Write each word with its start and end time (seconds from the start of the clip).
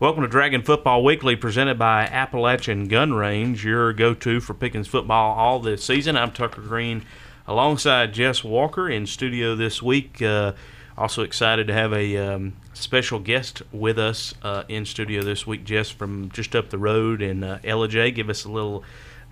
Welcome 0.00 0.22
to 0.22 0.28
Dragon 0.28 0.62
Football 0.62 1.02
Weekly, 1.02 1.34
presented 1.34 1.76
by 1.76 2.02
Appalachian 2.04 2.86
Gun 2.86 3.14
Range, 3.14 3.64
your 3.64 3.92
go-to 3.92 4.38
for 4.38 4.54
Pickens 4.54 4.86
football 4.86 5.36
all 5.36 5.58
this 5.58 5.82
season. 5.82 6.16
I'm 6.16 6.30
Tucker 6.30 6.60
Green, 6.60 7.04
alongside 7.48 8.14
Jess 8.14 8.44
Walker 8.44 8.88
in 8.88 9.06
studio 9.06 9.56
this 9.56 9.82
week. 9.82 10.22
Uh, 10.22 10.52
also 10.96 11.24
excited 11.24 11.66
to 11.66 11.72
have 11.72 11.92
a 11.92 12.16
um, 12.16 12.52
special 12.74 13.18
guest 13.18 13.62
with 13.72 13.98
us 13.98 14.34
uh, 14.44 14.62
in 14.68 14.84
studio 14.84 15.20
this 15.20 15.48
week, 15.48 15.64
Jess 15.64 15.90
from 15.90 16.30
just 16.30 16.54
up 16.54 16.70
the 16.70 16.78
road 16.78 17.20
in 17.20 17.42
uh, 17.42 17.58
Ellijay. 17.64 18.14
Give 18.14 18.30
us 18.30 18.44
a 18.44 18.52
little 18.52 18.84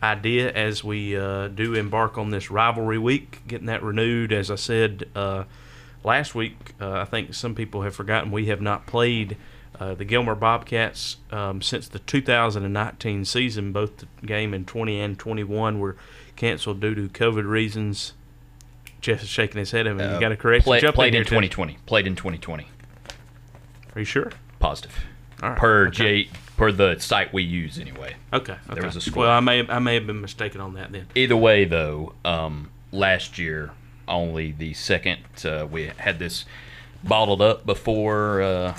idea 0.03 0.51
as 0.51 0.83
we 0.83 1.17
uh, 1.17 1.47
do 1.47 1.75
embark 1.75 2.19
on 2.19 2.31
this 2.31 2.51
rivalry 2.51 2.99
week, 2.99 3.47
getting 3.47 3.67
that 3.67 3.85
renewed. 3.85 4.33
As 4.33 4.51
I 4.51 4.57
said 4.57 5.05
uh, 5.15 5.45
last 6.03 6.35
week, 6.35 6.75
uh, 6.81 6.91
I 6.91 7.05
think 7.05 7.35
some 7.35 7.55
people 7.55 7.83
have 7.83 7.95
forgotten 7.95 8.33
we 8.33 8.47
have 8.47 8.61
not 8.61 8.89
played 8.89 9.37
uh, 9.79 9.95
the 9.95 10.05
Gilmer 10.05 10.35
Bobcats 10.35 11.17
um, 11.31 11.61
since 11.63 11.89
the 11.89 11.99
2019 11.99 13.25
season. 13.25 13.73
Both 13.73 13.99
the 13.99 14.07
game 14.25 14.55
in 14.55 14.65
20 14.65 15.01
and 15.01 15.19
21 15.19 15.79
were 15.79 15.97
canceled 16.37 16.81
due 16.81 16.95
to 16.95 17.09
COVID 17.09 17.47
reasons. 17.47 18.13
Jeff 19.01 19.23
is 19.23 19.29
shaking 19.29 19.59
his 19.59 19.71
head. 19.71 19.87
I 19.87 19.93
mean, 19.93 20.13
you 20.13 20.21
got 20.21 20.31
to 20.31 20.37
correct. 20.37 20.65
Play, 20.65 20.81
jump 20.81 20.95
played 20.95 21.15
in, 21.15 21.21
in 21.21 21.21
here, 21.21 21.25
Tim. 21.25 21.49
2020. 21.49 21.79
Played 21.87 22.07
in 22.07 22.17
2020. 22.17 22.69
Are 23.95 23.99
you 23.99 24.05
sure? 24.05 24.33
Positive. 24.59 24.97
All 25.43 25.51
right. 25.51 25.59
Per 25.59 25.87
okay. 25.89 26.25
J 26.25 26.31
per 26.57 26.73
the 26.73 26.99
site 26.99 27.33
we 27.33 27.43
use 27.43 27.79
anyway. 27.79 28.17
Okay. 28.33 28.57
There 28.73 28.85
was 28.85 28.97
a 28.97 29.01
score. 29.01 29.25
Well, 29.25 29.31
I 29.31 29.41
may 29.41 29.67
I 29.69 29.79
may 29.79 29.95
have 29.95 30.07
been 30.07 30.21
mistaken 30.21 30.61
on 30.61 30.75
that 30.75 30.93
then. 30.93 31.07
Either 31.15 31.37
way, 31.37 31.65
though, 31.65 32.15
um, 32.25 32.71
last 32.93 33.39
year 33.39 33.73
only 34.09 34.53
the 34.53 34.73
second 34.75 35.19
uh, 35.45 35.67
we 35.71 35.91
had 35.99 36.19
this 36.19 36.45
bottled 37.05 37.43
up 37.43 37.67
before. 37.67 38.43
Uh, 38.43 38.75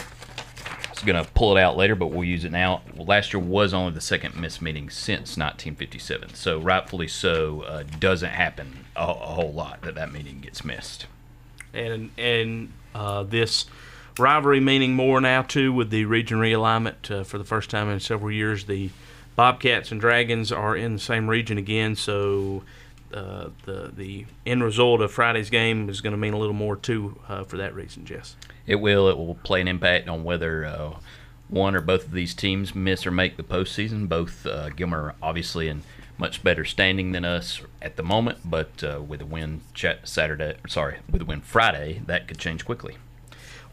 Was 0.97 1.05
gonna 1.05 1.25
pull 1.35 1.55
it 1.55 1.61
out 1.61 1.77
later, 1.77 1.95
but 1.95 2.07
we'll 2.07 2.23
use 2.23 2.43
it 2.43 2.51
now. 2.51 2.81
Well, 2.95 3.05
last 3.05 3.31
year 3.31 3.39
was 3.39 3.71
only 3.71 3.93
the 3.93 4.01
second 4.01 4.35
missed 4.35 4.63
meeting 4.63 4.89
since 4.89 5.37
1957, 5.37 6.33
so 6.33 6.59
rightfully 6.59 7.07
so. 7.07 7.61
Uh, 7.61 7.83
doesn't 7.99 8.31
happen 8.31 8.85
a, 8.95 9.03
a 9.03 9.13
whole 9.13 9.53
lot 9.53 9.81
that 9.83 9.93
that 9.93 10.11
meeting 10.11 10.39
gets 10.41 10.65
missed. 10.65 11.05
and 11.73 12.09
and 12.17 12.71
uh, 12.95 13.21
this 13.21 13.67
rivalry 14.17 14.59
meaning 14.59 14.95
more 14.95 15.21
now 15.21 15.43
too 15.43 15.71
with 15.71 15.91
the 15.91 16.05
region 16.05 16.39
realignment 16.39 17.11
uh, 17.11 17.23
for 17.23 17.37
the 17.37 17.43
first 17.43 17.69
time 17.69 17.89
in 17.89 17.99
several 17.99 18.31
years. 18.31 18.65
The 18.65 18.89
Bobcats 19.35 19.91
and 19.91 20.01
Dragons 20.01 20.51
are 20.51 20.75
in 20.75 20.93
the 20.93 20.99
same 20.99 21.29
region 21.29 21.59
again, 21.59 21.95
so 21.95 22.63
uh, 23.13 23.49
the 23.65 23.91
the 23.95 24.25
end 24.45 24.63
result 24.63 25.01
of 25.01 25.11
Friday's 25.11 25.49
game 25.49 25.89
is 25.89 26.01
going 26.01 26.11
to 26.11 26.17
mean 26.17 26.33
a 26.33 26.37
little 26.37 26.53
more 26.53 26.75
too 26.75 27.19
uh, 27.27 27.43
for 27.43 27.57
that 27.57 27.73
reason, 27.73 28.05
Jess. 28.05 28.35
It 28.65 28.75
will. 28.75 29.07
It 29.09 29.17
will 29.17 29.35
play 29.35 29.61
an 29.61 29.67
impact 29.67 30.07
on 30.07 30.23
whether 30.23 30.65
uh, 30.65 30.93
one 31.49 31.75
or 31.75 31.81
both 31.81 32.05
of 32.05 32.11
these 32.11 32.33
teams 32.33 32.75
miss 32.75 33.05
or 33.05 33.11
make 33.11 33.37
the 33.37 33.43
postseason. 33.43 34.09
Both 34.09 34.45
uh, 34.45 34.69
Gilmer 34.69 35.15
obviously 35.21 35.67
in 35.67 35.83
much 36.17 36.43
better 36.43 36.65
standing 36.65 37.11
than 37.11 37.23
us 37.23 37.61
at 37.81 37.95
the 37.95 38.03
moment, 38.03 38.39
but 38.43 38.83
uh, 38.83 39.01
with 39.01 39.21
a 39.21 39.25
win 39.25 39.61
Saturday, 40.03 40.55
sorry, 40.67 40.97
with 41.09 41.21
a 41.21 41.25
win 41.25 41.41
Friday, 41.41 42.01
that 42.07 42.27
could 42.27 42.39
change 42.39 42.65
quickly. 42.65 42.97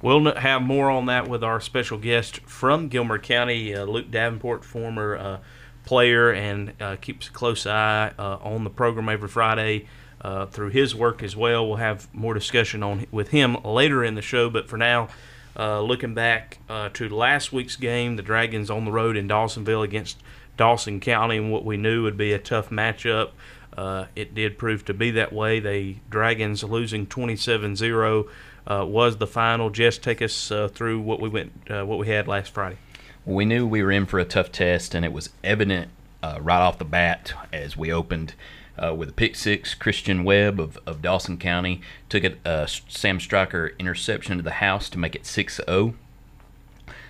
We'll 0.02 0.34
have 0.34 0.60
more 0.60 0.90
on 0.90 1.06
that 1.06 1.28
with 1.28 1.42
our 1.42 1.60
special 1.60 1.96
guest 1.96 2.40
from 2.40 2.88
Gilmer 2.88 3.18
County, 3.18 3.74
uh, 3.74 3.84
Luke 3.84 4.10
Davenport, 4.10 4.62
former 4.62 5.16
uh, 5.16 5.38
player, 5.84 6.30
and 6.32 6.72
uh, 6.80 6.96
keeps 7.00 7.28
a 7.28 7.30
close 7.30 7.66
eye 7.66 8.12
uh, 8.18 8.38
on 8.42 8.64
the 8.64 8.70
program 8.70 9.08
every 9.08 9.28
Friday 9.28 9.86
uh, 10.20 10.46
through 10.46 10.70
his 10.70 10.94
work 10.94 11.22
as 11.22 11.36
well. 11.36 11.66
We'll 11.66 11.76
have 11.76 12.12
more 12.14 12.34
discussion 12.34 12.82
on 12.82 13.06
with 13.12 13.28
him 13.28 13.56
later 13.62 14.02
in 14.02 14.14
the 14.14 14.22
show, 14.22 14.48
but 14.48 14.68
for 14.68 14.76
now, 14.76 15.08
uh, 15.56 15.80
looking 15.82 16.14
back 16.14 16.58
uh, 16.68 16.88
to 16.94 17.08
last 17.08 17.52
week's 17.52 17.76
game, 17.76 18.16
the 18.16 18.22
Dragons 18.22 18.70
on 18.70 18.84
the 18.84 18.90
road 18.90 19.16
in 19.16 19.28
Dawsonville 19.28 19.84
against 19.84 20.16
Dawson 20.56 20.98
County, 20.98 21.36
and 21.36 21.52
what 21.52 21.64
we 21.64 21.76
knew 21.76 22.02
would 22.02 22.16
be 22.16 22.32
a 22.32 22.38
tough 22.38 22.70
matchup. 22.70 23.30
Uh, 23.76 24.06
it 24.16 24.34
did 24.34 24.56
prove 24.56 24.84
to 24.86 24.94
be 24.94 25.10
that 25.12 25.32
way. 25.32 25.60
The 25.60 25.96
Dragons 26.08 26.64
losing 26.64 27.06
27-0 27.06 28.28
uh, 28.66 28.86
was 28.86 29.18
the 29.18 29.26
final. 29.26 29.68
Jess, 29.68 29.98
take 29.98 30.22
us 30.22 30.52
through 30.72 31.00
what 31.00 31.20
we 31.20 31.28
went, 31.28 31.52
what 31.68 31.98
we 31.98 32.06
had 32.06 32.26
last 32.28 32.52
Friday. 32.52 32.78
We 33.26 33.46
knew 33.46 33.66
we 33.66 33.82
were 33.82 33.90
in 33.90 34.04
for 34.04 34.18
a 34.18 34.24
tough 34.24 34.52
test, 34.52 34.94
and 34.94 35.02
it 35.02 35.12
was 35.12 35.30
evident 35.42 35.90
uh, 36.22 36.38
right 36.42 36.60
off 36.60 36.78
the 36.78 36.84
bat 36.84 37.32
as 37.54 37.74
we 37.74 37.90
opened 37.90 38.34
uh, 38.76 38.94
with 38.94 39.08
a 39.08 39.12
pick 39.12 39.34
six. 39.34 39.72
Christian 39.74 40.24
Webb 40.24 40.60
of, 40.60 40.78
of 40.86 41.00
Dawson 41.00 41.38
County 41.38 41.80
took 42.10 42.22
a 42.22 42.36
uh, 42.44 42.66
Sam 42.66 43.18
Stryker 43.18 43.72
interception 43.78 44.36
to 44.36 44.42
the 44.42 44.52
house 44.52 44.90
to 44.90 44.98
make 44.98 45.14
it 45.14 45.24
6 45.24 45.60
0. 45.64 45.94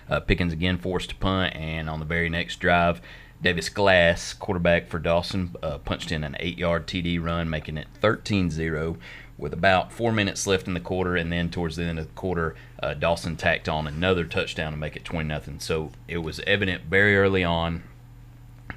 Uh, 0.07 0.19
Pickens 0.21 0.53
again 0.53 0.77
forced 0.77 1.09
to 1.09 1.15
punt, 1.15 1.53
and 1.53 1.89
on 1.89 1.99
the 1.99 2.05
very 2.05 2.29
next 2.29 2.61
drive, 2.61 3.01
Davis 3.41 3.67
Glass, 3.67 4.33
quarterback 4.33 4.87
for 4.87 4.99
Dawson, 4.99 5.53
uh, 5.61 5.79
punched 5.79 6.13
in 6.13 6.23
an 6.23 6.37
eight 6.39 6.57
yard 6.57 6.87
TD 6.87 7.21
run, 7.21 7.49
making 7.49 7.77
it 7.77 7.87
13 7.99 8.49
0 8.49 8.97
with 9.37 9.53
about 9.53 9.91
four 9.91 10.11
minutes 10.11 10.47
left 10.47 10.67
in 10.67 10.73
the 10.73 10.79
quarter. 10.79 11.15
And 11.15 11.31
then 11.31 11.49
towards 11.49 11.75
the 11.75 11.83
end 11.83 11.99
of 11.99 12.07
the 12.07 12.13
quarter, 12.13 12.55
uh, 12.81 12.93
Dawson 12.93 13.35
tacked 13.35 13.67
on 13.67 13.87
another 13.87 14.25
touchdown 14.25 14.71
to 14.71 14.77
make 14.77 14.95
it 14.95 15.05
20 15.05 15.27
0. 15.27 15.57
So 15.59 15.91
it 16.07 16.19
was 16.19 16.39
evident 16.41 16.83
very 16.83 17.17
early 17.17 17.43
on 17.43 17.83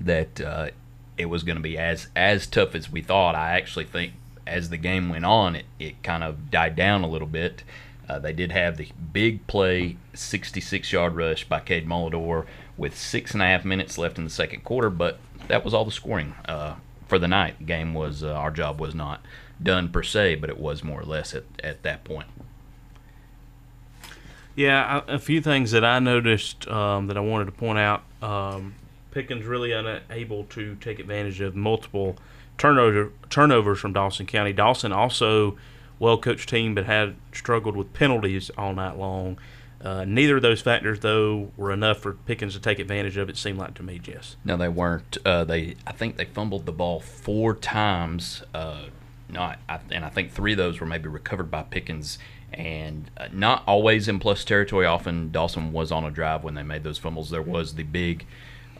that 0.00 0.40
uh, 0.40 0.70
it 1.16 1.26
was 1.26 1.42
going 1.42 1.56
to 1.56 1.62
be 1.62 1.78
as, 1.78 2.08
as 2.14 2.46
tough 2.46 2.74
as 2.74 2.90
we 2.90 3.02
thought. 3.02 3.34
I 3.34 3.52
actually 3.52 3.84
think 3.84 4.14
as 4.46 4.70
the 4.70 4.76
game 4.76 5.08
went 5.08 5.24
on, 5.24 5.54
it, 5.54 5.66
it 5.78 6.02
kind 6.02 6.24
of 6.24 6.50
died 6.50 6.74
down 6.74 7.02
a 7.02 7.08
little 7.08 7.28
bit. 7.28 7.62
Uh, 8.08 8.18
they 8.18 8.32
did 8.32 8.50
have 8.52 8.78
the 8.78 8.88
big 9.12 9.46
play, 9.46 9.96
66 10.14 10.92
yard 10.92 11.14
rush 11.14 11.44
by 11.44 11.60
Cade 11.60 11.86
Molador 11.86 12.46
with 12.76 12.96
six 12.96 13.34
and 13.34 13.42
a 13.42 13.46
half 13.46 13.64
minutes 13.64 13.98
left 13.98 14.16
in 14.16 14.24
the 14.24 14.30
second 14.30 14.64
quarter, 14.64 14.88
but 14.88 15.18
that 15.48 15.64
was 15.64 15.74
all 15.74 15.84
the 15.84 15.90
scoring 15.90 16.34
uh, 16.46 16.76
for 17.06 17.18
the 17.18 17.28
night. 17.28 17.66
Game 17.66 17.92
was, 17.92 18.22
uh, 18.22 18.32
our 18.32 18.50
job 18.50 18.80
was 18.80 18.94
not 18.94 19.20
done 19.62 19.88
per 19.88 20.02
se, 20.02 20.36
but 20.36 20.50
it 20.50 20.58
was 20.58 20.84
more 20.84 21.00
or 21.00 21.04
less 21.04 21.34
at, 21.34 21.44
at 21.62 21.82
that 21.82 22.04
point. 22.04 22.28
Yeah, 24.54 25.02
a 25.06 25.18
few 25.18 25.40
things 25.40 25.70
that 25.70 25.84
I 25.84 26.00
noticed 26.00 26.66
um, 26.66 27.06
that 27.06 27.16
I 27.16 27.20
wanted 27.20 27.44
to 27.44 27.52
point 27.52 27.78
out. 27.78 28.02
Um, 28.20 28.74
Pickens 29.12 29.44
really 29.44 29.72
unable 29.72 30.44
to 30.44 30.74
take 30.76 30.98
advantage 30.98 31.40
of 31.40 31.54
multiple 31.54 32.16
turnover 32.56 33.12
turnovers 33.30 33.78
from 33.78 33.92
Dawson 33.92 34.26
County. 34.26 34.52
Dawson 34.52 34.92
also 34.92 35.56
well 35.98 36.18
coached 36.18 36.48
team, 36.48 36.74
but 36.74 36.86
had 36.86 37.14
struggled 37.32 37.76
with 37.76 37.92
penalties 37.94 38.50
all 38.58 38.74
night 38.74 38.98
long. 38.98 39.38
Uh, 39.80 40.04
neither 40.04 40.36
of 40.36 40.42
those 40.42 40.60
factors, 40.60 41.00
though, 41.00 41.52
were 41.56 41.70
enough 41.70 41.98
for 41.98 42.14
Pickens 42.14 42.54
to 42.54 42.60
take 42.60 42.80
advantage 42.80 43.16
of. 43.16 43.28
It 43.28 43.36
seemed 43.36 43.58
like 43.58 43.74
to 43.74 43.82
me, 43.82 43.98
Jess. 43.98 44.36
No, 44.44 44.56
they 44.56 44.68
weren't. 44.68 45.18
Uh, 45.24 45.44
they, 45.44 45.76
I 45.86 45.92
think 45.92 46.16
they 46.16 46.24
fumbled 46.24 46.66
the 46.66 46.72
ball 46.72 46.98
four 46.98 47.54
times. 47.54 48.42
Uh, 48.52 48.86
not, 49.28 49.58
and 49.90 50.04
I 50.04 50.08
think 50.08 50.32
three 50.32 50.52
of 50.52 50.58
those 50.58 50.80
were 50.80 50.86
maybe 50.86 51.08
recovered 51.08 51.50
by 51.50 51.62
Pickens, 51.62 52.18
and 52.52 53.10
uh, 53.16 53.28
not 53.32 53.62
always 53.66 54.08
in 54.08 54.18
plus 54.18 54.44
territory. 54.44 54.86
Often 54.86 55.32
Dawson 55.32 55.72
was 55.72 55.92
on 55.92 56.04
a 56.04 56.10
drive 56.10 56.44
when 56.44 56.54
they 56.54 56.62
made 56.62 56.82
those 56.82 56.98
fumbles. 56.98 57.30
There 57.30 57.42
was 57.42 57.74
the 57.74 57.82
big 57.82 58.26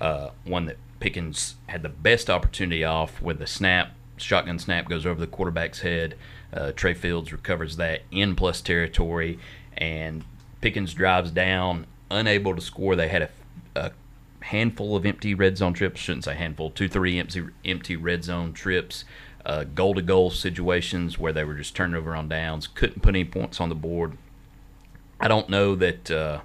uh, 0.01 0.31
one 0.45 0.67
that 0.67 0.79
Pickens 1.01 1.57
had 1.67 1.83
the 1.83 1.89
best 1.89 2.31
opportunity 2.31 2.85
off 2.85 3.21
with 3.21 3.39
the 3.39 3.47
snap, 3.47 3.93
shotgun 4.17 4.59
snap 4.59 4.89
goes 4.89 5.07
over 5.07 5.21
the 5.21 5.27
quarterback's 5.27 5.81
head. 5.81 6.17
Uh, 6.53 6.73
Trey 6.73 6.95
Fields 6.95 7.33
recovers 7.33 7.77
that 7.77 8.03
in 8.11 8.35
plus 8.35 8.61
territory, 8.61 9.39
and 9.77 10.25
Pickens 10.61 10.95
drives 10.95 11.31
down, 11.31 11.87
unable 12.11 12.55
to 12.55 12.61
score. 12.61 12.97
They 12.97 13.09
had 13.09 13.23
a, 13.23 13.31
a 13.77 13.93
handful 14.41 14.97
of 14.97 15.05
empty 15.05 15.35
red 15.35 15.59
zone 15.59 15.75
trips. 15.75 16.01
Shouldn't 16.01 16.25
say 16.25 16.35
handful, 16.35 16.71
two, 16.71 16.89
three 16.89 17.19
empty 17.19 17.47
empty 17.65 17.97
red 17.97 18.25
zone 18.25 18.53
trips. 18.53 19.05
Uh, 19.49 19.65
goal 19.65 19.95
to 19.95 20.03
goal 20.03 20.31
situations 20.31 21.19
where 21.19 21.33
they 21.33 21.43
were 21.43 21.55
just 21.55 21.75
turning 21.75 21.97
over 21.97 22.15
on 22.15 22.29
downs, 22.29 22.67
couldn't 22.67 23.01
put 23.01 23.09
any 23.09 23.25
points 23.25 23.63
on 23.63 23.71
the 23.71 23.75
board. 23.75 24.19
I 25.19 25.27
don't 25.27 25.49
know 25.49 25.75
that 25.75 26.11
uh, 26.11 26.41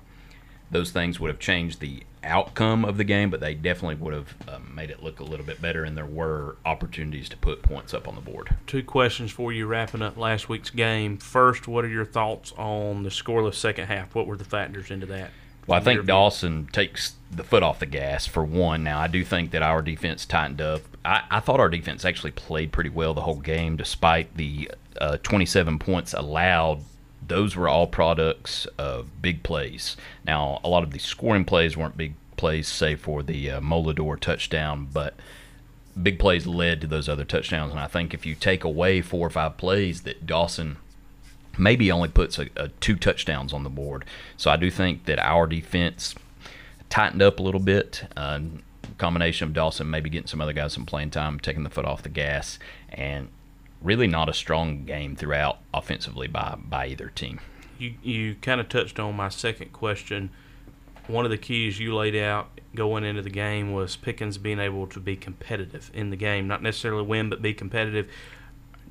those 0.71 0.91
things 0.91 1.19
would 1.19 1.27
have 1.27 1.39
changed 1.39 1.81
the 1.81 2.03
outcome 2.23 2.85
of 2.85 2.95
the 2.95 3.03
game, 3.03 3.29
but 3.29 3.41
they 3.41 3.53
definitely 3.53 3.95
would 3.95 4.13
have 4.13 4.35
uh, 4.47 4.59
made 4.73 4.89
it 4.89 5.03
look 5.03 5.19
a 5.19 5.23
little 5.23 5.45
bit 5.45 5.61
better, 5.61 5.83
and 5.83 5.97
there 5.97 6.05
were 6.05 6.55
opportunities 6.65 7.27
to 7.27 7.37
put 7.37 7.61
points 7.61 7.93
up 7.93 8.07
on 8.07 8.15
the 8.15 8.21
board. 8.21 8.55
Two 8.67 8.83
questions 8.83 9.31
for 9.31 9.51
you 9.51 9.67
wrapping 9.67 10.01
up 10.01 10.15
last 10.15 10.47
week's 10.47 10.69
game. 10.69 11.17
First, 11.17 11.67
what 11.67 11.83
are 11.83 11.89
your 11.89 12.05
thoughts 12.05 12.53
on 12.57 13.03
the 13.03 13.09
scoreless 13.09 13.55
second 13.55 13.87
half? 13.87 14.15
What 14.15 14.27
were 14.27 14.37
the 14.37 14.45
factors 14.45 14.89
into 14.89 15.05
that? 15.07 15.31
Well, 15.67 15.79
I 15.79 15.83
think? 15.83 16.05
Dawson 16.05 16.67
takes 16.71 17.15
the 17.31 17.43
foot 17.43 17.63
off 17.63 17.79
the 17.79 17.85
gas 17.85 18.25
for 18.27 18.43
one. 18.43 18.83
Now, 18.83 18.99
I 18.99 19.07
do 19.07 19.23
think 19.23 19.51
that 19.51 19.61
our 19.61 19.81
defense 19.81 20.25
tightened 20.25 20.61
up. 20.61 20.81
I, 21.05 21.23
I 21.29 21.39
thought 21.39 21.59
our 21.59 21.69
defense 21.69 22.05
actually 22.05 22.31
played 22.31 22.71
pretty 22.71 22.89
well 22.89 23.13
the 23.13 23.21
whole 23.21 23.39
game, 23.39 23.77
despite 23.77 24.35
the 24.35 24.71
uh, 24.99 25.17
27 25.23 25.79
points 25.79 26.13
allowed. 26.13 26.81
Those 27.25 27.55
were 27.55 27.69
all 27.69 27.87
products 27.87 28.65
of 28.77 29.21
big 29.21 29.43
plays. 29.43 29.95
Now, 30.25 30.59
a 30.63 30.69
lot 30.69 30.83
of 30.83 30.91
the 30.91 30.99
scoring 30.99 31.45
plays 31.45 31.77
weren't 31.77 31.97
big 31.97 32.15
plays, 32.35 32.67
save 32.67 32.99
for 32.99 33.23
the 33.23 33.51
uh, 33.51 33.61
Molador 33.61 34.19
touchdown, 34.19 34.87
but 34.91 35.15
big 36.01 36.19
plays 36.19 36.45
led 36.45 36.81
to 36.81 36.87
those 36.87 37.07
other 37.07 37.23
touchdowns. 37.23 37.71
And 37.71 37.79
I 37.79 37.87
think 37.87 38.13
if 38.13 38.25
you 38.25 38.35
take 38.35 38.63
away 38.63 39.01
four 39.01 39.25
or 39.25 39.29
five 39.29 39.57
plays 39.57 40.01
that 40.01 40.25
Dawson 40.27 40.77
maybe 41.57 41.91
only 41.91 42.09
puts 42.09 42.39
a, 42.39 42.49
a 42.55 42.67
two 42.67 42.95
touchdowns 42.95 43.53
on 43.53 43.63
the 43.63 43.69
board. 43.69 44.05
So 44.37 44.51
I 44.51 44.57
do 44.57 44.69
think 44.71 45.05
that 45.05 45.19
our 45.19 45.47
defense 45.47 46.15
tightened 46.89 47.21
up 47.21 47.39
a 47.39 47.43
little 47.43 47.59
bit. 47.59 48.05
Uh, 48.15 48.39
combination 48.97 49.47
of 49.47 49.53
Dawson 49.53 49.89
maybe 49.89 50.09
getting 50.09 50.27
some 50.27 50.41
other 50.41 50.53
guys 50.53 50.73
some 50.73 50.85
playing 50.85 51.09
time, 51.09 51.39
taking 51.39 51.63
the 51.63 51.69
foot 51.69 51.85
off 51.85 52.03
the 52.03 52.09
gas, 52.09 52.59
and 52.89 53.29
really 53.81 54.07
not 54.07 54.29
a 54.29 54.33
strong 54.33 54.85
game 54.85 55.15
throughout 55.15 55.59
offensively 55.73 56.27
by 56.27 56.55
by 56.57 56.87
either 56.87 57.09
team. 57.09 57.39
You 57.77 57.95
you 58.01 58.35
kind 58.35 58.61
of 58.61 58.69
touched 58.69 58.99
on 58.99 59.15
my 59.15 59.29
second 59.29 59.73
question. 59.73 60.29
One 61.07 61.25
of 61.25 61.31
the 61.31 61.37
keys 61.37 61.79
you 61.79 61.93
laid 61.93 62.15
out 62.15 62.61
going 62.75 63.03
into 63.03 63.21
the 63.21 63.29
game 63.29 63.73
was 63.73 63.97
Pickens 63.97 64.37
being 64.37 64.59
able 64.59 64.87
to 64.87 65.01
be 65.01 65.17
competitive 65.17 65.91
in 65.93 66.11
the 66.11 66.15
game, 66.15 66.47
not 66.47 66.63
necessarily 66.63 67.03
win, 67.03 67.29
but 67.29 67.41
be 67.41 67.53
competitive. 67.53 68.09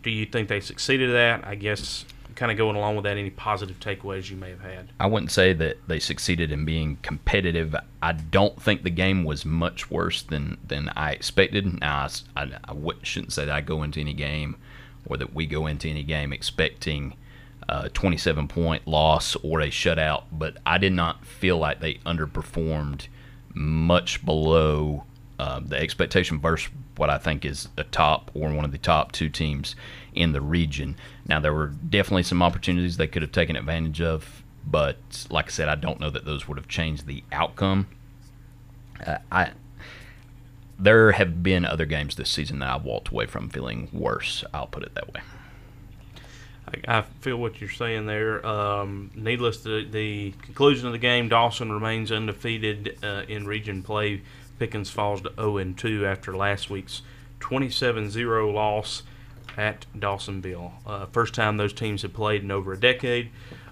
Do 0.03 0.11
you 0.11 0.27
think 0.27 0.49
they 0.49 0.61
succeeded 0.61 1.09
at 1.11 1.13
that? 1.41 1.49
I 1.49 1.55
guess 1.55 2.05
kind 2.35 2.51
of 2.51 2.59
going 2.59 2.77
along 2.77 2.97
with 2.97 3.05
that, 3.05 3.17
any 3.17 3.31
positive 3.31 3.79
takeaways 3.81 4.31
you 4.31 4.37
may 4.37 4.51
have 4.51 4.61
had? 4.61 4.93
I 5.01 5.07
wouldn't 5.07 5.31
say 5.31 5.53
that 5.55 5.77
they 5.89 5.99
succeeded 5.99 6.53
in 6.53 6.65
being 6.65 6.97
competitive. 7.03 7.75
I 8.03 8.13
don't 8.13 8.61
think 8.61 8.83
the 8.83 8.91
game 8.91 9.25
was 9.25 9.45
much 9.45 9.91
worse 9.91 10.23
than, 10.23 10.59
than 10.67 10.91
I 10.91 11.13
expected. 11.13 11.81
Now, 11.81 12.09
I, 12.37 12.43
I, 12.43 12.51
I 12.69 12.93
shouldn't 13.03 13.33
say 13.33 13.45
that 13.45 13.55
I 13.55 13.61
go 13.61 13.83
into 13.83 14.01
any 14.01 14.15
game 14.15 14.57
or 15.07 15.17
that 15.17 15.35
we 15.35 15.47
go 15.47 15.67
into 15.67 15.89
any 15.89 16.03
game 16.03 16.33
expecting 16.33 17.15
a 17.69 17.89
27 17.89 18.49
point 18.49 18.87
loss 18.87 19.37
or 19.37 19.61
a 19.61 19.69
shutout, 19.69 20.25
but 20.33 20.57
I 20.67 20.79
did 20.79 20.93
not 20.93 21.25
feel 21.25 21.59
like 21.59 21.81
they 21.81 21.95
underperformed 22.07 23.07
much 23.55 24.25
below 24.25 25.05
uh, 25.43 25.59
the 25.59 25.77
expectation 25.77 26.39
versus 26.39 26.71
what 26.97 27.11
I 27.11 27.19
think 27.19 27.45
is 27.45 27.69
a 27.77 27.83
top 27.83 28.31
or 28.33 28.53
one 28.53 28.65
of 28.65 28.71
the 28.71 28.79
top 28.79 29.11
two 29.11 29.29
teams 29.29 29.75
in 30.15 30.31
the 30.31 30.41
region. 30.41 30.95
Now, 31.27 31.41
there 31.41 31.53
were 31.53 31.67
definitely 31.67 32.23
some 32.23 32.45
opportunities 32.45 32.97
they 32.97 33.09
could 33.09 33.23
have 33.23 33.33
taken 33.33 33.57
advantage 33.57 34.01
of, 34.01 34.45
but 34.65 35.27
like 35.31 35.47
I 35.47 35.49
said, 35.49 35.69
I 35.69 35.75
don't 35.75 35.99
know 35.99 36.11
that 36.11 36.25
those 36.25 36.47
would 36.47 36.59
have 36.59 36.69
changed 36.69 37.09
the 37.09 37.25
outcome. 37.33 37.89
Uh, 39.05 39.19
I 39.33 39.51
there 40.79 41.11
have 41.11 41.43
been 41.43 41.65
other 41.65 41.87
games 41.87 42.15
this 42.15 42.31
season 42.31 42.61
that 42.61 42.69
I've 42.69 42.85
walked 42.85 43.09
away 43.09 43.27
from 43.27 43.49
feeling 43.49 43.89
worse. 43.93 44.45
I'll 44.55 44.69
put 44.69 44.85
it 44.85 44.95
that 44.95 45.13
way. 45.13 45.23
I, 46.87 47.03
feel 47.21 47.37
what 47.37 47.61
you're 47.61 47.69
saying 47.69 48.07
there. 48.07 48.45
Um, 48.47 49.11
needless 49.15 49.59
to 49.65 49.85
the 49.85 50.33
conclusion 50.43 50.87
of 50.87 50.93
the 50.93 50.99
game, 50.99 51.29
Dawson 51.29 51.71
remains 51.73 52.11
undefeated 52.13 52.99
uh, 53.03 53.25
in 53.29 53.47
region 53.47 53.83
play. 53.83 54.23
Pickens 54.63 54.91
falls 54.91 55.23
to 55.23 55.33
0 55.35 55.73
2 55.77 56.07
after 56.07 56.37
last 56.37 56.71
week's 56.71 57.03
27 57.41 58.09
0 58.09 58.53
loss 58.53 59.03
at 59.57 59.87
Dawsonville. 59.99 60.71
Uh, 60.87 61.07
first 61.07 61.35
time 61.35 61.57
those 61.57 61.73
teams 61.73 62.03
have 62.03 62.13
played 62.13 62.45
in 62.45 62.53
over 62.53 62.73
a 62.73 62.79
decade, 62.79 63.31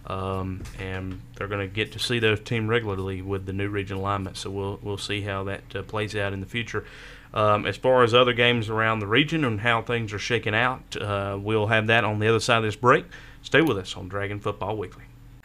um, 0.08 0.64
and 0.80 1.20
they're 1.36 1.46
going 1.46 1.60
to 1.60 1.72
get 1.72 1.92
to 1.92 2.00
see 2.00 2.18
those 2.18 2.40
teams 2.40 2.68
regularly 2.68 3.22
with 3.22 3.46
the 3.46 3.52
new 3.52 3.68
region 3.68 3.98
alignment. 3.98 4.36
So 4.36 4.50
we'll 4.50 4.80
we'll 4.82 4.98
see 4.98 5.20
how 5.20 5.44
that 5.44 5.76
uh, 5.76 5.82
plays 5.82 6.16
out 6.16 6.32
in 6.32 6.40
the 6.40 6.46
future. 6.46 6.84
Um, 7.32 7.66
as 7.66 7.76
far 7.76 8.02
as 8.02 8.12
other 8.12 8.32
games 8.32 8.68
around 8.68 8.98
the 8.98 9.06
region 9.06 9.44
and 9.44 9.60
how 9.60 9.82
things 9.82 10.12
are 10.12 10.18
shaking 10.18 10.56
out, 10.56 10.96
uh, 11.00 11.38
we'll 11.40 11.68
have 11.68 11.86
that 11.86 12.02
on 12.02 12.18
the 12.18 12.26
other 12.26 12.40
side 12.40 12.56
of 12.56 12.64
this 12.64 12.74
break. 12.74 13.04
Stay 13.42 13.60
with 13.60 13.78
us 13.78 13.96
on 13.96 14.08
Dragon 14.08 14.40
Football 14.40 14.76
Weekly. 14.76 15.04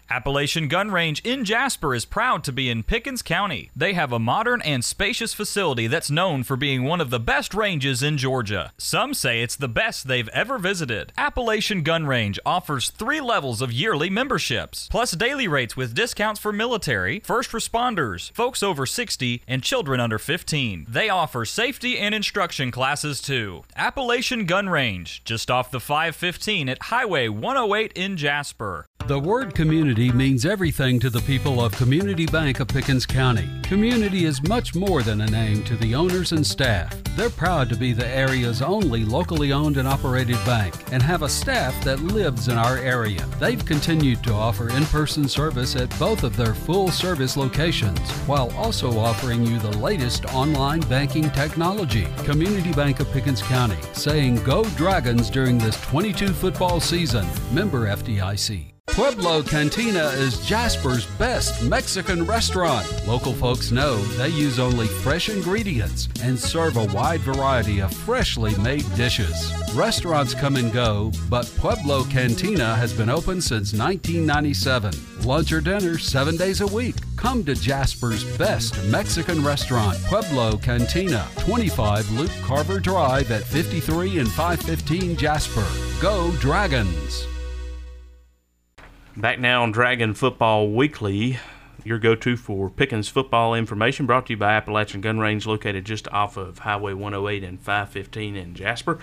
Appalachian 0.09 0.67
Gun 0.67 0.91
Range 0.91 1.19
in 1.23 1.45
Jasper 1.45 1.95
is 1.95 2.05
proud 2.05 2.43
to 2.43 2.51
be 2.51 2.69
in 2.69 2.83
Pickens 2.83 3.23
County. 3.23 3.71
They 3.75 3.93
have 3.93 4.11
a 4.11 4.19
modern 4.19 4.61
and 4.61 4.85
spacious 4.85 5.33
facility 5.33 5.87
that's 5.87 6.11
known 6.11 6.43
for 6.43 6.55
being 6.55 6.83
one 6.83 7.01
of 7.01 7.09
the 7.09 7.19
best 7.19 7.55
ranges 7.55 8.03
in 8.03 8.19
Georgia. 8.19 8.71
Some 8.77 9.15
say 9.15 9.41
it's 9.41 9.55
the 9.55 9.67
best 9.67 10.07
they've 10.07 10.29
ever 10.29 10.59
visited. 10.59 11.11
Appalachian 11.17 11.81
Gun 11.81 12.05
Range 12.05 12.39
offers 12.45 12.91
three 12.91 13.19
levels 13.19 13.63
of 13.63 13.71
yearly 13.71 14.11
memberships, 14.11 14.87
plus 14.91 15.11
daily 15.11 15.47
rates 15.47 15.75
with 15.75 15.95
discounts 15.95 16.39
for 16.39 16.53
military, 16.53 17.19
first 17.21 17.49
responders, 17.49 18.31
folks 18.33 18.61
over 18.61 18.85
60, 18.85 19.41
and 19.47 19.63
children 19.63 19.99
under 19.99 20.19
15. 20.19 20.85
They 20.87 21.09
offer 21.09 21.45
safety 21.45 21.97
and 21.97 22.13
instruction 22.13 22.69
classes 22.69 23.21
too. 23.21 23.63
Appalachian 23.75 24.45
Gun 24.45 24.69
Range, 24.69 25.23
just 25.25 25.49
off 25.49 25.71
the 25.71 25.79
515 25.79 26.69
at 26.69 26.83
Highway 26.83 27.27
108 27.27 27.91
in 27.93 28.17
Jasper. 28.17 28.85
The 29.07 29.19
word 29.19 29.53
community 29.53 29.94
means 29.95 30.45
everything 30.45 30.99
to 30.99 31.09
the 31.09 31.21
people 31.21 31.63
of 31.63 31.71
Community 31.71 32.25
Bank 32.25 32.59
of 32.59 32.67
Pickens 32.67 33.05
County. 33.05 33.49
Community 33.63 34.25
is 34.25 34.43
much 34.43 34.75
more 34.75 35.01
than 35.01 35.21
a 35.21 35.25
name 35.27 35.63
to 35.63 35.77
the 35.77 35.95
owners 35.95 36.33
and 36.33 36.45
staff. 36.45 36.93
They're 37.15 37.29
proud 37.29 37.69
to 37.69 37.77
be 37.77 37.93
the 37.93 38.05
area's 38.05 38.61
only 38.61 39.05
locally 39.05 39.53
owned 39.53 39.77
and 39.77 39.87
operated 39.87 40.35
bank 40.45 40.75
and 40.91 41.01
have 41.01 41.21
a 41.21 41.29
staff 41.29 41.81
that 41.85 42.01
lives 42.01 42.49
in 42.49 42.57
our 42.57 42.77
area. 42.77 43.25
They've 43.39 43.65
continued 43.65 44.21
to 44.25 44.33
offer 44.33 44.69
in 44.69 44.83
person 44.87 45.29
service 45.29 45.77
at 45.77 45.97
both 45.97 46.23
of 46.23 46.35
their 46.35 46.53
full 46.53 46.91
service 46.91 47.37
locations 47.37 47.99
while 48.27 48.51
also 48.57 48.99
offering 48.99 49.45
you 49.45 49.59
the 49.59 49.77
latest 49.77 50.25
online 50.33 50.81
banking 50.81 51.29
technology. 51.31 52.07
Community 52.25 52.73
Bank 52.73 52.99
of 52.99 53.09
Pickens 53.11 53.41
County 53.41 53.79
saying 53.93 54.43
go 54.43 54.65
Dragons 54.71 55.29
during 55.29 55.57
this 55.57 55.79
22 55.83 56.33
football 56.33 56.81
season. 56.81 57.25
Member 57.53 57.87
FDIC. 57.87 58.74
Pueblo 58.95 59.43
Cantina 59.43 60.05
is 60.13 60.39
Jasper's 60.45 61.05
best 61.17 61.61
Mexican 61.63 62.23
restaurant. 62.25 62.87
Local 63.05 63.33
folks 63.33 63.69
know 63.69 63.97
they 64.15 64.29
use 64.29 64.57
only 64.57 64.87
fresh 64.87 65.27
ingredients 65.27 66.07
and 66.23 66.39
serve 66.39 66.77
a 66.77 66.85
wide 66.85 67.19
variety 67.19 67.81
of 67.81 67.93
freshly 67.93 68.55
made 68.59 68.85
dishes. 68.95 69.51
Restaurants 69.73 70.33
come 70.33 70.55
and 70.55 70.71
go, 70.71 71.11
but 71.29 71.45
Pueblo 71.57 72.05
Cantina 72.05 72.73
has 72.75 72.93
been 72.93 73.09
open 73.09 73.41
since 73.41 73.73
1997. 73.73 74.93
Lunch 75.23 75.51
or 75.51 75.59
dinner 75.59 75.97
seven 75.97 76.37
days 76.37 76.61
a 76.61 76.67
week. 76.67 76.95
Come 77.17 77.43
to 77.45 77.53
Jasper's 77.53 78.23
best 78.37 78.81
Mexican 78.85 79.43
restaurant, 79.43 79.97
Pueblo 80.03 80.55
Cantina, 80.55 81.27
25 81.39 82.11
Luke 82.11 82.31
Carver 82.43 82.79
Drive 82.79 83.29
at 83.31 83.43
53 83.43 84.19
and 84.19 84.31
515 84.31 85.17
Jasper. 85.17 85.67
Go 86.01 86.31
Dragons! 86.37 87.27
Back 89.17 89.39
now 89.39 89.63
on 89.63 89.71
Dragon 89.71 90.13
Football 90.13 90.71
Weekly, 90.71 91.39
your 91.85 91.99
go 91.99 92.15
to 92.15 92.35
for 92.35 92.69
Pickens 92.69 93.07
football 93.07 93.53
information 93.53 94.05
brought 94.05 94.25
to 94.25 94.33
you 94.33 94.37
by 94.37 94.55
Appalachian 94.55 94.99
Gun 94.99 95.19
Range, 95.19 95.47
located 95.47 95.85
just 95.85 96.09
off 96.09 96.35
of 96.35 96.59
Highway 96.59 96.91
108 96.91 97.41
and 97.45 97.57
515 97.57 98.35
in 98.35 98.55
Jasper. 98.55 98.99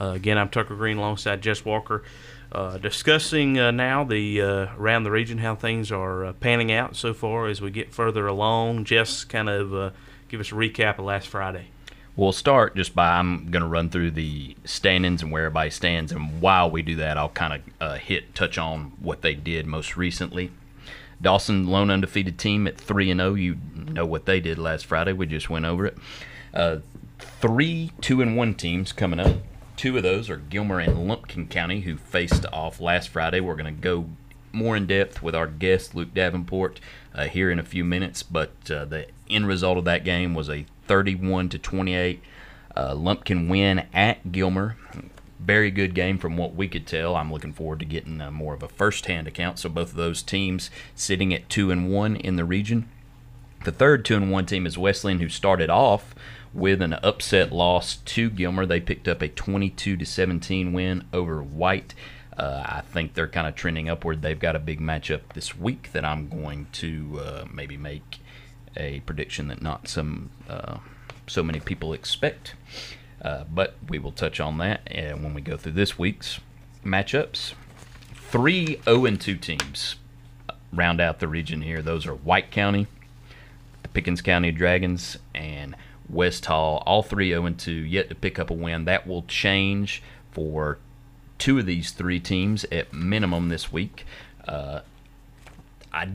Uh, 0.00 0.06
again, 0.06 0.36
I'm 0.36 0.48
Tucker 0.48 0.74
Green 0.74 0.96
alongside 0.96 1.42
Jess 1.42 1.64
Walker. 1.64 2.02
Uh, 2.50 2.78
discussing 2.78 3.56
uh, 3.56 3.70
now 3.70 4.02
the 4.02 4.42
uh, 4.42 4.66
around 4.76 5.04
the 5.04 5.12
region 5.12 5.38
how 5.38 5.54
things 5.54 5.92
are 5.92 6.24
uh, 6.24 6.32
panning 6.32 6.72
out 6.72 6.96
so 6.96 7.14
far 7.14 7.46
as 7.46 7.60
we 7.60 7.70
get 7.70 7.94
further 7.94 8.26
along. 8.26 8.84
Jess, 8.84 9.22
kind 9.22 9.48
of 9.48 9.72
uh, 9.72 9.90
give 10.28 10.40
us 10.40 10.50
a 10.50 10.56
recap 10.56 10.98
of 10.98 11.04
last 11.04 11.28
Friday. 11.28 11.68
We'll 12.14 12.32
start 12.32 12.76
just 12.76 12.94
by 12.94 13.18
I'm 13.18 13.50
going 13.50 13.62
to 13.62 13.68
run 13.68 13.88
through 13.88 14.10
the 14.10 14.54
standings 14.64 15.22
and 15.22 15.32
where 15.32 15.46
everybody 15.46 15.70
stands, 15.70 16.12
and 16.12 16.42
while 16.42 16.70
we 16.70 16.82
do 16.82 16.96
that, 16.96 17.16
I'll 17.16 17.30
kind 17.30 17.54
of 17.54 17.60
uh, 17.80 17.94
hit 17.94 18.34
touch 18.34 18.58
on 18.58 18.92
what 19.00 19.22
they 19.22 19.34
did 19.34 19.66
most 19.66 19.96
recently. 19.96 20.50
Dawson, 21.22 21.66
lone 21.68 21.90
undefeated 21.90 22.38
team 22.38 22.66
at 22.66 22.76
three 22.76 23.10
and 23.10 23.18
zero. 23.18 23.30
Oh, 23.30 23.34
you 23.34 23.56
know 23.76 24.04
what 24.04 24.26
they 24.26 24.40
did 24.40 24.58
last 24.58 24.84
Friday. 24.84 25.14
We 25.14 25.24
just 25.24 25.48
went 25.48 25.64
over 25.64 25.86
it. 25.86 25.96
Uh, 26.52 26.78
three 27.18 27.92
two 28.02 28.20
and 28.20 28.36
one 28.36 28.54
teams 28.54 28.92
coming 28.92 29.20
up. 29.20 29.36
Two 29.76 29.96
of 29.96 30.02
those 30.02 30.28
are 30.28 30.36
Gilmer 30.36 30.80
and 30.80 31.08
Lumpkin 31.08 31.48
County, 31.48 31.80
who 31.80 31.96
faced 31.96 32.44
off 32.52 32.78
last 32.78 33.08
Friday. 33.08 33.40
We're 33.40 33.56
going 33.56 33.74
to 33.74 33.80
go 33.80 34.06
more 34.52 34.76
in 34.76 34.86
depth 34.86 35.22
with 35.22 35.34
our 35.34 35.46
guest 35.46 35.94
Luke 35.94 36.12
Davenport 36.12 36.78
uh, 37.14 37.24
here 37.24 37.50
in 37.50 37.58
a 37.58 37.64
few 37.64 37.84
minutes, 37.84 38.22
but 38.22 38.52
uh, 38.70 38.84
the 38.84 39.06
end 39.28 39.46
result 39.46 39.78
of 39.78 39.84
that 39.84 40.04
game 40.04 40.34
was 40.34 40.48
a 40.48 40.66
31 40.86 41.48
to 41.50 41.58
28 41.58 42.22
uh, 42.76 42.94
Lumpkin 42.94 43.48
win 43.48 43.86
at 43.92 44.32
Gilmer. 44.32 44.76
Very 45.38 45.70
good 45.70 45.94
game 45.94 46.18
from 46.18 46.36
what 46.36 46.54
we 46.54 46.68
could 46.68 46.86
tell. 46.86 47.16
I'm 47.16 47.32
looking 47.32 47.52
forward 47.52 47.80
to 47.80 47.84
getting 47.84 48.20
uh, 48.20 48.30
more 48.30 48.54
of 48.54 48.62
a 48.62 48.68
first-hand 48.68 49.26
account. 49.26 49.58
So 49.58 49.68
both 49.68 49.90
of 49.90 49.96
those 49.96 50.22
teams 50.22 50.70
sitting 50.94 51.34
at 51.34 51.48
two 51.48 51.70
and 51.70 51.90
one 51.90 52.16
in 52.16 52.36
the 52.36 52.44
region. 52.44 52.88
The 53.64 53.72
third 53.72 54.04
two 54.04 54.16
and 54.16 54.30
one 54.30 54.46
team 54.46 54.66
is 54.66 54.78
Wesleyan, 54.78 55.20
who 55.20 55.28
started 55.28 55.70
off 55.70 56.14
with 56.54 56.82
an 56.82 56.94
upset 56.94 57.52
loss 57.52 57.96
to 57.96 58.30
Gilmer. 58.30 58.66
They 58.66 58.80
picked 58.80 59.08
up 59.08 59.22
a 59.22 59.28
22 59.28 59.96
to 59.96 60.04
17 60.04 60.72
win 60.72 61.04
over 61.12 61.42
White. 61.42 61.94
Uh, 62.36 62.62
I 62.64 62.80
think 62.80 63.14
they're 63.14 63.28
kind 63.28 63.46
of 63.46 63.54
trending 63.54 63.88
upward. 63.88 64.22
They've 64.22 64.38
got 64.38 64.56
a 64.56 64.58
big 64.58 64.80
matchup 64.80 65.20
this 65.34 65.56
week 65.56 65.92
that 65.92 66.04
I'm 66.04 66.28
going 66.28 66.66
to 66.72 67.20
uh, 67.22 67.44
maybe 67.52 67.76
make 67.76 68.20
a 68.76 69.00
prediction 69.00 69.48
that 69.48 69.60
not 69.60 69.88
some 69.88 70.30
uh, 70.48 70.78
so 71.26 71.42
many 71.42 71.60
people 71.60 71.92
expect. 71.92 72.54
Uh, 73.20 73.44
but 73.52 73.76
we 73.88 73.98
will 73.98 74.12
touch 74.12 74.40
on 74.40 74.58
that 74.58 74.80
uh, 74.90 75.16
when 75.16 75.32
we 75.32 75.40
go 75.40 75.56
through 75.56 75.72
this 75.72 75.98
week's 75.98 76.40
matchups. 76.84 77.54
Three 78.14 78.80
0 78.84 79.16
2 79.16 79.36
teams 79.36 79.96
round 80.72 81.00
out 81.00 81.20
the 81.20 81.28
region 81.28 81.62
here. 81.62 81.82
Those 81.82 82.06
are 82.06 82.14
White 82.14 82.50
County, 82.50 82.86
the 83.82 83.88
Pickens 83.90 84.22
County 84.22 84.50
Dragons, 84.50 85.18
and 85.34 85.76
West 86.08 86.46
Hall. 86.46 86.82
All 86.86 87.02
three 87.02 87.30
0 87.30 87.50
2, 87.50 87.70
yet 87.72 88.08
to 88.08 88.14
pick 88.14 88.38
up 88.38 88.50
a 88.50 88.54
win. 88.54 88.86
That 88.86 89.06
will 89.06 89.22
change 89.24 90.02
for 90.32 90.78
two 91.42 91.58
of 91.58 91.66
these 91.66 91.90
three 91.90 92.20
teams 92.20 92.64
at 92.70 92.92
minimum 92.92 93.48
this 93.48 93.72
week. 93.72 94.06
Uh, 94.46 94.78
I 95.92 96.08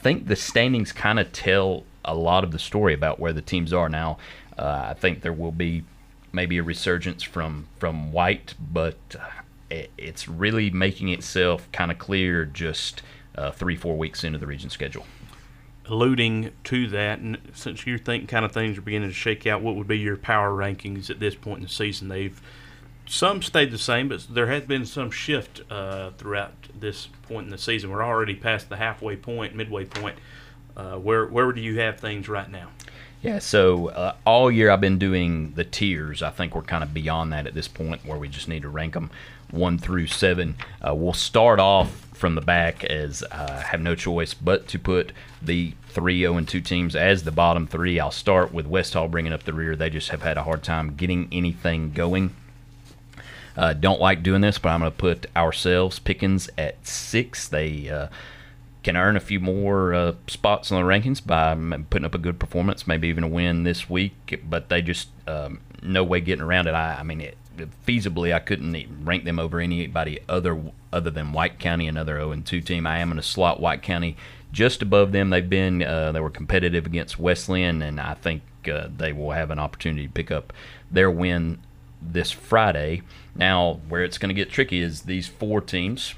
think 0.00 0.28
the 0.28 0.36
standings 0.36 0.92
kind 0.92 1.18
of 1.18 1.32
tell 1.32 1.82
a 2.04 2.14
lot 2.14 2.44
of 2.44 2.52
the 2.52 2.60
story 2.60 2.94
about 2.94 3.18
where 3.18 3.32
the 3.32 3.42
teams 3.42 3.72
are 3.72 3.88
now. 3.88 4.16
Uh, 4.56 4.90
I 4.90 4.94
think 4.94 5.22
there 5.22 5.32
will 5.32 5.50
be 5.50 5.82
maybe 6.30 6.58
a 6.58 6.62
resurgence 6.62 7.24
from 7.24 7.66
from 7.80 8.12
White, 8.12 8.54
but 8.60 8.96
it, 9.70 9.90
it's 9.98 10.28
really 10.28 10.70
making 10.70 11.08
itself 11.08 11.68
kind 11.72 11.90
of 11.90 11.98
clear 11.98 12.44
just 12.44 13.02
uh, 13.34 13.50
three 13.50 13.74
four 13.74 13.96
weeks 13.96 14.22
into 14.22 14.38
the 14.38 14.46
region 14.46 14.70
schedule. 14.70 15.04
Alluding 15.86 16.52
to 16.62 16.86
that, 16.90 17.18
and 17.18 17.38
since 17.54 17.88
you 17.88 17.98
think 17.98 18.28
kind 18.28 18.44
of 18.44 18.52
things 18.52 18.78
are 18.78 18.82
beginning 18.82 19.08
to 19.08 19.14
shake 19.14 19.48
out, 19.48 19.62
what 19.62 19.74
would 19.74 19.88
be 19.88 19.98
your 19.98 20.16
power 20.16 20.52
rankings 20.52 21.10
at 21.10 21.18
this 21.18 21.34
point 21.34 21.58
in 21.58 21.64
the 21.64 21.68
season? 21.68 22.06
They've 22.06 22.40
some 23.06 23.42
stayed 23.42 23.70
the 23.70 23.78
same, 23.78 24.08
but 24.08 24.26
there 24.30 24.46
has 24.46 24.64
been 24.64 24.86
some 24.86 25.10
shift 25.10 25.60
uh, 25.70 26.10
throughout 26.18 26.52
this 26.78 27.08
point 27.22 27.44
in 27.44 27.50
the 27.50 27.58
season. 27.58 27.90
We're 27.90 28.04
already 28.04 28.34
past 28.34 28.68
the 28.68 28.76
halfway 28.76 29.16
point, 29.16 29.54
midway 29.54 29.84
point. 29.84 30.16
Uh, 30.76 30.96
where 30.96 31.26
where 31.26 31.52
do 31.52 31.60
you 31.60 31.78
have 31.78 32.00
things 32.00 32.28
right 32.28 32.50
now? 32.50 32.70
Yeah, 33.22 33.38
so 33.38 33.88
uh, 33.88 34.14
all 34.26 34.50
year 34.50 34.70
I've 34.70 34.80
been 34.80 34.98
doing 34.98 35.52
the 35.54 35.64
tiers. 35.64 36.22
I 36.22 36.30
think 36.30 36.54
we're 36.54 36.62
kind 36.62 36.84
of 36.84 36.92
beyond 36.92 37.32
that 37.32 37.46
at 37.46 37.54
this 37.54 37.68
point, 37.68 38.04
where 38.04 38.18
we 38.18 38.28
just 38.28 38.48
need 38.48 38.62
to 38.62 38.68
rank 38.68 38.94
them 38.94 39.10
one 39.50 39.78
through 39.78 40.08
seven. 40.08 40.56
Uh, 40.86 40.94
we'll 40.94 41.12
start 41.12 41.58
off 41.60 41.90
from 42.12 42.34
the 42.34 42.40
back 42.40 42.84
as 42.84 43.22
uh, 43.22 43.60
I 43.64 43.68
have 43.68 43.80
no 43.80 43.94
choice 43.94 44.34
but 44.34 44.68
to 44.68 44.78
put 44.78 45.12
the 45.40 45.74
three 45.88 46.20
zero 46.20 46.36
and 46.36 46.46
2 46.46 46.60
teams 46.60 46.96
as 46.96 47.24
the 47.24 47.30
bottom 47.30 47.66
three. 47.66 48.00
I'll 48.00 48.10
start 48.10 48.52
with 48.52 48.66
West 48.66 48.94
Hall 48.94 49.08
bringing 49.08 49.32
up 49.32 49.44
the 49.44 49.52
rear. 49.52 49.76
They 49.76 49.90
just 49.90 50.10
have 50.10 50.22
had 50.22 50.36
a 50.36 50.42
hard 50.42 50.62
time 50.62 50.94
getting 50.94 51.28
anything 51.32 51.92
going. 51.92 52.34
Uh, 53.56 53.72
don't 53.72 54.00
like 54.00 54.22
doing 54.22 54.40
this, 54.40 54.58
but 54.58 54.70
I'm 54.70 54.80
going 54.80 54.90
to 54.90 54.96
put 54.96 55.26
ourselves 55.36 55.98
Pickens 55.98 56.50
at 56.58 56.86
six. 56.86 57.46
They 57.46 57.88
uh, 57.88 58.08
can 58.82 58.96
earn 58.96 59.16
a 59.16 59.20
few 59.20 59.40
more 59.40 59.94
uh, 59.94 60.14
spots 60.26 60.72
on 60.72 60.82
the 60.82 60.88
rankings 60.88 61.24
by 61.24 61.54
putting 61.90 62.04
up 62.04 62.14
a 62.14 62.18
good 62.18 62.38
performance, 62.38 62.86
maybe 62.86 63.08
even 63.08 63.24
a 63.24 63.28
win 63.28 63.62
this 63.62 63.88
week. 63.88 64.42
But 64.48 64.68
they 64.68 64.82
just 64.82 65.08
um, 65.28 65.60
no 65.82 66.02
way 66.02 66.20
getting 66.20 66.44
around 66.44 66.66
it. 66.66 66.74
I, 66.74 66.96
I 66.96 67.02
mean, 67.02 67.20
it, 67.20 67.36
feasibly, 67.86 68.34
I 68.34 68.40
couldn't 68.40 69.04
rank 69.04 69.24
them 69.24 69.38
over 69.38 69.60
anybody 69.60 70.18
other 70.28 70.60
other 70.92 71.10
than 71.10 71.32
White 71.32 71.58
County, 71.58 71.86
another 71.86 72.18
0 72.18 72.42
2 72.44 72.60
team. 72.60 72.86
I 72.86 72.98
am 72.98 73.08
going 73.08 73.16
to 73.16 73.22
slot 73.22 73.60
White 73.60 73.82
County 73.82 74.16
just 74.52 74.82
above 74.82 75.12
them. 75.12 75.30
They've 75.30 75.48
been 75.48 75.82
uh, 75.82 76.12
they 76.12 76.20
were 76.20 76.30
competitive 76.30 76.86
against 76.86 77.18
Wesleyan, 77.18 77.82
and 77.82 78.00
I 78.00 78.14
think 78.14 78.42
uh, 78.70 78.88
they 78.96 79.12
will 79.12 79.32
have 79.32 79.50
an 79.50 79.58
opportunity 79.58 80.06
to 80.06 80.12
pick 80.12 80.30
up 80.30 80.52
their 80.90 81.10
win 81.10 81.58
this 82.00 82.30
Friday. 82.30 83.02
Now, 83.34 83.80
where 83.88 84.04
it's 84.04 84.18
going 84.18 84.28
to 84.28 84.34
get 84.34 84.50
tricky 84.50 84.80
is 84.80 85.02
these 85.02 85.26
four 85.26 85.60
teams. 85.60 86.14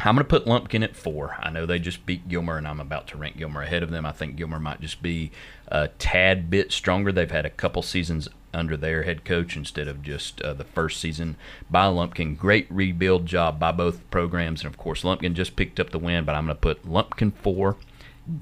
I'm 0.00 0.14
going 0.14 0.24
to 0.24 0.28
put 0.28 0.46
Lumpkin 0.46 0.84
at 0.84 0.94
four. 0.94 1.36
I 1.40 1.50
know 1.50 1.66
they 1.66 1.80
just 1.80 2.06
beat 2.06 2.28
Gilmer, 2.28 2.56
and 2.56 2.68
I'm 2.68 2.78
about 2.78 3.08
to 3.08 3.16
rank 3.16 3.36
Gilmer 3.36 3.62
ahead 3.62 3.82
of 3.82 3.90
them. 3.90 4.06
I 4.06 4.12
think 4.12 4.36
Gilmer 4.36 4.60
might 4.60 4.80
just 4.80 5.02
be 5.02 5.32
a 5.66 5.88
tad 5.88 6.50
bit 6.50 6.70
stronger. 6.70 7.10
They've 7.10 7.28
had 7.28 7.46
a 7.46 7.50
couple 7.50 7.82
seasons 7.82 8.28
under 8.54 8.76
their 8.76 9.02
head 9.02 9.24
coach 9.24 9.56
instead 9.56 9.88
of 9.88 10.02
just 10.02 10.40
uh, 10.42 10.54
the 10.54 10.64
first 10.64 11.00
season 11.00 11.36
by 11.68 11.86
Lumpkin. 11.86 12.36
Great 12.36 12.66
rebuild 12.70 13.26
job 13.26 13.58
by 13.58 13.72
both 13.72 14.08
programs, 14.10 14.62
and 14.62 14.72
of 14.72 14.78
course, 14.78 15.02
Lumpkin 15.02 15.34
just 15.34 15.56
picked 15.56 15.80
up 15.80 15.90
the 15.90 15.98
win. 15.98 16.24
But 16.24 16.36
I'm 16.36 16.46
going 16.46 16.56
to 16.56 16.60
put 16.60 16.88
Lumpkin 16.88 17.32
four, 17.32 17.76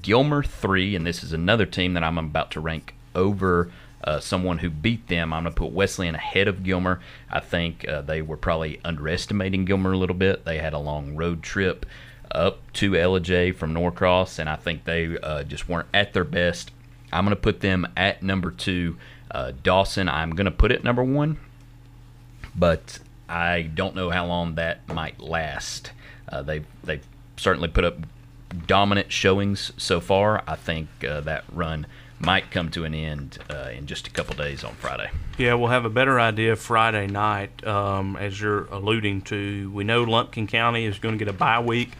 Gilmer 0.03 0.43
three, 0.43 0.95
and 0.95 1.07
this 1.07 1.23
is 1.23 1.33
another 1.33 1.65
team 1.65 1.95
that 1.95 2.03
I'm 2.03 2.19
about 2.19 2.51
to 2.51 2.59
rank 2.59 2.93
over 3.15 3.71
uh, 4.03 4.19
someone 4.19 4.59
who 4.59 4.69
beat 4.69 5.07
them. 5.07 5.33
I'm 5.33 5.43
going 5.43 5.53
to 5.53 5.59
put 5.59 5.71
Wesleyan 5.71 6.15
ahead 6.15 6.47
of 6.47 6.63
Gilmer. 6.63 6.99
I 7.29 7.39
think 7.39 7.87
uh, 7.87 8.01
they 8.01 8.21
were 8.21 8.37
probably 8.37 8.79
underestimating 8.83 9.65
Gilmer 9.65 9.93
a 9.93 9.97
little 9.97 10.15
bit. 10.15 10.45
They 10.45 10.59
had 10.59 10.73
a 10.73 10.79
long 10.79 11.15
road 11.15 11.43
trip 11.43 11.85
up 12.31 12.59
to 12.73 12.91
Ellijay 12.91 13.55
from 13.55 13.73
Norcross, 13.73 14.39
and 14.39 14.49
I 14.49 14.55
think 14.55 14.83
they 14.83 15.17
uh, 15.19 15.43
just 15.43 15.67
weren't 15.67 15.87
at 15.93 16.13
their 16.13 16.23
best. 16.23 16.71
I'm 17.11 17.23
going 17.25 17.35
to 17.35 17.41
put 17.41 17.61
them 17.61 17.87
at 17.95 18.21
number 18.21 18.51
two. 18.51 18.97
Uh, 19.31 19.53
Dawson, 19.63 20.09
I'm 20.09 20.31
going 20.31 20.45
to 20.45 20.51
put 20.51 20.71
it 20.71 20.83
number 20.83 21.03
one, 21.03 21.39
but 22.55 22.99
I 23.29 23.61
don't 23.61 23.95
know 23.95 24.09
how 24.09 24.25
long 24.25 24.55
that 24.55 24.87
might 24.87 25.19
last. 25.19 25.91
Uh, 26.29 26.41
they 26.41 26.63
they 26.83 27.01
certainly 27.37 27.69
put 27.69 27.85
up 27.85 27.97
dominant 28.65 29.11
showings 29.11 29.71
so 29.77 29.99
far. 29.99 30.43
I 30.47 30.55
think 30.55 30.87
uh, 31.07 31.21
that 31.21 31.43
run 31.51 31.87
might 32.19 32.49
come 32.49 32.69
to 32.71 32.83
an 32.83 32.93
end 32.93 33.37
uh, 33.49 33.69
in 33.73 33.85
just 33.85 34.07
a 34.07 34.09
couple 34.09 34.35
days 34.35 34.63
on 34.63 34.73
Friday. 34.75 35.09
Yeah, 35.37 35.53
we'll 35.53 35.69
have 35.69 35.85
a 35.85 35.89
better 35.89 36.19
idea 36.19 36.55
Friday 36.55 37.07
night, 37.07 37.65
um, 37.65 38.15
as 38.15 38.39
you're 38.41 38.65
alluding 38.65 39.21
to. 39.23 39.69
We 39.71 39.83
know 39.83 40.03
Lumpkin 40.03 40.47
County 40.47 40.85
is 40.85 40.99
going 40.99 41.17
to 41.17 41.23
get 41.23 41.33
a 41.33 41.37
bye 41.37 41.59
week 41.59 41.91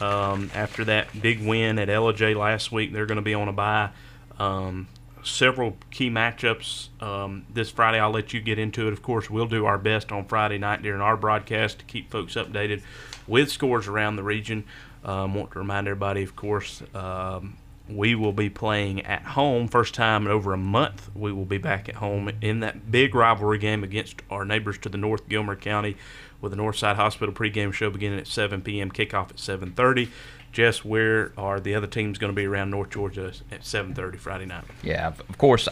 um, 0.00 0.50
after 0.54 0.84
that 0.86 1.20
big 1.20 1.44
win 1.44 1.78
at 1.78 1.88
Ellijay 1.88 2.34
last 2.36 2.72
week. 2.72 2.92
They're 2.92 3.06
going 3.06 3.16
to 3.16 3.22
be 3.22 3.34
on 3.34 3.48
a 3.48 3.52
bye. 3.52 3.90
Um, 4.38 4.88
several 5.22 5.76
key 5.90 6.10
matchups 6.10 6.88
um, 7.02 7.46
this 7.52 7.70
Friday. 7.70 7.98
I'll 7.98 8.10
let 8.10 8.32
you 8.32 8.40
get 8.40 8.58
into 8.58 8.88
it. 8.88 8.92
Of 8.92 9.02
course, 9.02 9.30
we'll 9.30 9.46
do 9.46 9.66
our 9.66 9.78
best 9.78 10.12
on 10.12 10.24
Friday 10.24 10.58
night 10.58 10.82
during 10.82 11.00
our 11.00 11.16
broadcast 11.16 11.80
to 11.80 11.84
keep 11.84 12.10
folks 12.10 12.34
updated 12.34 12.82
with 13.26 13.50
scores 13.50 13.86
around 13.86 14.16
the 14.16 14.22
region. 14.22 14.64
Um, 15.04 15.34
want 15.34 15.52
to 15.52 15.58
remind 15.58 15.86
everybody, 15.86 16.22
of 16.22 16.36
course, 16.36 16.82
um, 16.94 17.56
we 17.96 18.14
will 18.14 18.32
be 18.32 18.50
playing 18.50 19.02
at 19.02 19.22
home. 19.22 19.68
First 19.68 19.94
time 19.94 20.26
in 20.26 20.32
over 20.32 20.52
a 20.52 20.58
month, 20.58 21.10
we 21.14 21.32
will 21.32 21.44
be 21.44 21.58
back 21.58 21.88
at 21.88 21.96
home 21.96 22.30
in 22.40 22.60
that 22.60 22.90
big 22.90 23.14
rivalry 23.14 23.58
game 23.58 23.82
against 23.84 24.22
our 24.30 24.44
neighbors 24.44 24.78
to 24.78 24.88
the 24.88 24.98
north, 24.98 25.28
Gilmer 25.28 25.56
County, 25.56 25.96
with 26.40 26.52
the 26.52 26.58
Northside 26.58 26.96
Hospital 26.96 27.34
pregame 27.34 27.72
show 27.72 27.90
beginning 27.90 28.18
at 28.18 28.26
7 28.26 28.62
p.m. 28.62 28.90
Kickoff 28.90 29.30
at 29.30 29.36
7:30. 29.36 30.08
Jess, 30.52 30.84
where 30.84 31.32
are 31.36 31.60
the 31.60 31.74
other 31.74 31.86
teams 31.86 32.18
going 32.18 32.32
to 32.32 32.36
be 32.36 32.44
around 32.44 32.70
North 32.70 32.90
Georgia 32.90 33.32
at 33.50 33.60
7:30 33.60 34.18
Friday 34.18 34.46
night? 34.46 34.64
Yeah, 34.82 35.08
of 35.08 35.38
course. 35.38 35.68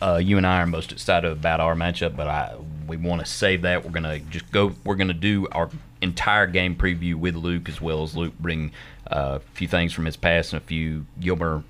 Uh, 0.00 0.20
you 0.22 0.36
and 0.36 0.46
I 0.46 0.60
are 0.62 0.66
most 0.66 0.92
excited 0.92 1.30
about 1.30 1.60
our 1.60 1.74
matchup, 1.74 2.16
but 2.16 2.28
I 2.28 2.56
we 2.86 2.96
want 2.96 3.20
to 3.20 3.26
save 3.26 3.62
that. 3.62 3.84
We're 3.84 3.90
gonna 3.90 4.18
just 4.18 4.50
go. 4.50 4.72
We're 4.84 4.96
gonna 4.96 5.12
do 5.12 5.46
our 5.52 5.70
entire 6.00 6.46
game 6.46 6.76
preview 6.76 7.14
with 7.14 7.34
Luke 7.34 7.68
as 7.68 7.80
well 7.80 8.02
as 8.02 8.16
Luke 8.16 8.34
bring 8.38 8.72
uh, 9.10 9.38
a 9.38 9.40
few 9.54 9.68
things 9.68 9.92
from 9.92 10.04
his 10.04 10.16
past 10.16 10.52
and 10.52 10.62
a 10.62 10.64
few 10.64 11.06
Gilmer 11.20 11.64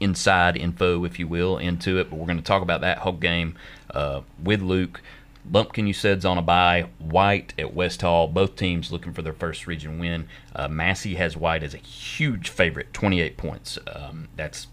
inside 0.00 0.56
info, 0.56 1.04
if 1.04 1.18
you 1.18 1.28
will, 1.28 1.58
into 1.58 1.98
it. 1.98 2.10
But 2.10 2.18
we're 2.18 2.26
going 2.26 2.38
to 2.38 2.44
talk 2.44 2.62
about 2.62 2.80
that 2.80 2.98
whole 2.98 3.12
game 3.12 3.56
uh, 3.92 4.22
with 4.42 4.62
Luke. 4.62 5.02
Lumpkin, 5.50 5.86
you 5.86 5.94
said's 5.94 6.24
on 6.24 6.38
a 6.38 6.42
bye. 6.42 6.88
White 6.98 7.54
at 7.58 7.74
West 7.74 8.02
Hall. 8.02 8.28
Both 8.28 8.56
teams 8.56 8.92
looking 8.92 9.12
for 9.12 9.22
their 9.22 9.32
first 9.32 9.66
region 9.66 9.98
win. 9.98 10.28
Uh, 10.54 10.68
Massey 10.68 11.14
has 11.14 11.36
White 11.36 11.62
as 11.62 11.74
a 11.74 11.78
huge 11.78 12.48
favorite, 12.48 12.92
28 12.92 13.36
points. 13.36 13.78
Um, 13.94 14.28
that's 14.36 14.66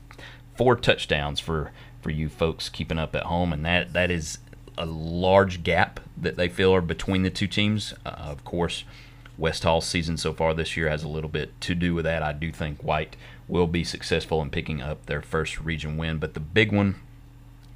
four 0.56 0.75
touchdowns 0.75 1.39
for 1.39 1.72
for 2.01 2.12
you 2.12 2.30
folks 2.30 2.70
keeping 2.70 3.00
up 3.00 3.16
at 3.16 3.24
home, 3.24 3.51
and 3.51 3.66
that 3.66 3.94
that 3.94 4.12
is 4.12 4.39
a 4.77 4.86
large 4.86 5.63
gap 5.63 6.00
that 6.15 6.36
they 6.36 6.50
feel 6.50 6.74
are 6.74 6.81
between 6.81 7.24
the 7.24 7.29
two 7.29 7.48
teams. 7.48 7.93
Uh, 8.05 8.10
of 8.10 8.43
course, 8.43 8.84
West 9.38 9.63
Hall's 9.63 9.86
season 9.86 10.17
so 10.17 10.34
far 10.34 10.53
this 10.53 10.75
year 10.75 10.89
has 10.89 11.03
a 11.03 11.07
little 11.07 11.29
bit 11.29 11.60
to 11.62 11.75
do 11.75 11.93
with 11.93 12.05
that. 12.05 12.24
I 12.24 12.34
do 12.34 12.51
think 12.51 12.84
White 12.84 13.15
will 13.48 13.67
be 13.67 13.84
successful 13.84 14.41
in 14.41 14.50
picking 14.50 14.81
up 14.81 15.05
their 15.05 15.22
first 15.22 15.60
region 15.60 15.98
win, 15.98 16.17
but 16.17 16.34
the 16.34 16.39
big 16.39 16.72
one 16.72 16.96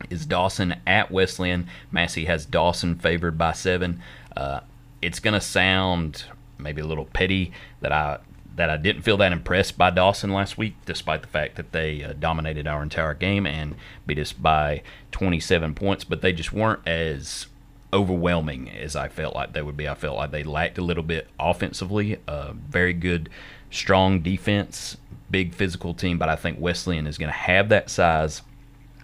is 0.09 0.25
Dawson 0.25 0.75
at 0.87 1.11
Wesleyan. 1.11 1.67
Massey 1.91 2.25
has 2.25 2.45
Dawson 2.45 2.95
favored 2.95 3.37
by 3.37 3.53
seven. 3.53 4.01
Uh, 4.35 4.61
it's 5.01 5.19
going 5.19 5.33
to 5.33 5.41
sound 5.41 6.25
maybe 6.57 6.81
a 6.81 6.85
little 6.85 7.05
petty 7.05 7.51
that 7.81 7.91
I 7.91 8.19
that 8.55 8.69
I 8.69 8.77
didn't 8.77 9.03
feel 9.03 9.17
that 9.17 9.31
impressed 9.31 9.77
by 9.77 9.89
Dawson 9.89 10.31
last 10.31 10.57
week, 10.57 10.75
despite 10.85 11.21
the 11.21 11.27
fact 11.27 11.55
that 11.55 11.71
they 11.71 12.03
uh, 12.03 12.13
dominated 12.13 12.67
our 12.67 12.83
entire 12.83 13.13
game 13.13 13.45
and 13.45 13.75
beat 14.05 14.19
us 14.19 14.33
by 14.33 14.83
27 15.11 15.73
points. 15.73 16.03
But 16.03 16.21
they 16.21 16.33
just 16.33 16.51
weren't 16.51 16.85
as 16.85 17.47
overwhelming 17.93 18.69
as 18.69 18.95
I 18.95 19.07
felt 19.07 19.35
like 19.35 19.53
they 19.53 19.61
would 19.61 19.77
be. 19.77 19.87
I 19.87 19.95
felt 19.95 20.17
like 20.17 20.31
they 20.31 20.43
lacked 20.43 20.77
a 20.77 20.83
little 20.83 21.03
bit 21.03 21.27
offensively. 21.39 22.17
Uh, 22.27 22.53
very 22.53 22.93
good, 22.93 23.29
strong 23.69 24.19
defense, 24.19 24.97
big 25.29 25.53
physical 25.53 25.93
team. 25.93 26.17
But 26.17 26.29
I 26.29 26.35
think 26.35 26.59
Wesleyan 26.59 27.07
is 27.07 27.17
going 27.17 27.31
to 27.31 27.37
have 27.37 27.69
that 27.69 27.89
size, 27.89 28.41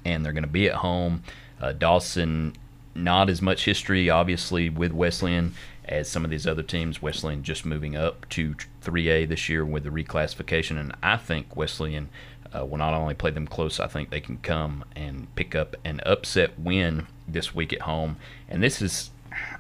and 0.04 0.26
they're 0.26 0.34
going 0.34 0.44
to 0.44 0.50
be 0.50 0.68
at 0.68 0.76
home. 0.76 1.24
Uh, 1.62 1.72
Dawson, 1.72 2.54
not 2.96 3.30
as 3.30 3.42
much 3.42 3.66
history, 3.66 4.10
obviously, 4.10 4.70
with 4.70 4.92
Wesleyan 4.92 5.54
as 5.88 6.10
some 6.10 6.24
of 6.24 6.32
these 6.32 6.48
other 6.48 6.64
teams. 6.64 7.02
Wesleyan 7.02 7.44
just 7.44 7.66
moving 7.66 7.96
up 7.96 8.28
to 8.30 8.56
3A 8.84 9.28
this 9.28 9.50
year 9.50 9.66
with 9.66 9.84
the 9.84 9.90
reclassification, 9.90 10.80
and 10.80 10.96
I 11.02 11.18
think 11.18 11.56
Wesleyan 11.56 12.10
uh, 12.56 12.66
will 12.66 12.78
not 12.78 12.94
only 12.94 13.14
play 13.14 13.32
them 13.32 13.48
close, 13.48 13.80
I 13.80 13.88
think 13.88 14.10
they 14.10 14.22
can 14.22 14.38
come 14.38 14.86
and 14.96 15.34
pick 15.36 15.56
up 15.56 15.76
an 15.84 16.02
upset 16.06 16.60
win 16.60 17.08
this 17.28 17.54
week 17.54 17.74
at 17.74 17.82
home. 17.82 18.18
And 18.48 18.64
this 18.64 18.82
is, 18.82 19.12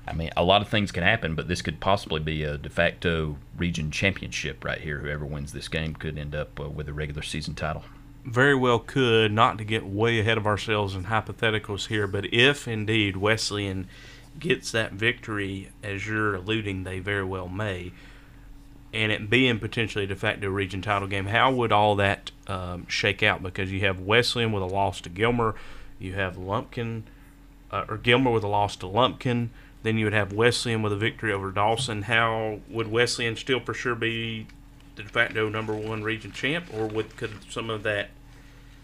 I 0.07 0.13
mean, 0.13 0.29
a 0.37 0.43
lot 0.43 0.61
of 0.61 0.69
things 0.69 0.91
can 0.91 1.03
happen, 1.03 1.35
but 1.35 1.47
this 1.47 1.61
could 1.61 1.79
possibly 1.79 2.19
be 2.19 2.43
a 2.43 2.57
de 2.57 2.69
facto 2.69 3.37
region 3.57 3.91
championship 3.91 4.63
right 4.63 4.79
here. 4.79 4.99
Whoever 4.99 5.25
wins 5.25 5.53
this 5.53 5.67
game 5.67 5.95
could 5.95 6.17
end 6.17 6.35
up 6.35 6.59
uh, 6.59 6.69
with 6.69 6.87
a 6.87 6.93
regular 6.93 7.21
season 7.21 7.55
title. 7.55 7.83
Very 8.25 8.55
well 8.55 8.79
could, 8.79 9.31
not 9.31 9.57
to 9.57 9.63
get 9.63 9.85
way 9.85 10.19
ahead 10.19 10.37
of 10.37 10.45
ourselves 10.45 10.95
in 10.95 11.05
hypotheticals 11.05 11.87
here, 11.87 12.07
but 12.07 12.33
if 12.33 12.67
indeed 12.67 13.15
Wesleyan 13.15 13.87
gets 14.39 14.71
that 14.71 14.93
victory, 14.93 15.71
as 15.83 16.07
you're 16.07 16.35
alluding, 16.35 16.83
they 16.83 16.99
very 16.99 17.23
well 17.23 17.47
may. 17.47 17.91
and 18.93 19.11
it 19.11 19.29
being 19.29 19.59
potentially 19.59 20.05
a 20.05 20.07
de 20.07 20.15
facto 20.15 20.49
region 20.49 20.81
title 20.81 21.07
game, 21.07 21.27
how 21.27 21.51
would 21.51 21.71
all 21.71 21.95
that 21.95 22.31
um, 22.47 22.87
shake 22.87 23.21
out? 23.21 23.43
Because 23.43 23.71
you 23.71 23.81
have 23.81 23.99
Wesleyan 23.99 24.51
with 24.51 24.63
a 24.63 24.67
loss 24.67 25.01
to 25.01 25.09
Gilmer, 25.09 25.55
you 25.99 26.13
have 26.13 26.37
Lumpkin, 26.37 27.03
uh, 27.71 27.85
or 27.89 27.97
Gilmer 27.97 28.31
with 28.31 28.43
a 28.43 28.47
loss 28.47 28.75
to 28.77 28.87
Lumpkin. 28.87 29.49
Then 29.83 29.97
you 29.97 30.05
would 30.05 30.13
have 30.13 30.33
Wesleyan 30.33 30.81
with 30.81 30.93
a 30.93 30.97
victory 30.97 31.31
over 31.31 31.51
Dawson. 31.51 32.03
How 32.03 32.59
would 32.69 32.89
Wesleyan 32.89 33.35
still 33.35 33.59
for 33.59 33.73
sure 33.73 33.95
be 33.95 34.47
the 34.95 35.03
de 35.03 35.09
facto 35.09 35.49
number 35.49 35.75
one 35.75 36.03
region 36.03 36.31
champ, 36.31 36.65
or 36.73 36.87
would 36.87 37.15
could 37.17 37.31
some 37.49 37.69
of 37.69 37.83
that 37.83 38.09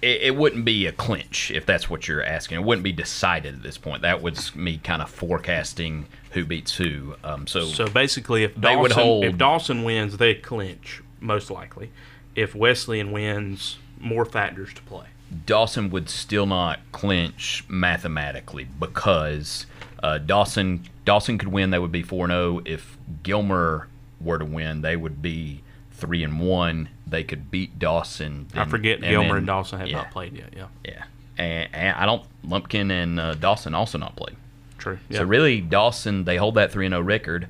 it, 0.03 0.21
it 0.21 0.35
wouldn't 0.35 0.65
be 0.65 0.85
a 0.85 0.91
clinch 0.91 1.49
if 1.51 1.65
that's 1.65 1.89
what 1.89 2.07
you're 2.07 2.23
asking. 2.23 2.59
It 2.59 2.63
wouldn't 2.63 2.83
be 2.83 2.91
decided 2.91 3.55
at 3.55 3.63
this 3.63 3.77
point. 3.77 4.01
That 4.01 4.21
was 4.21 4.53
me 4.55 4.77
kind 4.77 5.01
of 5.01 5.09
forecasting 5.09 6.05
who 6.31 6.45
beats 6.45 6.75
who. 6.75 7.15
Um, 7.23 7.47
so, 7.47 7.65
So 7.65 7.87
basically, 7.87 8.43
if 8.43 8.53
They 8.55 8.61
Dawson, 8.61 8.81
would 8.81 8.91
hold- 8.91 9.23
if 9.25 9.37
Dawson 9.37 9.83
wins, 9.83 10.17
they 10.17 10.35
clinch 10.35 11.01
most 11.19 11.49
likely. 11.49 11.91
If 12.35 12.53
Wesleyan 12.53 13.11
wins, 13.11 13.77
more 13.99 14.25
factors 14.25 14.73
to 14.73 14.81
play. 14.81 15.05
Dawson 15.45 15.89
would 15.89 16.09
still 16.09 16.45
not 16.45 16.79
clinch 16.91 17.63
mathematically 17.67 18.67
because 18.79 19.65
uh, 20.03 20.17
Dawson 20.19 20.83
Dawson 21.05 21.37
could 21.37 21.47
win. 21.47 21.69
They 21.71 21.79
would 21.79 21.91
be 21.91 22.03
four 22.03 22.27
zero. 22.27 22.61
If 22.65 22.97
Gilmer 23.23 23.87
were 24.19 24.37
to 24.37 24.45
win, 24.45 24.81
they 24.81 24.95
would 24.95 25.21
be 25.21 25.61
three 25.91 26.23
and 26.23 26.39
one. 26.39 26.89
They 27.07 27.23
could 27.23 27.51
beat 27.51 27.77
Dawson. 27.79 28.47
I 28.55 28.65
forget 28.65 28.99
and 28.99 29.05
Gilmer 29.07 29.29
then- 29.29 29.37
and 29.39 29.47
Dawson 29.47 29.79
have 29.79 29.87
yeah, 29.87 29.97
not 29.97 30.11
played 30.11 30.33
yet. 30.33 30.53
Yeah, 30.55 30.67
Yeah, 30.85 31.03
and, 31.37 31.69
and 31.73 31.97
I 31.97 32.05
don't. 32.05 32.23
Lumpkin 32.43 32.89
and 32.91 33.19
uh, 33.19 33.33
Dawson 33.35 33.73
also 33.75 33.97
not 33.97 34.15
played. 34.15 34.35
true. 34.77 34.99
Yeah. 35.09 35.19
So 35.19 35.23
really, 35.25 35.61
Dawson 35.61 36.23
they 36.25 36.37
hold 36.37 36.55
that 36.55 36.71
three 36.71 36.85
and 36.85 36.93
zero 36.93 37.01
record, 37.03 37.47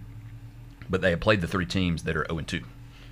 but 0.89 1.01
they 1.01 1.11
have 1.11 1.19
played 1.19 1.41
the 1.41 1.47
three 1.47 1.65
teams 1.65 2.03
that 2.03 2.15
are 2.15 2.25
zero 2.27 2.37
and 2.39 2.47
two. 2.47 2.63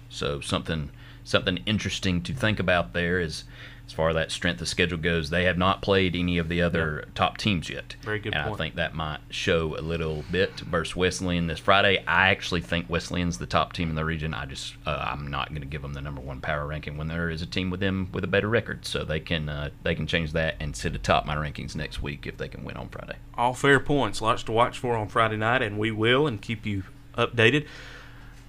So 0.10 0.42
something 0.42 0.90
something 1.24 1.60
interesting 1.66 2.22
to 2.24 2.34
think 2.34 2.60
about 2.60 2.94
there 2.94 3.20
is, 3.20 3.44
as 3.92 3.96
far 3.96 4.08
as 4.08 4.16
that 4.16 4.32
strength 4.32 4.62
of 4.62 4.70
schedule 4.70 4.98
goes, 4.98 5.32
they 5.32 5.44
have 5.44 5.58
not 5.58 5.82
played 5.82 6.16
any 6.16 6.38
of 6.38 6.48
the 6.48 6.62
other 6.62 7.10
top 7.14 7.38
teams 7.38 7.70
yet. 7.70 7.98
Very 8.04 8.20
good 8.20 8.34
And 8.34 8.50
I 8.50 8.56
think 8.56 8.76
that 8.76 8.96
might 8.96 9.20
show 9.30 9.78
a 9.78 9.82
little 9.82 10.24
bit 10.32 10.62
versus 10.62 10.96
Wesleyan 10.96 11.48
this 11.48 11.60
Friday. 11.60 12.02
I 12.08 12.30
actually 12.30 12.62
think 12.62 12.90
Wesleyan's 12.90 13.38
the 13.38 13.46
top 13.46 13.74
team 13.74 13.90
in 13.90 13.96
the 13.96 14.06
region. 14.06 14.34
I 14.34 14.46
just 14.46 14.76
uh, 14.86 15.10
I'm 15.12 15.28
not 15.28 15.50
going 15.50 15.60
to 15.60 15.68
give 15.68 15.82
them 15.82 15.92
the 15.92 16.00
number 16.00 16.22
one 16.22 16.40
power 16.40 16.66
ranking 16.66 16.96
when 16.98 17.10
there 17.10 17.30
is 17.30 17.42
a 17.42 17.46
team 17.46 17.70
with 17.70 17.82
them 17.82 18.08
with 18.14 18.24
a 18.24 18.28
better 18.28 18.48
record. 18.48 18.86
So 18.86 19.04
they 19.04 19.20
can 19.20 19.50
uh, 19.50 19.72
they 19.84 19.94
can 19.94 20.08
change 20.08 20.32
that 20.32 20.56
and 20.62 20.74
sit 20.74 20.96
atop 20.96 21.26
my 21.26 21.36
rankings 21.36 21.76
next 21.76 22.02
week 22.02 22.26
if 22.26 22.38
they 22.38 22.48
can 22.48 22.64
win 22.64 22.78
on 22.78 22.88
Friday. 22.88 23.18
all 23.38 23.54
fair 23.54 23.82
points. 23.82 24.22
Lots 24.22 24.44
to 24.44 24.54
watch 24.54 24.80
for 24.80 24.96
on 24.96 25.10
Friday 25.10 25.36
night, 25.36 25.62
and 25.62 25.78
we 25.78 25.92
will 25.92 26.28
and 26.28 26.42
keep 26.42 26.66
you 26.66 26.84
updated. 27.18 27.68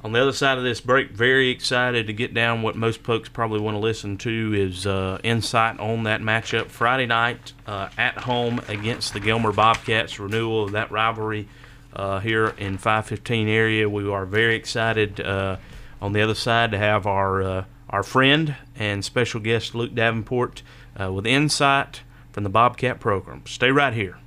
On 0.05 0.11
the 0.11 0.21
other 0.21 0.33
side 0.33 0.59
of 0.59 0.65
this 0.65 0.81
break, 0.81 1.11
very 1.11 1.51
excited 1.51 2.09
to 2.09 2.13
get 2.13 2.35
down 2.35 2.63
what 2.63 2.75
most 2.75 3.03
folks 3.03 3.29
probably 3.29 3.61
want 3.61 3.77
to 3.77 3.79
listen 3.79 4.19
to 4.19 4.53
is 4.53 4.85
uh, 4.85 5.21
insight 5.23 5.79
on 5.79 6.03
that 6.05 6.21
matchup 6.21 6.67
Friday 6.67 7.07
night 7.07 7.53
uh, 7.69 7.89
at 7.97 8.19
home 8.19 8.61
against 8.67 9.13
the 9.13 9.21
Gilmer 9.21 9.53
Bobcats. 9.53 10.19
Renewal 10.19 10.65
of 10.65 10.73
that 10.73 10.91
rivalry 10.91 11.47
uh, 11.93 12.19
here 12.19 12.49
in 12.59 12.79
515 12.79 13.47
area. 13.47 13.89
We 13.89 14.11
are 14.11 14.27
very 14.27 14.57
excited 14.57 15.21
uh, 15.21 15.59
on 16.01 16.13
the 16.13 16.21
other 16.21 16.35
side 16.35 16.73
to 16.73 16.79
have 16.79 17.07
our 17.07 17.43
uh, 17.43 17.65
our 17.89 18.03
friend 18.03 18.57
and 18.75 19.05
special 19.05 19.39
guest 19.39 19.73
Luke 19.73 19.95
Davenport 19.95 20.63
uh, 21.01 21.13
with 21.13 21.27
insight 21.27 22.01
from 22.33 22.43
the 22.43 22.51
Bobcat 22.51 22.99
program. 22.99 23.43
Stay 23.47 23.71
right 23.71 23.93
here. 23.93 24.22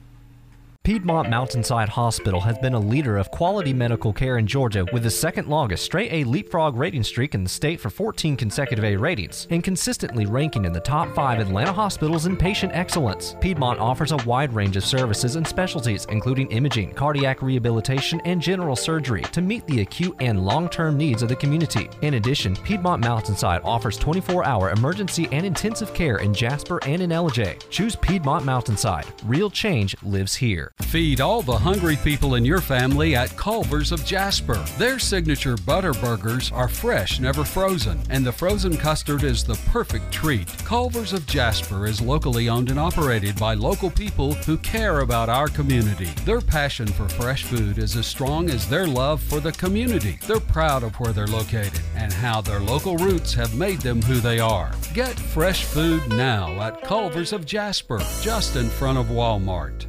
Piedmont 0.85 1.31
Mountainside 1.31 1.89
Hospital 1.89 2.39
has 2.41 2.59
been 2.59 2.75
a 2.75 2.79
leader 2.79 3.17
of 3.17 3.31
quality 3.31 3.73
medical 3.73 4.13
care 4.13 4.37
in 4.37 4.45
Georgia 4.45 4.85
with 4.93 5.01
the 5.01 5.09
second 5.09 5.47
longest 5.47 5.83
straight 5.83 6.13
A 6.13 6.23
leapfrog 6.25 6.75
rating 6.75 7.01
streak 7.01 7.33
in 7.33 7.41
the 7.41 7.49
state 7.49 7.79
for 7.79 7.89
14 7.89 8.37
consecutive 8.37 8.85
A 8.85 8.95
ratings 8.95 9.47
and 9.49 9.63
consistently 9.63 10.27
ranking 10.27 10.63
in 10.63 10.71
the 10.71 10.79
top 10.79 11.11
five 11.15 11.39
Atlanta 11.39 11.73
hospitals 11.73 12.27
in 12.27 12.37
patient 12.37 12.71
excellence. 12.75 13.35
Piedmont 13.41 13.79
offers 13.79 14.11
a 14.11 14.17
wide 14.27 14.53
range 14.53 14.77
of 14.77 14.85
services 14.85 15.37
and 15.37 15.47
specialties, 15.47 16.05
including 16.11 16.51
imaging, 16.51 16.93
cardiac 16.93 17.41
rehabilitation, 17.41 18.21
and 18.23 18.39
general 18.39 18.75
surgery 18.75 19.23
to 19.23 19.41
meet 19.41 19.65
the 19.65 19.81
acute 19.81 20.15
and 20.19 20.45
long 20.45 20.69
term 20.69 20.97
needs 20.97 21.23
of 21.23 21.29
the 21.29 21.35
community. 21.35 21.89
In 22.03 22.13
addition, 22.13 22.55
Piedmont 22.57 23.03
Mountainside 23.03 23.61
offers 23.63 23.97
24 23.97 24.45
hour 24.45 24.69
emergency 24.69 25.27
and 25.31 25.47
intensive 25.47 25.95
care 25.95 26.17
in 26.17 26.31
Jasper 26.31 26.79
and 26.85 27.01
in 27.01 27.09
Ellijay. 27.09 27.57
Choose 27.71 27.95
Piedmont 27.95 28.45
Mountainside. 28.45 29.07
Real 29.23 29.49
change 29.49 29.95
lives 30.03 30.35
here. 30.35 30.74
Feed 30.95 31.19
all 31.19 31.41
the 31.41 31.57
hungry 31.57 31.97
people 31.97 32.35
in 32.35 32.45
your 32.45 32.61
family 32.61 33.15
at 33.15 33.35
Culver's 33.35 33.91
of 33.91 34.05
Jasper. 34.05 34.63
Their 34.77 34.97
signature 34.97 35.57
butter 35.57 35.91
burgers 35.91 36.53
are 36.53 36.69
fresh, 36.69 37.19
never 37.19 37.43
frozen, 37.43 38.01
and 38.09 38.25
the 38.25 38.31
frozen 38.31 38.77
custard 38.77 39.23
is 39.23 39.43
the 39.43 39.59
perfect 39.71 40.11
treat. 40.11 40.47
Culver's 40.59 41.11
of 41.11 41.27
Jasper 41.27 41.85
is 41.85 41.99
locally 41.99 42.47
owned 42.47 42.69
and 42.69 42.79
operated 42.79 43.37
by 43.37 43.55
local 43.55 43.89
people 43.89 44.33
who 44.33 44.57
care 44.59 45.01
about 45.01 45.27
our 45.27 45.49
community. 45.49 46.11
Their 46.23 46.39
passion 46.39 46.87
for 46.87 47.09
fresh 47.09 47.43
food 47.43 47.77
is 47.77 47.97
as 47.97 48.07
strong 48.07 48.49
as 48.49 48.69
their 48.69 48.87
love 48.87 49.21
for 49.21 49.41
the 49.41 49.51
community. 49.51 50.17
They're 50.27 50.39
proud 50.39 50.83
of 50.83 50.97
where 50.99 51.11
they're 51.11 51.27
located 51.27 51.81
and 51.95 52.13
how 52.13 52.39
their 52.39 52.61
local 52.61 52.95
roots 52.95 53.33
have 53.33 53.55
made 53.55 53.81
them 53.81 54.01
who 54.01 54.15
they 54.15 54.39
are. 54.39 54.71
Get 54.93 55.19
fresh 55.19 55.65
food 55.65 56.07
now 56.09 56.51
at 56.61 56.83
Culver's 56.83 57.33
of 57.33 57.45
Jasper, 57.45 57.99
just 58.21 58.55
in 58.55 58.69
front 58.69 58.97
of 58.97 59.07
Walmart. 59.07 59.87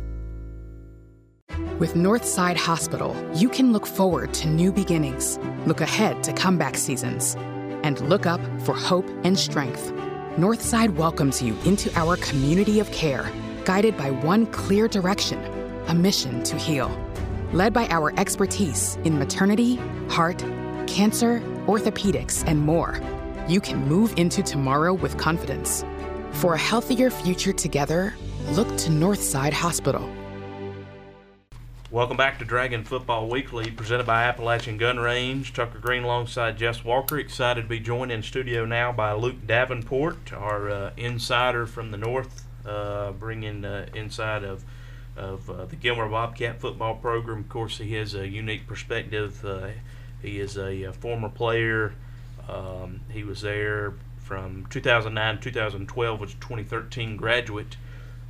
With 1.78 1.92
Northside 1.92 2.56
Hospital, 2.56 3.14
you 3.34 3.50
can 3.50 3.70
look 3.70 3.86
forward 3.86 4.32
to 4.32 4.48
new 4.48 4.72
beginnings, 4.72 5.38
look 5.66 5.82
ahead 5.82 6.22
to 6.22 6.32
comeback 6.32 6.74
seasons, 6.74 7.34
and 7.82 8.00
look 8.08 8.24
up 8.24 8.40
for 8.62 8.72
hope 8.72 9.06
and 9.24 9.38
strength. 9.38 9.92
Northside 10.38 10.94
welcomes 10.96 11.42
you 11.42 11.54
into 11.66 11.94
our 11.94 12.16
community 12.16 12.80
of 12.80 12.90
care, 12.92 13.30
guided 13.66 13.94
by 13.94 14.10
one 14.10 14.46
clear 14.46 14.88
direction 14.88 15.38
a 15.88 15.94
mission 15.94 16.42
to 16.44 16.56
heal. 16.56 16.90
Led 17.52 17.74
by 17.74 17.86
our 17.88 18.18
expertise 18.18 18.96
in 19.04 19.18
maternity, 19.18 19.76
heart, 20.08 20.38
cancer, 20.86 21.40
orthopedics, 21.66 22.42
and 22.46 22.58
more, 22.58 22.98
you 23.48 23.60
can 23.60 23.86
move 23.86 24.14
into 24.16 24.42
tomorrow 24.42 24.94
with 24.94 25.18
confidence. 25.18 25.84
For 26.32 26.54
a 26.54 26.58
healthier 26.58 27.10
future 27.10 27.52
together, 27.52 28.14
look 28.52 28.68
to 28.78 28.88
Northside 28.88 29.52
Hospital. 29.52 30.10
Welcome 31.96 32.18
back 32.18 32.38
to 32.40 32.44
Dragon 32.44 32.84
Football 32.84 33.26
Weekly, 33.26 33.70
presented 33.70 34.04
by 34.04 34.24
Appalachian 34.24 34.76
Gun 34.76 34.98
Range. 34.98 35.50
Tucker 35.50 35.78
Green 35.78 36.02
alongside 36.02 36.58
Jess 36.58 36.84
Walker. 36.84 37.18
Excited 37.18 37.62
to 37.62 37.68
be 37.68 37.80
joined 37.80 38.12
in 38.12 38.22
studio 38.22 38.66
now 38.66 38.92
by 38.92 39.14
Luke 39.14 39.46
Davenport, 39.46 40.30
our 40.34 40.68
uh, 40.68 40.90
insider 40.98 41.64
from 41.64 41.92
the 41.92 41.96
north, 41.96 42.44
uh, 42.66 43.12
bringing 43.12 43.64
uh, 43.64 43.86
inside 43.94 44.44
of 44.44 44.62
of 45.16 45.48
uh, 45.48 45.64
the 45.64 45.76
Gilmer 45.76 46.06
Bobcat 46.06 46.60
football 46.60 46.96
program. 46.96 47.38
Of 47.38 47.48
course, 47.48 47.78
he 47.78 47.94
has 47.94 48.14
a 48.14 48.28
unique 48.28 48.66
perspective. 48.66 49.42
Uh, 49.42 49.68
he 50.20 50.38
is 50.38 50.58
a, 50.58 50.82
a 50.82 50.92
former 50.92 51.30
player. 51.30 51.94
Um, 52.46 53.00
he 53.10 53.24
was 53.24 53.40
there 53.40 53.94
from 54.18 54.66
2009 54.68 55.40
2012, 55.40 56.20
was 56.20 56.32
a 56.32 56.36
2013 56.36 57.16
graduate 57.16 57.78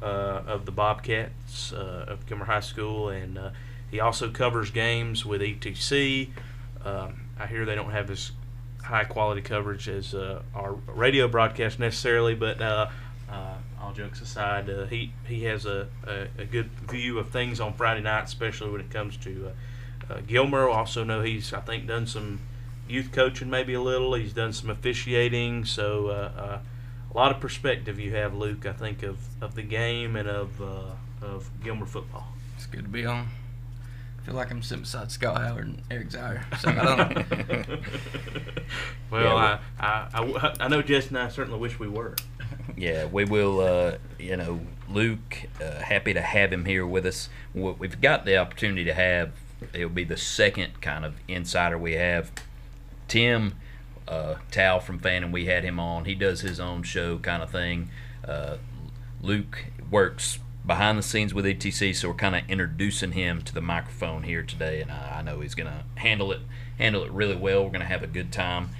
of 0.02 0.66
the 0.66 0.72
Bobcats 0.72 1.72
uh, 1.72 2.04
of 2.08 2.26
Gilmer 2.26 2.44
High 2.44 2.60
School, 2.60 3.08
and 3.08 3.38
uh, 3.38 3.50
he 3.90 4.00
also 4.00 4.30
covers 4.30 4.70
games 4.70 5.24
with 5.24 5.40
ETC. 5.40 6.30
Um, 6.84 7.22
I 7.38 7.46
hear 7.46 7.64
they 7.64 7.74
don't 7.74 7.90
have 7.90 8.10
as 8.10 8.32
high 8.82 9.04
quality 9.04 9.40
coverage 9.40 9.88
as 9.88 10.14
uh, 10.14 10.42
our 10.54 10.72
radio 10.72 11.28
broadcast 11.28 11.78
necessarily, 11.78 12.34
but 12.34 12.60
uh, 12.60 12.88
uh, 13.30 13.54
all 13.80 13.92
jokes 13.92 14.20
aside, 14.20 14.70
uh, 14.70 14.86
he 14.86 15.12
he 15.26 15.44
has 15.44 15.66
a, 15.66 15.88
a, 16.06 16.26
a 16.38 16.44
good 16.44 16.70
view 16.88 17.18
of 17.18 17.30
things 17.30 17.60
on 17.60 17.72
Friday 17.74 18.02
night, 18.02 18.24
especially 18.24 18.70
when 18.70 18.80
it 18.80 18.90
comes 18.90 19.16
to 19.18 19.50
uh, 20.10 20.12
uh, 20.14 20.20
Gilmer. 20.26 20.68
Also 20.68 21.04
know 21.04 21.22
he's 21.22 21.52
I 21.52 21.60
think 21.60 21.86
done 21.86 22.06
some 22.06 22.40
youth 22.88 23.10
coaching 23.12 23.50
maybe 23.50 23.74
a 23.74 23.80
little. 23.80 24.14
He's 24.14 24.32
done 24.32 24.52
some 24.52 24.70
officiating, 24.70 25.64
so. 25.64 26.60
A 27.16 27.18
lot 27.18 27.32
of 27.32 27.40
perspective 27.40 27.98
you 27.98 28.14
have, 28.14 28.34
Luke. 28.34 28.66
I 28.66 28.74
think 28.74 29.02
of, 29.02 29.16
of 29.40 29.54
the 29.54 29.62
game 29.62 30.16
and 30.16 30.28
of 30.28 30.60
uh, 30.60 31.24
of 31.24 31.48
Gilmer 31.64 31.86
football. 31.86 32.26
It's 32.56 32.66
good 32.66 32.82
to 32.82 32.90
be 32.90 33.06
on. 33.06 33.28
I 34.20 34.26
feel 34.26 34.34
like 34.34 34.50
I'm 34.50 34.62
sitting 34.62 34.82
beside 34.82 35.10
Scott 35.10 35.40
Howard 35.40 35.64
and 35.66 35.82
Eric 35.90 36.10
Zeier. 36.10 36.42
So 36.60 36.68
I 36.68 37.54
don't 37.54 37.68
know. 37.70 37.78
Well, 39.10 39.36
Yeah, 39.36 39.58
I, 39.80 39.86
I, 39.86 40.08
I 40.12 40.16
w- 40.26 40.38
I 40.60 40.68
know 40.68 40.82
Jess 40.82 41.08
and 41.08 41.16
I 41.16 41.28
certainly 41.28 41.58
wish 41.58 41.78
we 41.78 41.88
were. 41.88 42.16
Yeah, 42.76 43.06
we 43.06 43.24
will. 43.24 43.60
Uh, 43.60 43.96
you 44.18 44.36
know, 44.36 44.60
Luke, 44.90 45.44
uh, 45.58 45.80
happy 45.80 46.12
to 46.12 46.20
have 46.20 46.52
him 46.52 46.66
here 46.66 46.86
with 46.86 47.06
us. 47.06 47.30
What 47.54 47.78
We've 47.78 47.98
got 47.98 48.26
the 48.26 48.36
opportunity 48.36 48.84
to 48.84 48.92
have. 48.92 49.32
It'll 49.72 49.88
be 49.88 50.04
the 50.04 50.18
second 50.18 50.82
kind 50.82 51.06
of 51.06 51.14
insider 51.28 51.78
we 51.78 51.94
have. 51.94 52.30
Tim 53.08 53.54
uh, 54.08 54.36
Tal 54.50 54.80
from 54.80 54.98
Fannin, 54.98 55.32
we 55.32 55.46
had 55.46 55.64
him 55.64 55.80
on. 55.80 56.04
He 56.04 56.14
does 56.14 56.40
his 56.40 56.60
own 56.60 56.82
show 56.82 57.18
kind 57.18 57.42
of 57.42 57.50
thing. 57.50 57.90
Uh, 58.26 58.56
Luke 59.22 59.66
works 59.90 60.38
behind 60.66 60.98
the 60.98 61.02
scenes 61.02 61.32
with 61.32 61.44
ETC, 61.44 61.94
so 61.94 62.08
we're 62.08 62.14
kind 62.14 62.34
of 62.36 62.42
introducing 62.48 63.12
him 63.12 63.42
to 63.42 63.54
the 63.54 63.60
microphone 63.60 64.24
here 64.24 64.42
today, 64.42 64.80
and 64.80 64.90
I, 64.90 65.18
I 65.18 65.22
know 65.22 65.40
he's 65.40 65.54
going 65.54 65.70
to 65.70 66.00
handle 66.00 66.32
it 66.32 66.40
handle 66.78 67.04
it 67.04 67.10
really 67.10 67.36
well. 67.36 67.64
We're 67.64 67.70
going 67.70 67.80
to 67.80 67.86
have 67.86 68.02
a 68.02 68.08
good 68.08 68.32
time. 68.32 68.70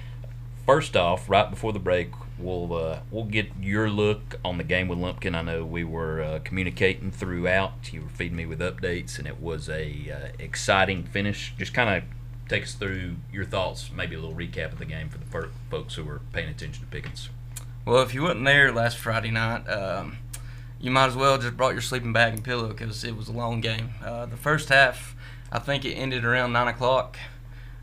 First 0.66 0.96
off, 0.96 1.30
right 1.30 1.48
before 1.48 1.72
the 1.72 1.78
break, 1.78 2.10
we'll 2.38 2.74
uh, 2.74 3.00
we'll 3.10 3.24
get 3.24 3.50
your 3.60 3.88
look 3.88 4.38
on 4.44 4.58
the 4.58 4.64
game 4.64 4.88
with 4.88 4.98
Lumpkin. 4.98 5.34
I 5.34 5.42
know 5.42 5.64
we 5.64 5.84
were 5.84 6.22
uh, 6.22 6.38
communicating 6.42 7.10
throughout. 7.10 7.92
You 7.92 8.02
were 8.02 8.08
feeding 8.08 8.36
me 8.36 8.46
with 8.46 8.58
updates, 8.60 9.18
and 9.18 9.26
it 9.26 9.40
was 9.40 9.68
a 9.68 10.10
uh, 10.10 10.28
exciting 10.38 11.04
finish. 11.04 11.54
Just 11.56 11.72
kind 11.72 11.96
of 11.96 12.04
take 12.48 12.64
us 12.64 12.74
through 12.74 13.16
your 13.32 13.44
thoughts, 13.44 13.90
maybe 13.94 14.14
a 14.14 14.20
little 14.20 14.36
recap 14.36 14.72
of 14.72 14.78
the 14.78 14.84
game 14.84 15.08
for 15.08 15.18
the 15.18 15.48
folks 15.70 15.94
who 15.94 16.04
were 16.04 16.20
paying 16.32 16.48
attention 16.48 16.84
to 16.84 16.90
Pickens. 16.90 17.28
Well, 17.84 18.02
if 18.02 18.14
you 18.14 18.22
wasn't 18.22 18.44
there 18.44 18.72
last 18.72 18.98
Friday 18.98 19.30
night, 19.30 19.68
um, 19.68 20.18
you 20.80 20.90
might 20.90 21.06
as 21.06 21.16
well 21.16 21.38
just 21.38 21.56
brought 21.56 21.72
your 21.72 21.80
sleeping 21.80 22.12
bag 22.12 22.34
and 22.34 22.44
pillow 22.44 22.68
because 22.68 23.04
it 23.04 23.16
was 23.16 23.28
a 23.28 23.32
long 23.32 23.60
game. 23.60 23.90
Uh, 24.04 24.26
the 24.26 24.36
first 24.36 24.68
half, 24.68 25.16
I 25.50 25.58
think 25.58 25.84
it 25.84 25.94
ended 25.94 26.24
around 26.24 26.52
nine 26.52 26.68
o'clock. 26.68 27.16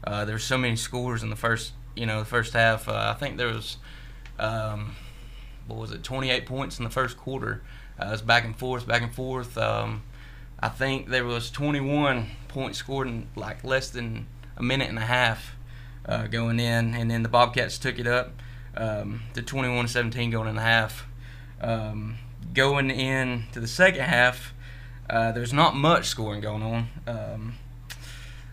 Uh, 0.03 0.25
there 0.25 0.35
were 0.35 0.39
so 0.39 0.57
many 0.57 0.75
scores 0.75 1.23
in 1.23 1.29
the 1.29 1.35
first, 1.35 1.73
you 1.95 2.05
know, 2.05 2.19
the 2.19 2.25
first 2.25 2.53
half. 2.53 2.87
Uh, 2.89 3.13
I 3.15 3.17
think 3.17 3.37
there 3.37 3.47
was, 3.47 3.77
um, 4.37 4.95
what 5.67 5.79
was 5.79 5.91
it, 5.91 6.03
28 6.03 6.45
points 6.45 6.77
in 6.77 6.83
the 6.83 6.89
first 6.89 7.17
quarter. 7.17 7.61
Uh, 7.99 8.07
it 8.07 8.11
was 8.11 8.21
back 8.21 8.43
and 8.43 8.55
forth, 8.55 8.85
back 8.85 9.01
and 9.01 9.13
forth. 9.13 9.57
Um, 9.57 10.03
I 10.59 10.69
think 10.69 11.09
there 11.09 11.25
was 11.25 11.49
21 11.51 12.27
points 12.47 12.77
scored 12.77 13.07
in 13.07 13.27
like 13.35 13.63
less 13.63 13.89
than 13.89 14.27
a 14.57 14.63
minute 14.63 14.89
and 14.89 14.97
a 14.97 15.05
half 15.05 15.55
uh, 16.05 16.27
going 16.27 16.59
in, 16.59 16.93
and 16.93 17.09
then 17.09 17.23
the 17.23 17.29
Bobcats 17.29 17.77
took 17.77 17.99
it 17.99 18.07
up 18.07 18.41
um, 18.75 19.21
to 19.33 19.41
21-17 19.41 20.31
going 20.31 20.49
in 20.49 20.55
the 20.55 20.61
half. 20.61 21.07
Um, 21.61 22.17
going 22.53 22.91
in 22.91 23.45
to 23.53 23.59
the 23.59 23.67
second 23.67 24.01
half, 24.01 24.53
uh, 25.09 25.31
there's 25.31 25.53
not 25.53 25.75
much 25.75 26.07
scoring 26.07 26.41
going 26.41 26.63
on. 26.63 26.87
Um, 27.07 27.53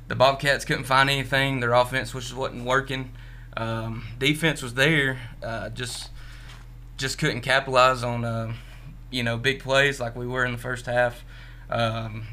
the 0.08 0.16
Bobcats 0.16 0.64
couldn't 0.64 0.84
find 0.84 1.08
anything. 1.08 1.60
Their 1.60 1.72
offense 1.72 2.12
was 2.12 2.34
wasn't 2.34 2.64
working. 2.64 3.12
Um, 3.56 4.04
defense 4.18 4.62
was 4.62 4.74
there, 4.74 5.18
uh, 5.42 5.70
just 5.70 6.10
just 6.96 7.18
couldn't 7.18 7.40
capitalize 7.42 8.02
on 8.02 8.24
uh, 8.24 8.52
you 9.10 9.22
know 9.22 9.36
big 9.36 9.60
plays 9.60 10.00
like 10.00 10.16
we 10.16 10.26
were 10.26 10.44
in 10.44 10.52
the 10.52 10.58
first 10.58 10.86
half. 10.86 11.24
Um, 11.68 12.24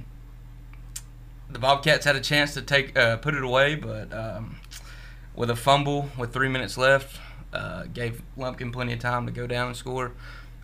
the 1.49 1.59
Bobcats 1.59 2.05
had 2.05 2.15
a 2.15 2.21
chance 2.21 2.53
to 2.55 2.61
take 2.61 2.97
uh, 2.97 3.17
put 3.17 3.33
it 3.33 3.43
away, 3.43 3.75
but 3.75 4.13
um, 4.13 4.57
with 5.35 5.49
a 5.49 5.55
fumble 5.55 6.09
with 6.17 6.33
three 6.33 6.49
minutes 6.49 6.77
left, 6.77 7.19
uh, 7.53 7.83
gave 7.93 8.21
Lumpkin 8.35 8.71
plenty 8.71 8.93
of 8.93 8.99
time 8.99 9.25
to 9.25 9.31
go 9.31 9.47
down 9.47 9.67
and 9.67 9.75
score. 9.75 10.13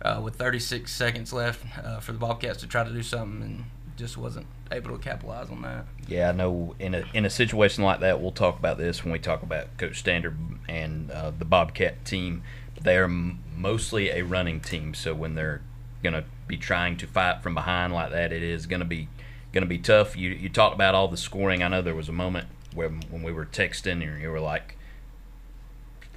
Uh, 0.02 0.20
with 0.22 0.36
36 0.36 0.92
seconds 0.92 1.32
left 1.32 1.64
uh, 1.82 1.98
for 1.98 2.12
the 2.12 2.18
Bobcats 2.18 2.58
to 2.60 2.66
try 2.66 2.84
to 2.84 2.90
do 2.90 3.02
something, 3.02 3.42
and 3.42 3.64
just 3.96 4.18
wasn't 4.18 4.46
able 4.70 4.90
to 4.90 4.98
capitalize 4.98 5.48
on 5.48 5.62
that. 5.62 5.86
Yeah, 6.08 6.28
I 6.30 6.32
know. 6.32 6.74
In 6.78 6.94
a 6.94 7.04
in 7.14 7.24
a 7.24 7.30
situation 7.30 7.84
like 7.84 8.00
that, 8.00 8.20
we'll 8.20 8.32
talk 8.32 8.58
about 8.58 8.76
this 8.76 9.04
when 9.04 9.12
we 9.12 9.18
talk 9.18 9.42
about 9.42 9.76
Coach 9.78 9.98
Standard 9.98 10.36
and 10.68 11.10
uh, 11.10 11.30
the 11.36 11.44
Bobcat 11.44 12.04
team. 12.04 12.42
They're 12.80 13.04
m- 13.04 13.38
mostly 13.56 14.10
a 14.10 14.22
running 14.22 14.60
team, 14.60 14.92
so 14.94 15.14
when 15.14 15.36
they're 15.36 15.62
going 16.02 16.12
to 16.12 16.24
be 16.46 16.56
trying 16.56 16.96
to 16.98 17.06
fight 17.06 17.42
from 17.42 17.54
behind 17.54 17.94
like 17.94 18.10
that, 18.10 18.32
it 18.32 18.42
is 18.42 18.66
going 18.66 18.80
to 18.80 18.86
be 18.86 19.08
going 19.54 19.62
to 19.62 19.68
be 19.68 19.78
tough. 19.78 20.16
You 20.16 20.30
you 20.30 20.48
talked 20.48 20.74
about 20.74 20.94
all 20.94 21.08
the 21.08 21.16
scoring. 21.16 21.62
I 21.62 21.68
know 21.68 21.80
there 21.80 21.94
was 21.94 22.08
a 22.08 22.12
moment 22.12 22.48
where 22.74 22.88
when 22.88 23.22
we 23.22 23.32
were 23.32 23.46
texting 23.46 24.02
and 24.02 24.20
you 24.20 24.30
were 24.30 24.40
like 24.40 24.76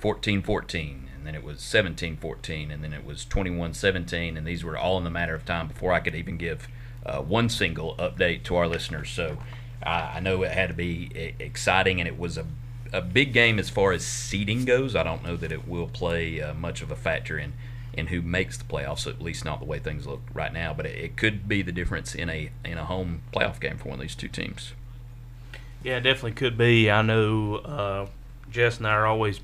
14-14 0.01 1.05
and 1.15 1.25
then 1.25 1.35
it 1.35 1.43
was 1.43 1.59
17-14 1.59 2.73
and 2.73 2.83
then 2.83 2.93
it 2.93 3.05
was 3.05 3.25
21-17 3.25 4.37
and 4.37 4.45
these 4.45 4.63
were 4.63 4.75
all 4.75 4.97
in 4.97 5.03
the 5.03 5.09
matter 5.11 5.35
of 5.35 5.45
time 5.45 5.67
before 5.67 5.93
I 5.93 5.99
could 5.99 6.15
even 6.15 6.37
give 6.37 6.67
uh, 7.05 7.21
one 7.21 7.47
single 7.49 7.95
update 7.97 8.43
to 8.45 8.55
our 8.55 8.67
listeners. 8.67 9.09
So 9.11 9.37
uh, 9.85 10.11
I 10.15 10.19
know 10.19 10.41
it 10.41 10.51
had 10.51 10.69
to 10.69 10.73
be 10.73 11.33
exciting 11.39 11.99
and 11.99 12.07
it 12.07 12.17
was 12.17 12.37
a 12.37 12.45
a 12.93 13.01
big 13.01 13.33
game 13.33 13.59
as 13.59 13.69
far 13.69 13.91
as 13.91 14.05
seeding 14.05 14.65
goes. 14.65 14.95
I 14.95 15.03
don't 15.03 15.23
know 15.23 15.35
that 15.37 15.51
it 15.51 15.67
will 15.67 15.87
play 15.87 16.41
uh, 16.41 16.53
much 16.53 16.81
of 16.81 16.91
a 16.91 16.95
factor 16.95 17.37
in 17.37 17.53
in 17.97 18.07
who 18.07 18.21
makes 18.21 18.57
the 18.57 18.63
playoffs, 18.63 19.07
at 19.07 19.21
least 19.21 19.43
not 19.43 19.59
the 19.59 19.65
way 19.65 19.79
things 19.79 20.05
look 20.05 20.21
right 20.33 20.53
now. 20.53 20.73
But 20.73 20.85
it, 20.85 21.17
could 21.17 21.47
be 21.47 21.61
the 21.61 21.71
difference 21.71 22.13
in 22.13 22.29
a 22.29 22.51
in 22.63 22.77
a 22.77 22.85
home 22.85 23.21
playoff 23.33 23.59
game 23.59 23.77
for 23.77 23.89
one 23.89 23.95
of 23.95 24.01
these 24.01 24.15
two 24.15 24.27
teams. 24.27 24.73
Yeah, 25.83 25.97
it 25.97 26.01
definitely 26.01 26.33
could 26.33 26.57
be. 26.57 26.89
I 26.91 27.01
know 27.01 27.55
uh, 27.55 28.07
Jess 28.51 28.77
and 28.77 28.87
I 28.87 28.91
are 28.91 29.07
always 29.07 29.41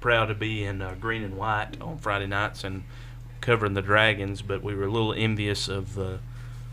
proud 0.00 0.26
to 0.26 0.34
be 0.34 0.64
in 0.64 0.82
uh, 0.82 0.94
green 1.00 1.22
and 1.22 1.36
white 1.36 1.80
on 1.80 1.98
Friday 1.98 2.26
nights 2.26 2.62
and 2.62 2.84
covering 3.40 3.74
the 3.74 3.82
Dragons, 3.82 4.42
but 4.42 4.62
we 4.62 4.74
were 4.74 4.84
a 4.84 4.90
little 4.90 5.14
envious 5.14 5.68
of 5.68 5.98
uh, 5.98 6.18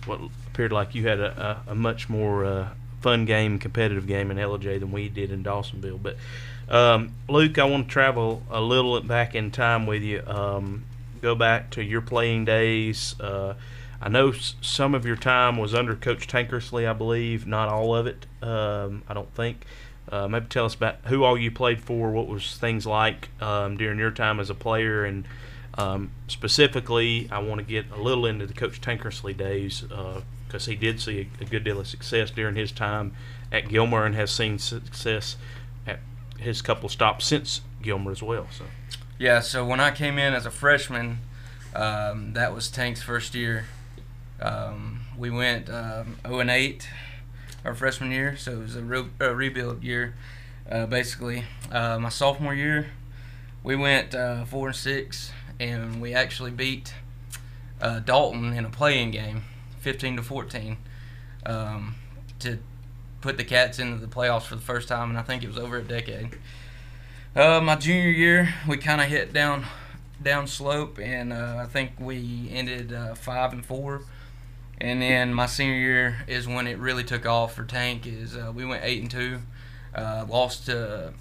what 0.05 0.19
appeared 0.47 0.71
like 0.71 0.95
you 0.95 1.07
had 1.07 1.19
a, 1.19 1.61
a, 1.67 1.71
a 1.71 1.75
much 1.75 2.09
more 2.09 2.43
uh, 2.43 2.69
fun 3.01 3.25
game, 3.25 3.57
competitive 3.57 4.07
game 4.07 4.31
in 4.31 4.37
Ellijay 4.37 4.79
than 4.79 4.91
we 4.91 5.09
did 5.09 5.31
in 5.31 5.43
Dawsonville. 5.43 6.01
But 6.01 6.17
um, 6.69 7.13
Luke, 7.27 7.57
I 7.57 7.65
want 7.65 7.87
to 7.87 7.91
travel 7.91 8.43
a 8.49 8.61
little 8.61 8.99
back 9.01 9.35
in 9.35 9.51
time 9.51 9.85
with 9.85 10.03
you. 10.03 10.23
Um, 10.25 10.85
go 11.21 11.35
back 11.35 11.69
to 11.71 11.83
your 11.83 12.01
playing 12.01 12.45
days. 12.45 13.15
Uh, 13.19 13.53
I 14.01 14.09
know 14.09 14.31
some 14.31 14.95
of 14.95 15.05
your 15.05 15.15
time 15.15 15.57
was 15.57 15.75
under 15.75 15.95
Coach 15.95 16.27
Tankersley, 16.27 16.87
I 16.87 16.93
believe. 16.93 17.45
Not 17.45 17.69
all 17.69 17.95
of 17.95 18.07
it, 18.07 18.25
um, 18.41 19.03
I 19.07 19.13
don't 19.13 19.33
think. 19.35 19.65
Uh, 20.11 20.27
maybe 20.27 20.47
tell 20.47 20.65
us 20.65 20.73
about 20.73 20.97
who 21.05 21.23
all 21.23 21.37
you 21.37 21.51
played 21.51 21.81
for. 21.81 22.11
What 22.11 22.27
was 22.27 22.57
things 22.57 22.85
like 22.85 23.29
um, 23.41 23.77
during 23.77 23.99
your 23.99 24.11
time 24.11 24.39
as 24.39 24.49
a 24.49 24.55
player, 24.55 25.05
and 25.05 25.25
um, 25.75 26.11
specifically, 26.27 27.29
I 27.31 27.39
want 27.39 27.59
to 27.59 27.65
get 27.65 27.91
a 27.91 28.01
little 28.01 28.25
into 28.25 28.47
the 28.47 28.53
Coach 28.53 28.81
Tankersley 28.81 29.37
days 29.37 29.81
because 29.81 30.67
uh, 30.67 30.71
he 30.71 30.75
did 30.75 30.99
see 30.99 31.29
a, 31.39 31.43
a, 31.43 31.45
good 31.45 31.63
deal 31.63 31.79
of 31.79 31.87
success 31.87 32.31
during 32.31 32.55
his 32.55 32.71
time 32.71 33.13
at 33.51 33.69
Gilmer 33.69 34.05
and 34.05 34.15
has 34.15 34.31
seen 34.31 34.57
success 34.57 35.37
at 35.87 35.99
his 36.37 36.61
couple 36.61 36.89
stops 36.89 37.25
since 37.25 37.61
Gilmer 37.81 38.11
as 38.11 38.23
well. 38.23 38.47
So. 38.51 38.65
Yeah, 39.21 39.41
so 39.41 39.63
when 39.63 39.79
I 39.79 39.91
came 39.91 40.17
in 40.17 40.33
as 40.33 40.47
a 40.47 40.49
freshman, 40.49 41.19
um, 41.75 42.33
that 42.33 42.55
was 42.55 42.71
Tank's 42.71 43.03
first 43.03 43.35
year. 43.35 43.65
Um, 44.41 45.01
we 45.15 45.29
went 45.29 45.69
um, 45.69 46.17
0 46.25 46.39
and 46.39 46.49
8 46.49 46.89
our 47.63 47.75
freshman 47.75 48.09
year, 48.09 48.35
so 48.35 48.53
it 48.53 48.57
was 48.57 48.75
a, 48.75 48.81
re- 48.81 49.11
a 49.19 49.35
rebuild 49.35 49.83
year, 49.83 50.15
uh, 50.67 50.87
basically. 50.87 51.43
Uh, 51.71 51.99
my 51.99 52.09
sophomore 52.09 52.55
year, 52.55 52.87
we 53.63 53.75
went 53.75 54.15
uh, 54.15 54.43
4 54.45 54.69
and 54.69 54.75
6, 54.75 55.31
and 55.59 56.01
we 56.01 56.15
actually 56.15 56.49
beat 56.49 56.95
uh, 57.79 57.99
Dalton 57.99 58.53
in 58.53 58.65
a 58.65 58.71
playing 58.71 59.11
game, 59.11 59.43
15 59.81 60.15
to 60.15 60.23
14, 60.23 60.77
um, 61.45 61.93
to 62.39 62.57
put 63.21 63.37
the 63.37 63.43
Cats 63.43 63.77
into 63.77 64.03
the 64.03 64.11
playoffs 64.11 64.47
for 64.47 64.55
the 64.55 64.61
first 64.61 64.87
time, 64.87 65.11
and 65.11 65.19
I 65.19 65.21
think 65.21 65.43
it 65.43 65.47
was 65.47 65.59
over 65.59 65.77
a 65.77 65.83
decade. 65.83 66.39
Uh, 67.33 67.61
my 67.61 67.77
junior 67.77 68.09
year, 68.09 68.53
we 68.67 68.75
kind 68.75 68.99
of 68.99 69.07
hit 69.07 69.31
down 69.31 69.65
down 70.21 70.45
slope, 70.47 70.99
and 70.99 71.31
uh, 71.31 71.59
I 71.61 71.65
think 71.65 71.91
we 71.97 72.49
ended 72.51 72.91
uh, 72.91 73.15
five 73.15 73.53
and 73.53 73.65
four. 73.65 74.01
And 74.81 75.01
then 75.01 75.33
my 75.33 75.45
senior 75.45 75.75
year 75.75 76.17
is 76.27 76.45
when 76.45 76.67
it 76.67 76.77
really 76.77 77.05
took 77.05 77.25
off 77.25 77.55
for 77.55 77.63
Tank. 77.63 78.05
Is 78.05 78.35
uh, 78.35 78.51
we 78.53 78.65
went 78.65 78.83
eight 78.83 79.01
and 79.01 79.09
two, 79.09 79.39
uh, 79.95 80.25
lost 80.27 80.65
to 80.65 81.13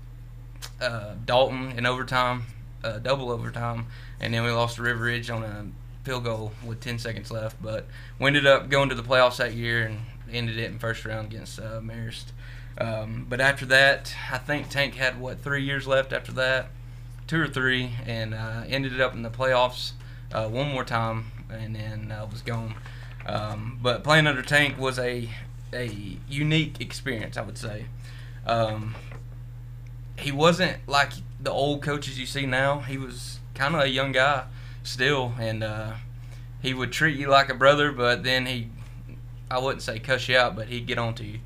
uh, 0.80 1.14
Dalton 1.24 1.78
in 1.78 1.86
overtime, 1.86 2.42
double 2.82 3.30
overtime, 3.30 3.86
and 4.18 4.34
then 4.34 4.42
we 4.42 4.50
lost 4.50 4.76
to 4.76 4.82
River 4.82 5.04
Ridge 5.04 5.30
on 5.30 5.44
a 5.44 5.68
field 6.02 6.24
goal 6.24 6.50
with 6.66 6.80
10 6.80 6.98
seconds 6.98 7.30
left. 7.30 7.62
But 7.62 7.86
we 8.18 8.26
ended 8.26 8.48
up 8.48 8.68
going 8.68 8.88
to 8.88 8.96
the 8.96 9.04
playoffs 9.04 9.36
that 9.36 9.54
year 9.54 9.86
and 9.86 10.00
ended 10.32 10.58
it 10.58 10.72
in 10.72 10.80
first 10.80 11.04
round 11.04 11.32
against 11.32 11.60
Marist. 11.60 12.32
Um, 12.80 13.26
but 13.28 13.42
after 13.42 13.66
that, 13.66 14.14
I 14.32 14.38
think 14.38 14.70
Tank 14.70 14.94
had 14.94 15.20
what 15.20 15.40
three 15.40 15.62
years 15.62 15.86
left 15.86 16.14
after 16.14 16.32
that, 16.32 16.70
two 17.26 17.42
or 17.42 17.46
three, 17.46 17.92
and 18.06 18.32
uh, 18.32 18.62
ended 18.66 18.98
up 19.00 19.12
in 19.12 19.22
the 19.22 19.30
playoffs 19.30 19.92
uh, 20.32 20.48
one 20.48 20.72
more 20.72 20.84
time, 20.84 21.26
and 21.50 21.76
then 21.76 22.10
uh, 22.10 22.26
was 22.30 22.40
gone. 22.40 22.74
Um, 23.26 23.78
but 23.82 24.02
playing 24.02 24.26
under 24.26 24.42
Tank 24.42 24.78
was 24.78 24.98
a 24.98 25.28
a 25.74 26.16
unique 26.28 26.80
experience, 26.80 27.36
I 27.36 27.42
would 27.42 27.58
say. 27.58 27.84
Um, 28.46 28.94
he 30.18 30.32
wasn't 30.32 30.78
like 30.88 31.12
the 31.38 31.50
old 31.50 31.82
coaches 31.82 32.18
you 32.18 32.26
see 32.26 32.46
now. 32.46 32.80
He 32.80 32.96
was 32.96 33.40
kind 33.54 33.74
of 33.74 33.82
a 33.82 33.88
young 33.88 34.12
guy 34.12 34.44
still, 34.82 35.34
and 35.38 35.62
uh, 35.62 35.92
he 36.62 36.72
would 36.72 36.92
treat 36.92 37.18
you 37.18 37.28
like 37.28 37.50
a 37.50 37.54
brother, 37.54 37.92
but 37.92 38.24
then 38.24 38.46
he, 38.46 38.70
I 39.50 39.58
wouldn't 39.58 39.82
say 39.82 39.98
cuss 39.98 40.28
you 40.28 40.38
out, 40.38 40.56
but 40.56 40.68
he'd 40.68 40.86
get 40.86 40.98
on 40.98 41.14
to 41.16 41.24
you 41.24 41.40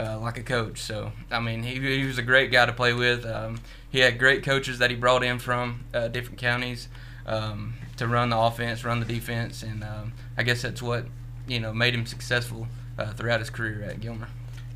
uh, 0.00 0.18
like 0.20 0.38
a 0.38 0.42
coach. 0.42 0.78
So 0.78 1.12
I 1.30 1.40
mean, 1.40 1.62
he, 1.62 1.74
he 1.74 2.06
was 2.06 2.18
a 2.18 2.22
great 2.22 2.50
guy 2.50 2.66
to 2.66 2.72
play 2.72 2.92
with. 2.92 3.26
Um, 3.26 3.60
he 3.90 3.98
had 3.98 4.18
great 4.18 4.42
coaches 4.42 4.78
that 4.78 4.90
he 4.90 4.96
brought 4.96 5.22
in 5.22 5.38
from 5.38 5.84
uh, 5.92 6.08
different 6.08 6.38
counties 6.38 6.88
um, 7.26 7.74
to 7.96 8.06
run 8.06 8.30
the 8.30 8.38
offense, 8.38 8.84
run 8.84 9.00
the 9.00 9.06
defense, 9.06 9.62
and 9.62 9.84
um, 9.84 10.12
I 10.36 10.42
guess 10.42 10.62
that's 10.62 10.80
what 10.82 11.06
you 11.46 11.60
know 11.60 11.72
made 11.72 11.94
him 11.94 12.06
successful 12.06 12.66
uh, 12.98 13.12
throughout 13.12 13.40
his 13.40 13.50
career 13.50 13.82
at 13.82 14.00
Gilmer. 14.00 14.28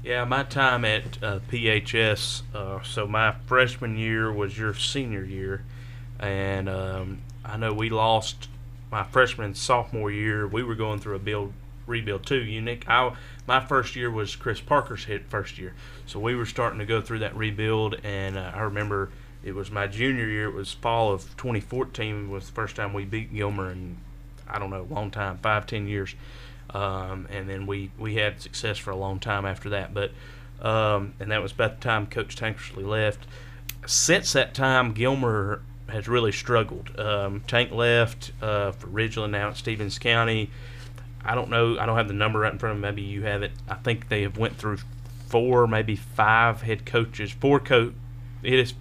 Yeah, 0.02 0.24
my 0.24 0.42
time 0.42 0.84
at 0.84 1.22
uh, 1.22 1.40
PHS. 1.50 2.42
Uh, 2.54 2.82
so 2.82 3.06
my 3.06 3.34
freshman 3.46 3.96
year 3.96 4.30
was 4.30 4.58
your 4.58 4.74
senior 4.74 5.24
year, 5.24 5.64
and 6.18 6.68
um, 6.68 7.22
I 7.44 7.56
know 7.56 7.72
we 7.72 7.88
lost 7.88 8.48
my 8.90 9.04
freshman 9.04 9.46
and 9.46 9.56
sophomore 9.56 10.10
year. 10.10 10.46
We 10.46 10.62
were 10.62 10.74
going 10.74 10.98
through 10.98 11.16
a 11.16 11.20
build 11.20 11.54
rebuild 11.86 12.26
too. 12.26 12.42
Unique. 12.42 12.84
I 12.88 13.14
my 13.46 13.60
first 13.60 13.96
year 13.96 14.10
was 14.10 14.36
Chris 14.36 14.60
Parker's 14.60 15.04
hit 15.04 15.26
first 15.26 15.58
year, 15.58 15.74
so 16.06 16.18
we 16.18 16.34
were 16.34 16.46
starting 16.46 16.78
to 16.78 16.86
go 16.86 17.00
through 17.00 17.20
that 17.20 17.36
rebuild, 17.36 17.96
and 18.02 18.38
uh, 18.38 18.52
I 18.54 18.60
remember 18.62 19.10
it 19.42 19.54
was 19.54 19.70
my 19.70 19.86
junior 19.86 20.26
year. 20.26 20.48
It 20.48 20.54
was 20.54 20.72
fall 20.72 21.12
of 21.12 21.36
2014 21.36 22.30
was 22.30 22.46
the 22.46 22.52
first 22.52 22.76
time 22.76 22.92
we 22.92 23.04
beat 23.04 23.34
Gilmer 23.34 23.70
in 23.70 23.98
I 24.48 24.58
don't 24.58 24.70
know, 24.70 24.82
a 24.82 24.94
long 24.94 25.10
time, 25.10 25.38
five 25.38 25.66
ten 25.66 25.86
years, 25.86 26.14
um, 26.70 27.26
and 27.30 27.48
then 27.48 27.66
we 27.66 27.90
we 27.98 28.16
had 28.16 28.40
success 28.40 28.78
for 28.78 28.90
a 28.90 28.96
long 28.96 29.18
time 29.18 29.44
after 29.44 29.70
that. 29.70 29.94
But 29.94 30.12
um, 30.60 31.14
and 31.20 31.30
that 31.30 31.42
was 31.42 31.52
about 31.52 31.80
the 31.80 31.84
time 31.84 32.06
Coach 32.06 32.36
Tankersley 32.36 32.86
left. 32.86 33.26
Since 33.86 34.32
that 34.32 34.54
time, 34.54 34.92
Gilmer 34.92 35.62
has 35.88 36.08
really 36.08 36.32
struggled. 36.32 36.98
Um, 36.98 37.42
Tank 37.46 37.70
left 37.70 38.32
uh, 38.40 38.72
for 38.72 38.86
Ridgeland 38.86 39.30
now 39.30 39.48
at 39.48 39.56
Stephens 39.56 39.98
County. 39.98 40.50
I 41.24 41.34
don't 41.34 41.48
know. 41.50 41.78
I 41.78 41.86
don't 41.86 41.96
have 41.96 42.08
the 42.08 42.14
number 42.14 42.40
right 42.40 42.52
in 42.52 42.58
front 42.58 42.76
of 42.76 42.82
me. 42.82 42.88
Maybe 42.88 43.02
you 43.02 43.22
have 43.22 43.42
it. 43.42 43.52
I 43.68 43.74
think 43.74 44.08
they 44.08 44.22
have 44.22 44.36
went 44.36 44.56
through 44.56 44.78
four, 45.28 45.66
maybe 45.66 45.96
five 45.96 46.62
head 46.62 46.84
coaches. 46.86 47.32
Four 47.32 47.60
coach. 47.60 47.94
It 48.42 48.52
is 48.58 48.74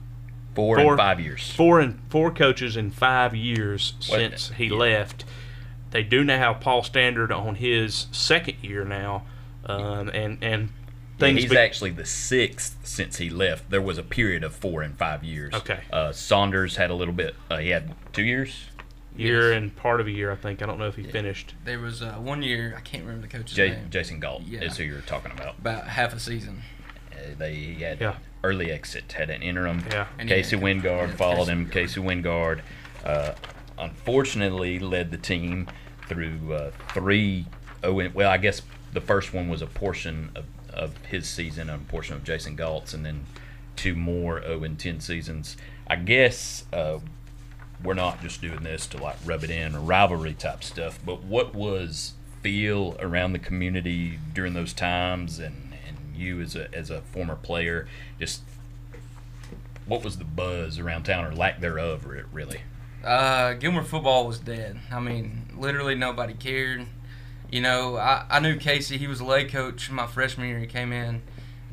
Four, 0.56 0.77
Four- 0.77 0.91
and 0.91 0.97
five 0.99 1.19
years. 1.19 1.49
four 1.51 1.79
and 1.79 1.99
four 2.10 2.29
coaches 2.29 2.77
in 2.77 2.91
five 2.91 3.34
years 3.36 3.93
What- 4.08 4.19
since 4.19 4.51
he 4.56 4.65
yeah. 4.65 4.75
left. 4.75 5.25
They 5.89 6.03
do 6.03 6.23
now 6.23 6.38
have 6.38 6.60
Paul 6.60 6.84
Standard 6.84 7.32
on 7.32 7.56
his 7.56 8.06
second 8.12 8.58
year 8.62 8.84
now, 8.86 9.23
um, 9.65 10.10
and 10.13 10.38
and 10.43 10.63
Yeah, 10.63 11.17
things. 11.17 11.41
he's 11.41 11.49
be- 11.51 11.58
actually 11.58 11.89
the 11.91 12.06
sixth 12.06 12.77
since 12.84 13.17
he 13.17 13.29
left. 13.32 13.69
There 13.71 13.82
was 13.82 13.97
a 13.97 14.03
period 14.03 14.43
of 14.43 14.53
four 14.53 14.84
and 14.84 14.95
five 14.95 15.23
years. 15.23 15.53
Okay. 15.56 15.79
Uh, 15.91 16.12
Saunders 16.12 16.75
had 16.75 16.91
a 16.91 16.95
little 16.95 17.13
bit. 17.15 17.36
Uh, 17.49 17.58
he 17.58 17.69
had 17.69 17.95
two 18.12 18.23
years. 18.23 18.65
Year 19.15 19.54
and 19.54 19.76
part 19.76 19.99
of 20.02 20.08
a 20.08 20.12
year, 20.12 20.32
I 20.32 20.36
think. 20.36 20.62
I 20.62 20.65
don't 20.65 20.80
know 20.80 20.88
if 20.88 20.95
he 20.95 21.04
Yeah. 21.04 21.12
finished. 21.12 21.54
There 21.65 21.80
was 21.80 22.02
uh, 22.02 22.13
one 22.13 22.41
year 22.41 22.73
I 22.78 22.82
can't 22.82 23.04
remember 23.04 23.28
the 23.28 23.38
coach's 23.38 23.56
J- 23.56 23.69
name. 23.69 23.89
Jason 23.89 24.19
Galt 24.19 24.43
Yeah. 24.43 24.62
is 24.62 24.78
who 24.78 24.84
you're 24.84 25.02
talking 25.02 25.32
about. 25.32 25.58
About 25.60 25.88
half 25.88 26.13
a 26.13 26.19
season. 26.19 26.62
Uh, 27.12 27.17
they 27.38 27.76
had 27.80 27.99
Yeah. 28.02 28.15
early 28.43 28.71
exit, 28.71 29.12
had 29.13 29.30
an 29.30 29.41
interim. 29.41 29.84
Yeah. 29.91 30.08
And 30.17 30.28
Casey 30.28 30.56
had- 30.56 30.63
Wingard 30.65 31.10
yeah, 31.10 31.15
followed 31.15 31.38
Casey 31.45 31.52
him. 31.52 31.69
Casey 31.69 32.02
Wingard, 32.02 32.62
uh, 33.06 33.34
unfortunately, 33.78 34.80
led 34.80 35.12
the 35.12 35.17
team 35.17 35.67
through 36.08 36.54
uh, 36.54 36.71
three. 36.93 37.45
Oh, 37.84 37.99
and- 37.99 38.13
well, 38.13 38.30
I 38.30 38.38
guess 38.38 38.62
the 38.93 39.02
first 39.02 39.34
one 39.34 39.47
was 39.49 39.62
a 39.62 39.67
portion 39.67 40.32
of, 40.36 40.45
of 40.69 40.97
his 41.06 41.28
season, 41.28 41.69
a 41.69 41.78
portion 41.78 42.15
of 42.15 42.23
Jason 42.23 42.56
Galt's, 42.56 42.93
and 42.93 43.06
then 43.06 43.26
two 43.76 43.95
more 43.95 44.41
0 44.41 44.63
and 44.63 44.80
10 44.80 44.99
seasons. 44.99 45.58
I 45.88 45.95
guess 45.97 46.65
uh, 46.73 46.99
we're 47.84 47.93
not 47.93 48.22
just 48.22 48.41
doing 48.41 48.63
this 48.63 48.88
to 48.88 48.98
like 48.98 49.17
rub 49.26 49.43
it 49.43 49.50
in 49.50 49.76
or 49.76 49.80
rivalry 49.80 50.34
type 50.34 50.63
stuff, 50.63 51.00
but 51.06 51.24
what 51.24 51.54
was 51.54 52.13
feel 52.41 52.96
around 53.00 53.34
the 53.34 53.39
community 53.39 54.19
during 54.34 54.54
those 54.54 54.74
times, 54.74 55.39
and, 55.39 55.74
and 55.88 55.98
you 56.15 56.41
as 56.41 56.56
a 56.56 56.74
as 56.74 56.89
a 56.89 57.02
former 57.02 57.36
player, 57.36 57.88
just 58.19 58.41
what 59.86 60.04
was 60.04 60.17
the 60.17 60.26
buzz 60.26 60.80
around 60.80 61.04
town 61.04 61.26
or 61.26 61.36
lack 61.36 61.60
thereof, 61.60 62.06
re- 62.06 62.24
really? 62.32 62.62
Uh, 63.04 63.54
Gilmer 63.54 63.84
football 63.84 64.26
was 64.26 64.39
dead. 64.39 64.80
I 64.91 65.00
mean, 65.00 65.50
literally 65.58 65.96
nobody 65.96 66.34
cared. 66.34 66.86
You 67.52 67.62
know, 67.62 67.98
I, 67.98 68.26
I 68.30 68.39
knew 68.39 68.58
Casey. 68.58 68.98
He 68.98 69.08
was 69.08 69.19
a 69.19 69.26
lay 69.26 69.46
coach 69.46 69.91
my 69.91 70.08
freshman 70.08 70.48
year. 70.48 70.60
He 70.60 70.67
came 70.67 70.93
in, 70.93 71.22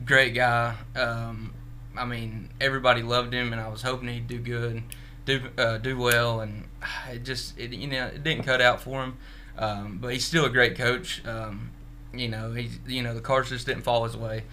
great 0.04 0.34
guy. 0.34 0.74
Um, 0.96 1.52
I 1.96 2.04
mean, 2.04 2.50
everybody 2.60 3.02
loved 3.02 3.32
him, 3.32 3.52
and 3.52 3.60
I 3.60 3.68
was 3.68 3.82
hoping 3.82 4.08
he'd 4.08 4.26
do 4.26 4.38
good, 4.38 4.82
do 5.24 5.42
uh, 5.58 5.78
do 5.78 5.98
well, 5.98 6.40
and 6.40 6.64
it 7.10 7.24
just 7.24 7.58
it 7.58 7.72
you 7.72 7.88
know 7.88 8.06
it 8.06 8.22
didn't 8.22 8.44
cut 8.44 8.60
out 8.60 8.80
for 8.80 9.02
him. 9.04 9.16
Um, 9.58 9.98
but 10.00 10.12
he's 10.12 10.24
still 10.24 10.46
a 10.46 10.50
great 10.50 10.76
coach. 10.76 11.22
Um, 11.26 11.70
you 12.14 12.28
know, 12.28 12.52
he 12.52 12.70
you 12.86 13.02
know 13.02 13.14
the 13.14 13.20
cards 13.20 13.50
just 13.50 13.66
didn't 13.66 13.82
fall 13.82 14.04
his 14.04 14.16
way, 14.16 14.44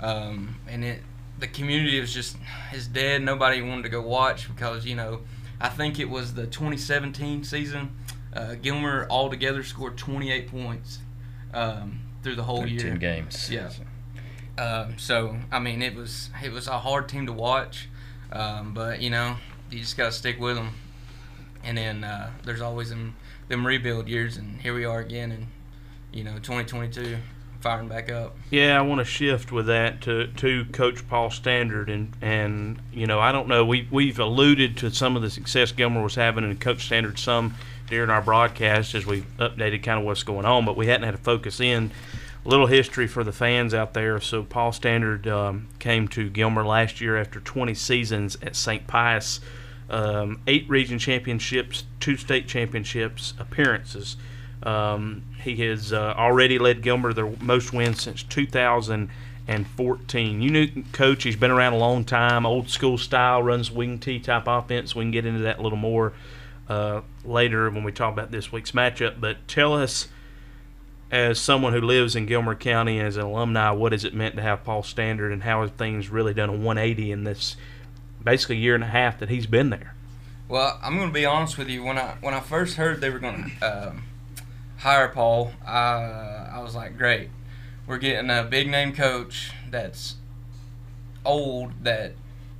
um, 0.00 0.56
and 0.68 0.84
it 0.84 1.02
the 1.38 1.48
community 1.48 2.00
was 2.00 2.12
just 2.12 2.36
is 2.72 2.86
dead. 2.86 3.22
Nobody 3.22 3.62
wanted 3.62 3.82
to 3.82 3.88
go 3.88 4.00
watch 4.00 4.48
because 4.54 4.86
you 4.86 4.94
know 4.94 5.20
I 5.60 5.68
think 5.68 5.98
it 5.98 6.08
was 6.08 6.34
the 6.34 6.46
2017 6.46 7.44
season. 7.44 7.96
Uh, 8.32 8.54
Gilmer 8.54 9.06
altogether 9.10 9.62
scored 9.62 9.98
28 9.98 10.48
points 10.48 11.00
um, 11.52 12.00
through 12.22 12.36
the 12.36 12.44
whole 12.44 12.66
year. 12.66 12.80
ten 12.80 12.98
games. 12.98 13.50
Yeah. 13.50 13.70
Um, 14.56 14.98
so 14.98 15.36
I 15.50 15.58
mean, 15.58 15.82
it 15.82 15.94
was 15.94 16.30
it 16.42 16.52
was 16.52 16.68
a 16.68 16.78
hard 16.78 17.08
team 17.08 17.26
to 17.26 17.32
watch, 17.32 17.88
um, 18.30 18.74
but 18.74 19.00
you 19.00 19.10
know 19.10 19.36
you 19.72 19.80
just 19.80 19.96
gotta 19.96 20.12
stick 20.12 20.38
with 20.38 20.56
them. 20.56 20.74
And 21.64 21.78
then 21.78 22.04
uh, 22.04 22.30
there's 22.44 22.60
always 22.60 22.90
them 22.90 23.14
them 23.48 23.66
rebuild 23.66 24.08
years, 24.08 24.36
and 24.36 24.60
here 24.60 24.74
we 24.74 24.84
are 24.84 25.00
again, 25.00 25.32
in 25.32 25.46
you 26.12 26.24
know 26.24 26.34
2022, 26.34 27.18
firing 27.60 27.88
back 27.88 28.10
up. 28.10 28.36
Yeah, 28.50 28.78
I 28.78 28.82
want 28.82 29.00
to 29.00 29.04
shift 29.04 29.52
with 29.52 29.66
that 29.66 30.00
to, 30.02 30.26
to 30.26 30.64
Coach 30.72 31.06
Paul 31.08 31.30
Standard, 31.30 31.88
and 31.88 32.12
and 32.20 32.80
you 32.92 33.06
know 33.06 33.20
I 33.20 33.32
don't 33.32 33.48
know 33.48 33.64
we 33.64 33.88
we've 33.90 34.18
alluded 34.18 34.76
to 34.78 34.90
some 34.90 35.16
of 35.16 35.22
the 35.22 35.30
success 35.30 35.72
Gilmer 35.72 36.02
was 36.02 36.14
having, 36.14 36.44
and 36.44 36.60
Coach 36.60 36.84
Standard 36.84 37.18
some 37.18 37.54
during 37.88 38.10
our 38.10 38.22
broadcast 38.22 38.94
as 38.94 39.04
we 39.06 39.20
updated 39.38 39.82
kind 39.82 40.00
of 40.00 40.04
what's 40.06 40.22
going 40.22 40.46
on, 40.46 40.64
but 40.64 40.76
we 40.76 40.86
hadn't 40.86 41.04
had 41.04 41.12
to 41.12 41.22
focus 41.22 41.60
in. 41.60 41.90
A 42.44 42.48
little 42.48 42.66
history 42.66 43.06
for 43.06 43.22
the 43.22 43.32
fans 43.32 43.72
out 43.72 43.94
there. 43.94 44.18
So 44.18 44.42
Paul 44.42 44.72
Standard 44.72 45.28
um, 45.28 45.68
came 45.78 46.08
to 46.08 46.28
Gilmer 46.28 46.64
last 46.64 47.00
year 47.00 47.16
after 47.16 47.38
20 47.38 47.74
seasons 47.74 48.36
at 48.42 48.56
St. 48.56 48.86
Pius, 48.88 49.40
um, 49.92 50.40
eight 50.46 50.68
region 50.68 50.98
championships, 50.98 51.84
two 52.00 52.16
state 52.16 52.48
championships 52.48 53.34
appearances. 53.38 54.16
Um, 54.62 55.22
he 55.42 55.56
has 55.56 55.92
uh, 55.92 56.14
already 56.16 56.58
led 56.58 56.82
Gilmer 56.82 57.12
their 57.12 57.30
most 57.40 57.72
wins 57.72 58.02
since 58.02 58.22
2014. 58.22 60.42
You 60.42 60.50
knew 60.50 60.68
coach; 60.92 61.24
he's 61.24 61.36
been 61.36 61.50
around 61.50 61.74
a 61.74 61.78
long 61.78 62.04
time, 62.04 62.46
old 62.46 62.70
school 62.70 62.96
style, 62.96 63.42
runs 63.42 63.70
wing 63.70 63.98
T 63.98 64.18
type 64.18 64.44
offense. 64.46 64.94
We 64.94 65.04
can 65.04 65.10
get 65.10 65.26
into 65.26 65.40
that 65.40 65.58
a 65.58 65.62
little 65.62 65.78
more 65.78 66.14
uh, 66.68 67.02
later 67.24 67.68
when 67.70 67.84
we 67.84 67.92
talk 67.92 68.12
about 68.12 68.30
this 68.30 68.50
week's 68.50 68.70
matchup. 68.70 69.20
But 69.20 69.46
tell 69.46 69.74
us, 69.74 70.08
as 71.10 71.38
someone 71.38 71.74
who 71.74 71.82
lives 71.82 72.16
in 72.16 72.24
Gilmer 72.24 72.54
County 72.54 72.98
and 72.98 73.08
as 73.08 73.18
an 73.18 73.24
alumni, 73.24 73.72
what 73.72 73.92
has 73.92 74.04
it 74.04 74.14
meant 74.14 74.36
to 74.36 74.42
have 74.42 74.64
Paul 74.64 74.82
Standard, 74.82 75.32
and 75.32 75.42
how 75.42 75.60
have 75.60 75.72
things 75.72 76.08
really 76.08 76.32
done 76.32 76.48
a 76.48 76.52
180 76.52 77.12
in 77.12 77.24
this 77.24 77.56
basically 78.22 78.56
a 78.56 78.60
year 78.60 78.74
and 78.74 78.84
a 78.84 78.88
half 78.88 79.18
that 79.18 79.28
he's 79.28 79.46
been 79.46 79.70
there? 79.70 79.94
Well, 80.48 80.78
I'm 80.82 80.96
going 80.96 81.08
to 81.08 81.14
be 81.14 81.24
honest 81.24 81.56
with 81.56 81.68
you. 81.68 81.82
When 81.82 81.98
I 81.98 82.16
when 82.20 82.34
I 82.34 82.40
first 82.40 82.76
heard 82.76 83.00
they 83.00 83.10
were 83.10 83.18
going 83.18 83.52
to 83.60 83.88
um, 83.88 84.02
hire 84.78 85.08
Paul, 85.08 85.52
I 85.66 86.50
I 86.52 86.60
was 86.60 86.74
like, 86.74 86.98
great, 86.98 87.30
we're 87.86 87.98
getting 87.98 88.30
a 88.30 88.42
big 88.42 88.68
name 88.68 88.92
coach 88.92 89.52
that's 89.70 90.16
old 91.24 91.84
that 91.84 92.12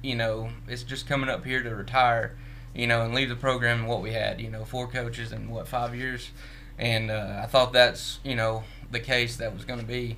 you 0.03 0.14
know 0.14 0.51
is 0.68 0.85
just 0.85 1.07
coming 1.07 1.29
up 1.29 1.44
here 1.44 1.62
to 1.62 1.75
retire, 1.75 2.35
you 2.75 2.87
know, 2.87 3.03
and 3.03 3.14
leave 3.14 3.29
the 3.29 3.37
program 3.37 3.81
in 3.81 3.87
what 3.87 4.01
we 4.01 4.12
had. 4.12 4.40
You 4.40 4.51
know, 4.51 4.64
four 4.64 4.87
coaches 4.87 5.33
in 5.33 5.51
what 5.51 5.68
five 5.68 5.94
years, 5.94 6.31
and 6.79 7.11
uh, 7.11 7.40
I 7.42 7.46
thought 7.46 7.72
that's 7.72 8.20
you 8.25 8.35
know 8.35 8.64
the 8.90 9.01
case 9.01 9.37
that 9.37 9.53
was 9.53 9.64
going 9.64 9.81
to 9.81 9.87
be. 9.87 10.16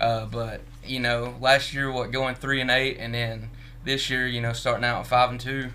Uh, 0.00 0.26
but 0.26 0.62
you 0.84 0.98
know, 0.98 1.36
last 1.40 1.72
year 1.72 1.90
what 1.92 2.10
going 2.10 2.34
three 2.34 2.60
and 2.60 2.70
eight, 2.70 2.96
and 2.98 3.14
then 3.14 3.50
this 3.84 4.10
year 4.10 4.26
you 4.26 4.40
know 4.40 4.52
starting 4.52 4.84
out 4.84 5.00
at 5.00 5.06
five 5.06 5.30
and 5.30 5.40
two 5.40 5.70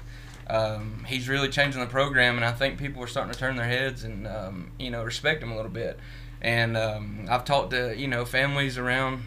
um, 0.50 1.04
he's 1.08 1.28
really 1.28 1.50
changing 1.50 1.82
the 1.82 1.88
program, 1.88 2.38
and 2.38 2.46
I 2.46 2.52
think 2.52 2.78
people 2.80 3.04
are 3.04 3.08
starting 3.08 3.34
to 3.34 3.40
turn 3.40 3.58
their 3.58 3.68
heads 3.68 4.04
and 4.04 4.26
um, 4.28 4.72
you 4.80 4.90
know 4.90 5.04
respect 5.04 5.44
him 5.44 5.52
a 5.52 5.56
little 5.56 5.72
bit. 5.72 6.00
And 6.42 6.78
um, 6.78 7.26
I've 7.30 7.46
talked 7.46 7.72
to 7.72 7.96
you 7.98 8.08
know 8.08 8.24
families 8.26 8.78
around 8.78 9.24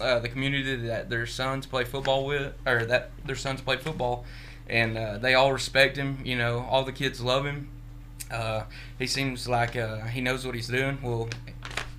uh, 0.00 0.18
the 0.18 0.28
community 0.28 0.76
that 0.86 1.10
their 1.10 1.26
sons 1.26 1.66
play 1.66 1.84
football 1.84 2.24
with, 2.24 2.54
or 2.66 2.84
that 2.86 3.10
their 3.24 3.36
sons 3.36 3.60
play 3.60 3.76
football, 3.76 4.24
and 4.68 4.96
uh, 4.96 5.18
they 5.18 5.34
all 5.34 5.52
respect 5.52 5.96
him. 5.96 6.20
You 6.24 6.36
know, 6.36 6.66
all 6.70 6.84
the 6.84 6.92
kids 6.92 7.20
love 7.20 7.44
him. 7.44 7.68
Uh, 8.30 8.64
he 8.98 9.06
seems 9.06 9.46
like 9.46 9.76
uh, 9.76 10.06
he 10.06 10.22
knows 10.22 10.46
what 10.46 10.54
he's 10.54 10.68
doing. 10.68 10.98
Well, 11.02 11.28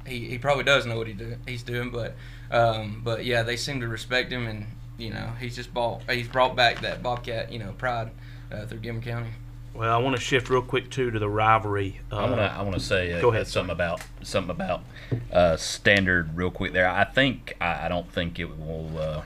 he, 0.08 0.30
he 0.30 0.38
probably 0.40 0.64
does 0.64 0.86
know 0.86 0.98
what 0.98 1.06
he 1.06 1.14
do, 1.14 1.38
he's 1.48 1.64
doing, 1.64 1.92
but 1.92 2.16
um, 2.50 3.02
but 3.04 3.24
yeah, 3.24 3.44
they 3.44 3.56
seem 3.56 3.82
to 3.82 3.88
respect 3.88 4.32
him, 4.32 4.48
and 4.48 4.66
you 4.98 5.10
know 5.10 5.32
he's 5.40 5.56
just 5.56 5.74
bought 5.74 6.02
he's 6.10 6.28
brought 6.28 6.56
back 6.56 6.82
that 6.82 7.02
Bobcat 7.02 7.52
you 7.52 7.60
know 7.60 7.74
pride 7.74 8.12
uh, 8.52 8.66
through 8.66 8.80
Gilmer 8.80 9.02
County. 9.02 9.30
Well, 9.74 9.92
I 9.92 9.98
want 9.98 10.16
to 10.16 10.22
shift 10.22 10.52
real 10.52 10.62
quick 10.62 10.92
too 10.92 11.10
to 11.10 11.18
the 11.18 11.30
rivalry. 11.30 12.00
Uh, 12.12 12.18
I 12.18 12.26
want 12.26 12.36
to 12.36 12.44
I 12.44 12.62
want 12.62 12.74
to 12.76 12.80
say 12.80 13.14
uh, 13.14 13.22
Go 13.22 13.32
ahead, 13.32 13.48
something 13.48 13.72
about 13.72 14.02
something 14.22 14.52
about 14.52 14.84
uh, 15.32 15.58
standard 15.58 16.38
real 16.38 16.52
quick 16.52 16.74
there. 16.74 16.88
I 16.88 17.04
think 17.04 17.56
I, 17.60 17.86
I 17.86 17.88
don't 17.88 18.12
think 18.12 18.40
it 18.40 18.58
will. 18.58 18.98
Uh, 18.98 19.22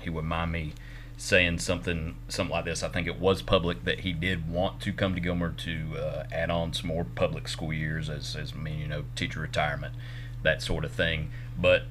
he 0.00 0.08
would 0.08 0.24
mind 0.24 0.52
me 0.52 0.72
saying 1.16 1.58
something 1.58 2.16
something 2.28 2.52
like 2.52 2.64
this. 2.64 2.82
I 2.84 2.88
think 2.88 3.08
it 3.08 3.18
was 3.18 3.42
public 3.42 3.84
that 3.84 4.00
he 4.00 4.12
did 4.12 4.48
want 4.48 4.80
to 4.82 4.92
come 4.92 5.14
to 5.14 5.20
Gilmer 5.20 5.50
to 5.50 5.98
uh, 5.98 6.24
add 6.30 6.50
on 6.50 6.72
some 6.72 6.86
more 6.86 7.04
public 7.04 7.48
school 7.48 7.72
years, 7.72 8.08
as 8.08 8.36
as 8.36 8.52
I 8.52 8.56
mean 8.56 8.78
you 8.78 8.88
know 8.88 9.04
teacher 9.16 9.40
retirement, 9.40 9.94
that 10.42 10.62
sort 10.62 10.84
of 10.84 10.92
thing. 10.92 11.32
But 11.58 11.82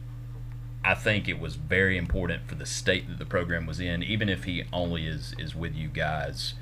I 0.83 0.93
think 0.93 1.27
it 1.27 1.39
was 1.39 1.55
very 1.55 1.97
important 1.97 2.47
for 2.47 2.55
the 2.55 2.65
state 2.65 3.07
that 3.09 3.19
the 3.19 3.25
program 3.25 3.65
was 3.65 3.79
in, 3.79 4.01
even 4.03 4.29
if 4.29 4.45
he 4.45 4.63
only 4.71 5.07
is 5.07 5.35
is 5.37 5.55
with 5.55 5.75
you 5.75 5.87
guys 5.87 6.53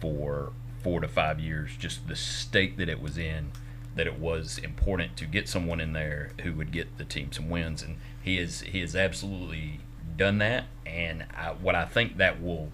for 0.00 0.52
four 0.82 1.00
to 1.00 1.08
five 1.08 1.40
years, 1.40 1.76
just 1.76 2.08
the 2.08 2.16
state 2.16 2.78
that 2.78 2.88
it 2.88 3.00
was 3.00 3.18
in 3.18 3.52
that 3.96 4.06
it 4.06 4.18
was 4.18 4.58
important 4.58 5.16
to 5.16 5.24
get 5.24 5.48
someone 5.48 5.80
in 5.80 5.94
there 5.94 6.30
who 6.42 6.52
would 6.52 6.70
get 6.70 6.98
the 6.98 7.04
team 7.04 7.32
some 7.32 7.48
wins, 7.48 7.82
and 7.82 7.96
he 8.22 8.38
is 8.38 8.60
he 8.60 8.80
has 8.80 8.94
absolutely 8.94 9.80
done 10.16 10.38
that. 10.38 10.64
And 10.84 11.24
I, 11.34 11.52
what 11.52 11.74
I 11.74 11.86
think 11.86 12.18
that 12.18 12.40
will 12.40 12.70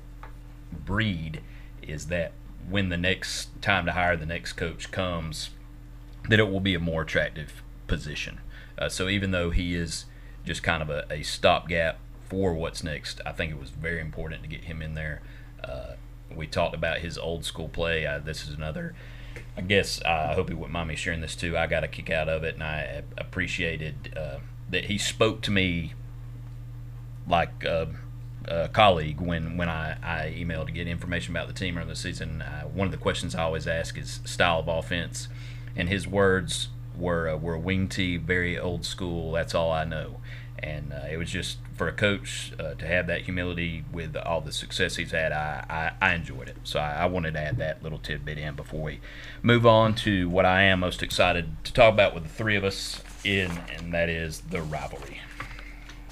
breed 0.72 1.40
is 1.80 2.06
that 2.06 2.32
when 2.68 2.88
the 2.88 2.96
next 2.96 3.48
time 3.62 3.86
to 3.86 3.92
hire 3.92 4.16
the 4.16 4.26
next 4.26 4.54
coach 4.54 4.90
comes, 4.90 5.50
that 6.28 6.38
it 6.38 6.50
will 6.50 6.60
be 6.60 6.74
a 6.74 6.80
more 6.80 7.02
attractive 7.02 7.62
position. 7.86 8.40
Uh, 8.76 8.88
so 8.88 9.08
even 9.08 9.30
though 9.30 9.50
he 9.50 9.74
is 9.74 10.06
just 10.44 10.62
kind 10.62 10.83
of 10.83 10.90
a, 10.90 11.07
a 11.11 11.22
stopgap 11.22 11.98
for 12.28 12.55
what's 12.55 12.83
next, 12.83 13.20
I 13.26 13.33
think 13.33 13.52
it 13.52 13.61
was 13.61 13.70
very 13.70 14.00
important 14.00 14.42
to 14.42 14.48
get 14.48 14.64
him 14.64 14.81
in 14.81 14.94
there. 14.94 15.20
Uh, 15.62 15.92
we 16.35 16.46
talked 16.46 16.74
about 16.74 17.00
his 17.00 17.18
old 17.18 17.44
school 17.44 17.68
play. 17.68 18.07
Uh, 18.07 18.18
this 18.18 18.48
is 18.48 18.55
another. 18.55 18.94
I 19.57 19.61
guess 19.61 20.00
uh, 20.02 20.28
I 20.31 20.35
hope 20.35 20.48
he 20.48 20.55
wouldn't 20.55 20.72
mind 20.72 20.88
me 20.88 20.96
sharing 20.96 21.20
this 21.20 21.37
too. 21.37 21.57
I 21.57 21.66
got 21.66 21.85
a 21.85 21.88
kick 21.88 22.11
out 22.11 22.28
of 22.28 22.42
it, 22.42 22.55
and 22.55 22.62
I 22.62 23.02
appreciated 23.18 24.14
uh, 24.16 24.38
that 24.70 24.87
he 24.87 24.96
spoke 24.96 25.42
to 25.42 25.50
me 25.50 25.92
like 27.26 27.64
a, 27.64 27.88
a, 28.46 28.68
colleague 28.68 29.20
when 29.20 29.57
when 29.57 29.68
I, 29.68 29.96
I 30.02 30.35
emailed 30.35 30.66
to 30.66 30.72
get 30.72 30.87
information 30.87 31.37
about 31.37 31.48
the 31.48 31.55
team 31.55 31.78
or 31.78 31.85
the 31.85 31.94
season. 31.94 32.42
Uh, 32.42 32.62
one 32.62 32.87
of 32.87 32.92
the 32.92 32.98
questions 32.98 33.35
I 33.35 33.42
always 33.42 33.66
ask 33.66 33.98
is 33.98 34.20
style 34.24 34.61
of 34.61 34.68
offense, 34.68 35.28
and 35.76 35.88
his 35.88 36.09
words 36.09 36.68
were 36.96 37.28
uh, 37.28 37.37
were 37.37 37.59
wing 37.59 37.88
tee, 37.88 38.16
very 38.16 38.59
old 38.59 38.85
school. 38.85 39.33
That's 39.33 39.55
all 39.55 39.72
I 39.72 39.85
know, 39.85 40.16
and 40.59 40.92
uh, 40.92 41.07
it 41.11 41.16
was 41.16 41.31
just 41.31 41.59
for 41.74 41.88
a 41.88 41.92
coach 41.92 42.52
uh, 42.61 42.74
to 42.74 42.87
have 42.87 43.07
that 43.07 43.22
humility 43.22 43.85
with 43.92 44.16
all 44.16 44.40
the 44.40 44.52
success 44.52 44.96
he's 44.96 45.11
had. 45.11 45.33
I, 45.33 45.92
I, 46.00 46.11
I 46.11 46.14
enjoyed 46.14 46.48
it, 46.48 46.57
so 46.64 46.78
I, 46.78 46.92
I, 46.92 47.07
wanted 47.07 47.35
to 47.35 47.40
add 47.40 47.57
that 47.59 47.83
little 47.83 47.98
tidbit 47.98 48.38
in 48.38 48.55
before 48.55 48.83
we 48.83 49.00
move 49.42 49.66
on 49.66 49.94
to 49.96 50.28
what 50.28 50.44
I 50.44 50.62
am 50.62 50.81
most 50.81 51.02
excited 51.02 51.64
to 51.64 51.72
talk 51.72 51.92
about 51.92 52.14
with 52.14 52.24
the 52.24 52.28
three 52.28 52.57
of 52.57 52.64
us 52.64 53.02
in, 53.24 53.50
and 53.76 53.92
that 53.94 54.09
is 54.09 54.40
the 54.42 54.62
rivalry. 54.62 55.20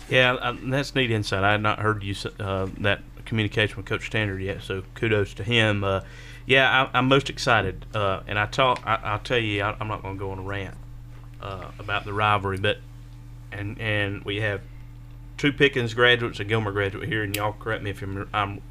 Yeah, 0.08 0.34
uh, 0.34 0.56
that's 0.64 0.94
neat 0.94 1.10
insight. 1.10 1.44
I 1.44 1.52
had 1.52 1.62
not 1.62 1.78
heard 1.78 2.02
you 2.02 2.14
uh, 2.40 2.68
that 2.78 3.02
communication 3.26 3.76
with 3.76 3.86
Coach 3.86 4.06
Standard 4.06 4.42
yet, 4.42 4.62
so 4.62 4.82
kudos 4.94 5.34
to 5.34 5.44
him. 5.44 5.84
Yeah, 6.50 6.88
I, 6.92 6.98
am 6.98 7.06
most 7.06 7.30
excited, 7.30 7.86
uh, 7.94 8.22
and 8.26 8.36
I 8.36 8.46
talk. 8.46 8.82
I, 8.84 9.12
will 9.12 9.20
tell 9.20 9.38
you, 9.38 9.62
I, 9.62 9.76
am 9.80 9.86
not 9.86 10.02
going 10.02 10.16
to 10.16 10.18
go 10.18 10.32
on 10.32 10.40
a 10.40 10.42
rant 10.42 10.74
uh, 11.40 11.70
about 11.78 12.04
the 12.04 12.12
rivalry, 12.12 12.58
but 12.58 12.78
and 13.52 13.80
and 13.80 14.24
we 14.24 14.40
have 14.40 14.60
two 15.38 15.52
Pickens 15.52 15.94
graduates, 15.94 16.40
a 16.40 16.44
Gilmer 16.44 16.72
graduate 16.72 17.08
here, 17.08 17.22
and 17.22 17.36
y'all 17.36 17.52
correct 17.52 17.84
me 17.84 17.90
if 17.90 18.02
I'm, 18.02 18.28
I'm 18.34 18.62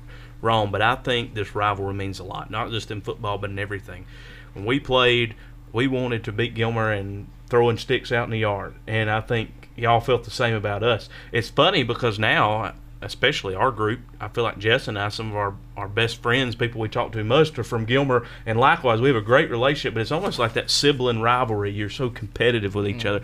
wrong, 0.42 0.72
but 0.72 0.82
I 0.82 0.96
think 0.96 1.36
this 1.36 1.56
rivalry 1.56 1.94
means 1.94 2.20
a 2.20 2.26
lot, 2.26 2.52
not 2.52 2.70
just 2.70 2.92
in 2.92 3.00
football, 3.00 3.38
but 3.38 3.50
in 3.50 3.58
everything. 3.58 4.06
When 4.52 4.66
we 4.66 4.82
played, 4.82 5.36
we 5.72 5.88
wanted 5.88 6.26
to 6.26 6.34
beat 6.34 6.56
Gilmer 6.56 6.92
and 6.92 7.28
throwing 7.48 7.78
sticks 7.78 8.12
out 8.12 8.26
in 8.26 8.32
the 8.32 8.40
yard, 8.40 8.76
and 8.88 9.10
I 9.10 9.22
think 9.22 9.70
y'all 9.78 10.02
felt 10.02 10.26
the 10.26 10.32
same 10.32 10.54
about 10.54 10.84
us. 10.84 11.08
It's 11.32 11.48
funny 11.48 11.84
because 11.84 12.20
now 12.20 12.74
especially 13.02 13.56
our 13.56 13.72
group, 13.72 14.02
I 14.20 14.28
feel 14.28 14.44
like 14.44 14.58
Jess 14.58 14.88
and 14.88 15.00
I, 15.00 15.10
some 15.10 15.30
of 15.30 15.38
our, 15.38 15.56
our 15.78 15.88
best 15.88 16.22
friends, 16.22 16.56
people 16.56 16.82
we 16.82 16.90
talk 16.90 17.12
to 17.14 17.24
most, 17.24 17.58
are 17.58 17.64
from 17.64 17.86
Gilmer. 17.86 18.26
And 18.46 18.60
likewise, 18.60 19.00
we 19.00 19.08
have 19.08 19.16
a 19.16 19.22
great 19.22 19.50
relationship, 19.50 19.94
but 19.94 20.02
it's 20.02 20.12
almost 20.12 20.40
like 20.40 20.54
that 20.54 20.70
sibling 20.70 21.22
rivalry. 21.22 21.72
You're 21.72 21.90
so 21.90 22.10
competitive 22.10 22.76
with 22.76 22.88
each 22.88 22.98
mm-hmm. 22.98 23.08
other. 23.08 23.22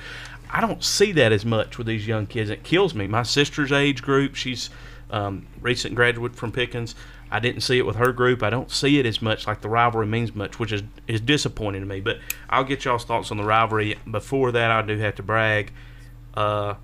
I 0.50 0.62
don't 0.62 0.84
see 0.84 1.12
that 1.14 1.32
as 1.32 1.44
much 1.44 1.78
with 1.78 1.88
these 1.88 2.08
young 2.08 2.28
kids. 2.28 2.50
It 2.50 2.64
kills 2.64 2.94
me. 2.94 3.08
My 3.08 3.24
sister's 3.24 3.72
age 3.72 4.02
group, 4.02 4.36
she's 4.36 4.70
um, 5.12 5.48
recent 5.60 5.96
graduate 5.96 6.36
from 6.36 6.52
Pickens. 6.52 6.96
I 7.32 7.40
didn't 7.40 7.62
see 7.62 7.78
it 7.78 7.86
with 7.86 7.98
her 7.98 8.14
group. 8.14 8.44
I 8.44 8.50
don't 8.50 8.72
see 8.72 9.00
it 9.00 9.06
as 9.06 9.22
much 9.22 9.48
like 9.48 9.62
the 9.62 9.68
rivalry 9.68 10.06
means 10.06 10.34
much, 10.36 10.60
which 10.60 10.72
is 10.72 10.84
is 11.08 11.20
disappointing 11.20 11.82
to 11.82 11.88
me. 11.88 12.00
But 12.00 12.20
I'll 12.50 12.64
get 12.64 12.86
y'all's 12.86 13.04
thoughts 13.04 13.32
on 13.32 13.38
the 13.38 13.44
rivalry. 13.44 13.98
Before 14.10 14.52
that, 14.52 14.72
I 14.72 14.82
do 14.84 14.98
have 15.00 15.16
to 15.16 15.24
brag. 15.24 15.72
Uh, 16.34 16.76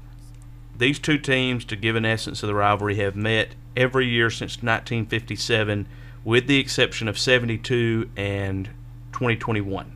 these 0.81 0.99
two 0.99 1.17
teams, 1.17 1.63
to 1.65 1.75
give 1.75 1.95
an 1.95 2.05
essence 2.05 2.43
of 2.43 2.47
the 2.47 2.55
rivalry, 2.55 2.95
have 2.95 3.15
met 3.15 3.55
every 3.77 4.07
year 4.07 4.29
since 4.29 4.57
1957, 4.57 5.87
with 6.23 6.47
the 6.47 6.59
exception 6.59 7.07
of 7.07 7.17
72 7.17 8.09
and 8.17 8.65
2021. 9.13 9.91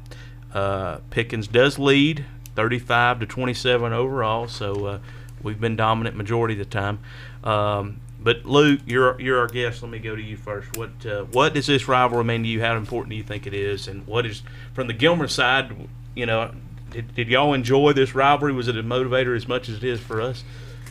Uh, 0.53 0.99
Pickens 1.09 1.47
does 1.47 1.77
lead 1.77 2.25
35 2.55 3.19
to 3.21 3.25
27 3.25 3.93
overall, 3.93 4.47
so 4.47 4.85
uh, 4.85 4.99
we've 5.41 5.59
been 5.59 5.75
dominant 5.75 6.15
majority 6.15 6.53
of 6.53 6.59
the 6.59 6.65
time. 6.65 6.99
Um, 7.43 7.99
but 8.19 8.45
Luke, 8.45 8.79
you're 8.85 9.19
you're 9.21 9.39
our 9.39 9.47
guest. 9.47 9.83
Let 9.83 9.91
me 9.91 9.99
go 9.99 10.15
to 10.15 10.21
you 10.21 10.35
first. 10.37 10.75
What 10.77 11.05
uh, 11.05 11.25
what 11.25 11.53
does 11.53 11.67
this 11.67 11.87
rivalry 11.87 12.23
mean 12.23 12.43
to 12.43 12.49
you? 12.49 12.61
How 12.61 12.75
important 12.75 13.11
do 13.11 13.15
you 13.15 13.23
think 13.23 13.45
it 13.45 13.53
is? 13.53 13.87
And 13.87 14.07
what 14.07 14.25
is 14.25 14.41
from 14.73 14.87
the 14.87 14.93
Gilmer 14.93 15.27
side? 15.27 15.89
You 16.15 16.25
know, 16.25 16.51
did, 16.89 17.13
did 17.13 17.27
y'all 17.27 17.53
enjoy 17.53 17.93
this 17.93 18.15
rivalry? 18.15 18.53
Was 18.53 18.67
it 18.67 18.77
a 18.77 18.83
motivator 18.83 19.35
as 19.35 19.47
much 19.47 19.69
as 19.69 19.77
it 19.77 19.83
is 19.83 19.99
for 19.99 20.21
us? 20.21 20.43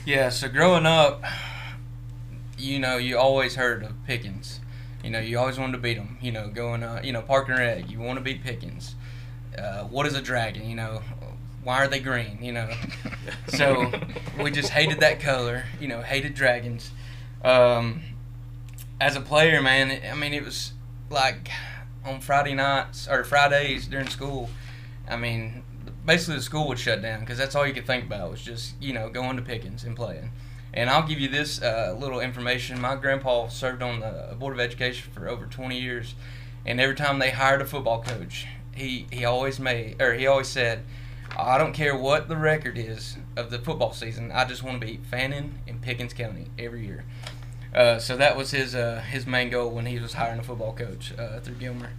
Yeah, 0.06 0.28
so 0.28 0.50
growing 0.50 0.84
up, 0.84 1.22
you 2.58 2.78
know, 2.78 2.98
you 2.98 3.16
always 3.16 3.54
heard 3.54 3.82
of 3.82 3.92
Pickens. 4.06 4.60
You 5.02 5.08
know, 5.08 5.18
you 5.18 5.38
always 5.38 5.58
wanted 5.58 5.72
to 5.72 5.78
beat 5.78 5.94
them. 5.96 6.18
You 6.20 6.30
know, 6.30 6.48
going, 6.48 6.82
uh, 6.82 7.00
you 7.02 7.12
know, 7.12 7.22
Park 7.22 7.48
and 7.48 7.58
Rec, 7.58 7.90
you 7.90 8.00
want 8.00 8.18
to 8.18 8.22
beat 8.22 8.44
Pickens. 8.44 8.96
Uh, 9.56 9.84
what 9.84 10.06
is 10.06 10.14
a 10.14 10.20
dragon? 10.20 10.68
You 10.68 10.76
know, 10.76 11.02
why 11.62 11.78
are 11.78 11.88
they 11.88 12.00
green? 12.00 12.38
You 12.42 12.52
know, 12.52 12.70
so 13.48 13.90
we 14.42 14.50
just 14.50 14.70
hated 14.70 15.00
that 15.00 15.20
color. 15.20 15.64
You 15.80 15.88
know, 15.88 16.02
hated 16.02 16.34
dragons. 16.34 16.90
Um, 17.42 18.02
as 19.00 19.16
a 19.16 19.22
player, 19.22 19.62
man, 19.62 20.00
I 20.10 20.14
mean, 20.14 20.34
it 20.34 20.44
was 20.44 20.74
like 21.08 21.48
on 22.04 22.20
Friday 22.20 22.54
nights 22.54 23.08
or 23.08 23.24
Fridays 23.24 23.86
during 23.86 24.08
school. 24.08 24.50
I 25.08 25.16
mean, 25.16 25.63
basically 26.04 26.36
the 26.36 26.42
school 26.42 26.68
would 26.68 26.78
shut 26.78 27.02
down 27.02 27.20
because 27.20 27.38
that's 27.38 27.54
all 27.54 27.66
you 27.66 27.74
could 27.74 27.86
think 27.86 28.04
about 28.04 28.30
was 28.30 28.42
just 28.42 28.74
you 28.80 28.92
know 28.92 29.08
going 29.08 29.36
to 29.36 29.42
Pickens 29.42 29.84
and 29.84 29.96
playing. 29.96 30.30
And 30.72 30.90
I'll 30.90 31.06
give 31.06 31.20
you 31.20 31.28
this 31.28 31.62
uh, 31.62 31.94
little 31.98 32.18
information. 32.18 32.80
My 32.80 32.96
grandpa 32.96 33.46
served 33.46 33.80
on 33.80 34.00
the 34.00 34.34
board 34.36 34.54
of 34.54 34.60
education 34.60 35.12
for 35.12 35.28
over 35.28 35.46
20 35.46 35.80
years, 35.80 36.16
and 36.66 36.80
every 36.80 36.96
time 36.96 37.20
they 37.20 37.30
hired 37.30 37.62
a 37.62 37.64
football 37.64 38.02
coach, 38.02 38.46
he 38.74 39.06
he 39.10 39.24
always 39.24 39.60
made 39.60 40.00
or 40.02 40.14
he 40.14 40.26
always 40.26 40.48
said, 40.48 40.84
"I 41.36 41.58
don't 41.58 41.72
care 41.72 41.96
what 41.96 42.28
the 42.28 42.36
record 42.36 42.76
is 42.76 43.16
of 43.36 43.50
the 43.50 43.58
football 43.58 43.92
season. 43.92 44.32
I 44.32 44.44
just 44.44 44.62
want 44.62 44.80
to 44.80 44.86
beat 44.86 45.04
Fannin 45.06 45.60
and 45.68 45.80
Pickens 45.80 46.12
County 46.12 46.46
every 46.58 46.86
year." 46.86 47.04
Uh, 47.74 47.98
so 47.98 48.16
that 48.16 48.36
was 48.36 48.52
his 48.52 48.74
uh, 48.74 49.02
his 49.08 49.26
main 49.26 49.50
goal 49.50 49.70
when 49.70 49.86
he 49.86 49.98
was 49.98 50.14
hiring 50.14 50.38
a 50.38 50.42
football 50.42 50.72
coach 50.72 51.12
uh, 51.18 51.40
through 51.40 51.56
Gilmer. 51.56 51.90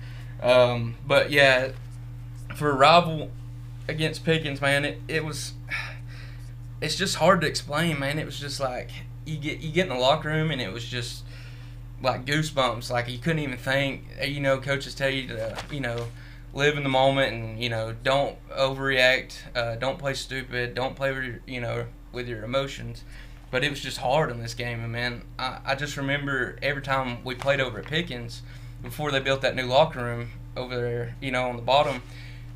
Um, 0.41 0.95
but 1.05 1.31
yeah, 1.31 1.69
for 2.55 2.73
rival 2.73 3.31
against 3.87 4.23
Pickens, 4.25 4.61
man, 4.61 4.85
it, 4.85 5.01
it 5.07 5.25
was 5.25 5.53
it's 6.81 6.95
just 6.95 7.15
hard 7.15 7.41
to 7.41 7.47
explain, 7.47 7.99
man. 7.99 8.19
It 8.19 8.25
was 8.25 8.39
just 8.39 8.59
like 8.59 8.89
you 9.25 9.37
get 9.37 9.59
you 9.59 9.71
get 9.71 9.87
in 9.87 9.93
the 9.93 9.99
locker 9.99 10.29
room 10.29 10.51
and 10.51 10.61
it 10.61 10.71
was 10.71 10.85
just 10.85 11.23
like 12.01 12.25
goosebumps. 12.25 12.89
Like 12.89 13.09
you 13.09 13.17
couldn't 13.17 13.39
even 13.39 13.57
think. 13.57 14.05
You 14.23 14.39
know, 14.39 14.59
coaches 14.59 14.95
tell 14.95 15.09
you 15.09 15.27
to 15.27 15.57
you 15.71 15.79
know 15.79 16.07
live 16.53 16.77
in 16.77 16.83
the 16.83 16.89
moment 16.89 17.33
and 17.33 17.61
you 17.61 17.69
know 17.69 17.95
don't 18.03 18.37
overreact. 18.49 19.37
Uh, 19.55 19.75
don't 19.75 19.99
play 19.99 20.13
stupid. 20.13 20.75
Don't 20.75 20.95
play 20.95 21.11
with 21.11 21.23
your, 21.23 21.39
you 21.45 21.61
know 21.61 21.85
with 22.11 22.27
your 22.27 22.43
emotions. 22.43 23.03
But 23.51 23.63
it 23.63 23.69
was 23.69 23.79
just 23.79 23.99
hard 23.99 24.31
in 24.31 24.41
this 24.41 24.53
game, 24.53 24.81
and 24.81 24.91
man, 24.91 25.21
I, 25.39 25.59
I 25.63 25.75
just 25.75 25.95
remember 25.97 26.57
every 26.61 26.81
time 26.81 27.23
we 27.23 27.35
played 27.35 27.61
over 27.61 27.79
at 27.79 27.85
Pickens 27.85 28.41
before 28.81 29.11
they 29.11 29.19
built 29.19 29.41
that 29.41 29.55
new 29.55 29.65
locker 29.65 30.03
room 30.03 30.31
over 30.57 30.75
there, 30.75 31.15
you 31.21 31.31
know, 31.31 31.47
on 31.47 31.55
the 31.55 31.61
bottom, 31.61 32.01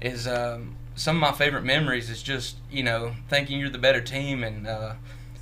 is 0.01 0.27
um, 0.27 0.75
some 0.99 1.15
of 1.15 1.21
my 1.21 1.31
favorite 1.31 1.63
memories 1.63 2.09
is 2.09 2.21
just 2.21 2.57
you 2.69 2.83
know 2.83 3.13
thinking 3.29 3.59
you're 3.59 3.69
the 3.69 3.77
better 3.77 4.01
team 4.01 4.43
and 4.43 4.67
uh, 4.67 4.93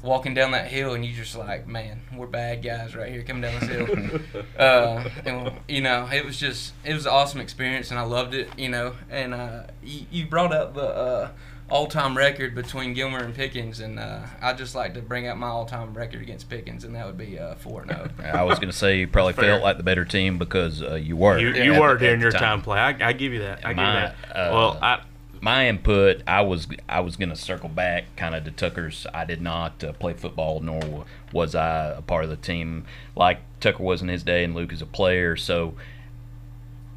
walking 0.03 0.35
down 0.35 0.51
that 0.51 0.67
hill 0.67 0.93
and 0.93 1.03
you 1.03 1.13
just 1.13 1.35
like 1.35 1.67
man 1.67 1.99
we're 2.15 2.27
bad 2.27 2.61
guys 2.61 2.95
right 2.95 3.11
here 3.11 3.23
coming 3.23 3.41
down 3.41 3.59
this 3.59 3.69
hill 3.69 4.43
uh, 4.59 5.09
and 5.25 5.51
you 5.67 5.81
know 5.81 6.07
it 6.13 6.23
was 6.23 6.37
just 6.37 6.73
it 6.85 6.93
was 6.93 7.07
an 7.07 7.11
awesome 7.11 7.41
experience 7.41 7.89
and 7.89 7.99
I 7.99 8.03
loved 8.03 8.35
it 8.35 8.49
you 8.55 8.69
know 8.69 8.93
and 9.09 9.33
uh, 9.33 9.63
you, 9.83 10.05
you 10.11 10.25
brought 10.27 10.53
up 10.53 10.75
the 10.75 10.87
uh, 10.87 11.29
all-time 11.69 12.15
record 12.15 12.55
between 12.55 12.93
Gilmer 12.93 13.17
and 13.17 13.35
Pickens, 13.35 13.81
and 13.81 13.99
uh, 13.99 14.21
I'd 14.41 14.57
just 14.57 14.73
like 14.73 14.93
to 14.93 15.01
bring 15.01 15.27
out 15.27 15.37
my 15.37 15.47
all-time 15.47 15.93
record 15.93 16.21
against 16.21 16.49
Pickens, 16.49 16.85
and 16.85 16.95
that 16.95 17.05
would 17.05 17.17
be 17.17 17.37
uh, 17.37 17.55
four 17.55 17.85
zero. 17.85 18.09
I 18.23 18.43
was 18.43 18.57
going 18.57 18.71
to 18.71 18.77
say 18.77 18.99
you 18.99 19.07
probably 19.09 19.33
felt 19.33 19.61
like 19.61 19.75
the 19.75 19.83
better 19.83 20.05
team 20.05 20.37
because 20.37 20.81
uh, 20.81 20.95
you 20.95 21.17
were. 21.17 21.37
You, 21.37 21.49
you 21.49 21.77
were 21.77 21.97
during 21.97 22.21
your 22.21 22.31
time. 22.31 22.39
time 22.39 22.61
play. 22.61 22.79
I, 22.79 23.09
I, 23.09 23.11
give 23.11 23.33
you 23.33 23.39
that. 23.39 23.65
I 23.65 23.73
give 23.73 23.79
you 23.79 23.83
that. 23.83 24.15
Uh, 24.31 24.53
well, 24.53 24.79
I 24.81 25.01
my 25.41 25.67
input, 25.67 26.21
I 26.27 26.41
was 26.41 26.67
I 26.87 26.99
was 27.01 27.15
going 27.15 27.29
to 27.29 27.35
circle 27.35 27.69
back 27.69 28.15
kind 28.15 28.35
of 28.35 28.43
to 28.45 28.51
Tucker's. 28.51 29.07
I 29.13 29.25
did 29.25 29.41
not 29.41 29.83
uh, 29.83 29.93
play 29.93 30.13
football, 30.13 30.59
nor 30.59 31.05
was 31.31 31.55
I 31.55 31.97
a 31.97 32.01
part 32.01 32.23
of 32.23 32.29
the 32.29 32.35
team 32.35 32.85
like 33.15 33.39
Tucker 33.59 33.83
was 33.83 34.01
in 34.01 34.07
his 34.07 34.23
day, 34.23 34.43
and 34.43 34.55
Luke 34.55 34.71
is 34.71 34.81
a 34.81 34.85
player. 34.85 35.35
So 35.35 35.75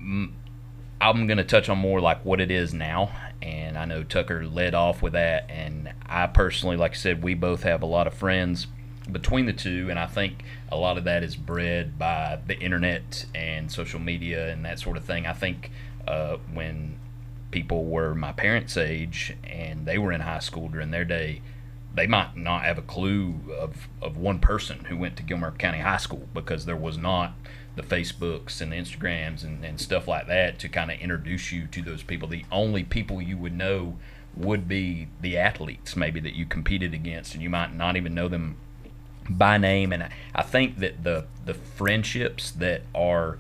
mm, 0.01 0.33
I'm 1.01 1.27
going 1.27 1.39
to 1.39 1.45
touch 1.45 1.69
on 1.69 1.79
more 1.79 2.01
like 2.01 2.25
what 2.25 2.41
it 2.41 2.51
is 2.51 2.75
now. 2.75 3.11
And 3.43 3.79
I 3.79 3.87
know 3.87 4.03
Tucker 4.03 4.47
led 4.47 4.75
off 4.75 5.01
with 5.01 5.15
that, 5.15 5.47
and 5.49 5.93
I 6.07 6.27
personally, 6.27 6.77
like 6.77 6.93
I 6.93 6.97
said, 6.97 7.23
we 7.23 7.35
both 7.35 7.63
have 7.63 7.83
a 7.83 7.87
lot 7.87 8.07
of 8.07 8.13
friends 8.13 8.67
between 9.11 9.47
the 9.47 9.53
two, 9.53 9.89
and 9.89 9.99
I 9.99 10.07
think 10.07 10.45
a 10.71 10.77
lot 10.77 10.99
of 10.99 11.05
that 11.05 11.23
is 11.23 11.37
bred 11.37 11.99
by 11.99 12.39
the 12.47 12.59
internet 12.59 13.25
and 13.35 13.73
social 13.73 13.99
media 13.99 14.51
and 14.51 14.65
that 14.65 14.79
sort 14.79 14.97
of 14.97 15.05
thing. 15.05 15.27
I 15.27 15.33
think 15.33 15.71
uh, 16.07 16.37
when 16.53 16.97
people 17.51 17.85
were 17.85 18.15
my 18.15 18.33
parents' 18.33 18.77
age 18.77 19.37
and 19.45 19.87
they 19.87 19.99
were 19.99 20.13
in 20.13 20.21
high 20.21 20.39
school 20.39 20.69
during 20.69 20.91
their 20.91 21.05
day, 21.05 21.43
they 21.95 22.07
might 22.07 22.37
not 22.37 22.65
have 22.65 22.79
a 22.79 22.83
clue 22.83 23.41
of, 23.59 23.89
of 24.01 24.17
one 24.17 24.39
person 24.39 24.85
who 24.85 24.97
went 24.97 25.17
to 25.17 25.23
Gilmer 25.23 25.51
County 25.53 25.81
High 25.81 25.97
School 25.97 26.29
because 26.33 26.65
there 26.65 26.77
was 26.77 26.97
not 26.97 27.33
the 27.77 27.83
Facebooks 27.83 28.61
and 28.61 28.73
the 28.73 28.77
Instagrams 28.77 29.43
and, 29.43 29.65
and 29.65 29.81
stuff 29.81 30.07
like 30.07 30.27
that 30.29 30.59
to 30.61 30.69
kind 30.69 30.91
of 30.91 30.99
introduce 31.01 31.51
you 31.51 31.67
to 31.67 31.83
those 31.83 32.03
people. 32.03 32.29
The 32.29 32.45
only 32.53 32.85
people 32.85 33.21
you 33.21 33.37
would 33.39 33.57
know 33.57 33.97
would 34.37 34.69
be 34.69 35.09
the 35.21 35.37
athletes 35.37 35.97
maybe 35.97 36.21
that 36.21 36.35
you 36.35 36.47
competed 36.47 36.95
against 36.95 37.35
and 37.35 37.43
you 37.43 37.51
might 37.51 37.75
not 37.75 37.97
even 37.97 38.15
know 38.15 38.29
them 38.29 38.57
by 39.29 39.59
name 39.59 39.93
and 39.93 40.05
I, 40.05 40.11
I 40.35 40.43
think 40.43 40.79
that 40.79 41.03
the 41.03 41.27
the 41.45 41.55
friendships 41.55 42.53
that 42.53 42.83
are 42.95 43.39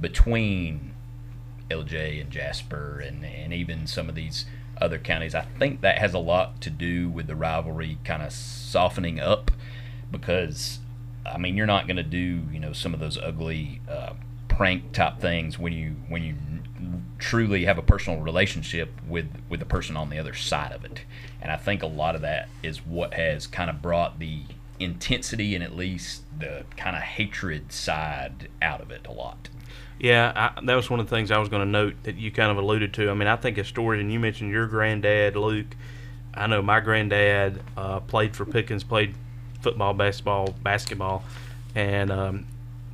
between 0.00 0.94
Ellijay 1.70 2.20
and 2.20 2.30
Jasper 2.30 3.00
and, 3.00 3.24
and 3.24 3.52
even 3.52 3.86
some 3.86 4.08
of 4.08 4.14
these 4.14 4.46
other 4.80 4.98
counties. 4.98 5.34
I 5.34 5.42
think 5.42 5.80
that 5.80 5.98
has 5.98 6.14
a 6.14 6.18
lot 6.18 6.60
to 6.62 6.70
do 6.70 7.08
with 7.08 7.26
the 7.26 7.36
rivalry 7.36 7.98
kind 8.04 8.22
of 8.22 8.32
softening 8.32 9.20
up 9.20 9.50
because, 10.10 10.78
I 11.26 11.38
mean, 11.38 11.56
you're 11.56 11.66
not 11.66 11.86
going 11.86 11.96
to 11.96 12.02
do, 12.02 12.42
you 12.52 12.60
know, 12.60 12.72
some 12.72 12.94
of 12.94 13.00
those 13.00 13.18
ugly 13.18 13.80
uh, 13.88 14.14
prank 14.48 14.92
type 14.92 15.20
things 15.20 15.58
when 15.58 15.72
you 15.72 15.96
when 16.08 16.22
you 16.22 16.34
truly 17.18 17.64
have 17.64 17.78
a 17.78 17.82
personal 17.82 18.20
relationship 18.20 18.90
with 19.06 19.28
with 19.48 19.60
the 19.60 19.66
person 19.66 19.96
on 19.96 20.10
the 20.10 20.18
other 20.18 20.34
side 20.34 20.72
of 20.72 20.84
it. 20.84 21.02
And 21.40 21.52
I 21.52 21.56
think 21.56 21.82
a 21.82 21.86
lot 21.86 22.14
of 22.14 22.22
that 22.22 22.48
is 22.62 22.78
what 22.78 23.14
has 23.14 23.46
kind 23.46 23.70
of 23.70 23.82
brought 23.82 24.18
the 24.18 24.42
intensity 24.80 25.54
and 25.54 25.64
at 25.64 25.74
least 25.74 26.22
the 26.38 26.64
kind 26.76 26.96
of 26.96 27.02
hatred 27.02 27.72
side 27.72 28.48
out 28.62 28.80
of 28.80 28.90
it 28.90 29.06
a 29.06 29.12
lot. 29.12 29.48
Yeah, 29.98 30.52
I, 30.56 30.60
that 30.64 30.74
was 30.74 30.88
one 30.88 31.00
of 31.00 31.08
the 31.08 31.14
things 31.14 31.30
I 31.30 31.38
was 31.38 31.48
going 31.48 31.62
to 31.62 31.68
note 31.68 31.94
that 32.04 32.16
you 32.16 32.30
kind 32.30 32.50
of 32.50 32.56
alluded 32.56 32.94
to. 32.94 33.10
I 33.10 33.14
mean, 33.14 33.26
I 33.28 33.36
think 33.36 33.58
a 33.58 33.64
story, 33.64 34.00
and 34.00 34.12
you 34.12 34.20
mentioned 34.20 34.50
your 34.50 34.66
granddad, 34.66 35.34
Luke. 35.34 35.76
I 36.34 36.46
know 36.46 36.62
my 36.62 36.78
granddad 36.80 37.60
uh, 37.76 38.00
played 38.00 38.36
for 38.36 38.44
Pickens, 38.44 38.84
played 38.84 39.14
football, 39.60 39.94
basketball, 39.94 40.54
basketball, 40.62 41.24
and 41.74 42.12
um, 42.12 42.46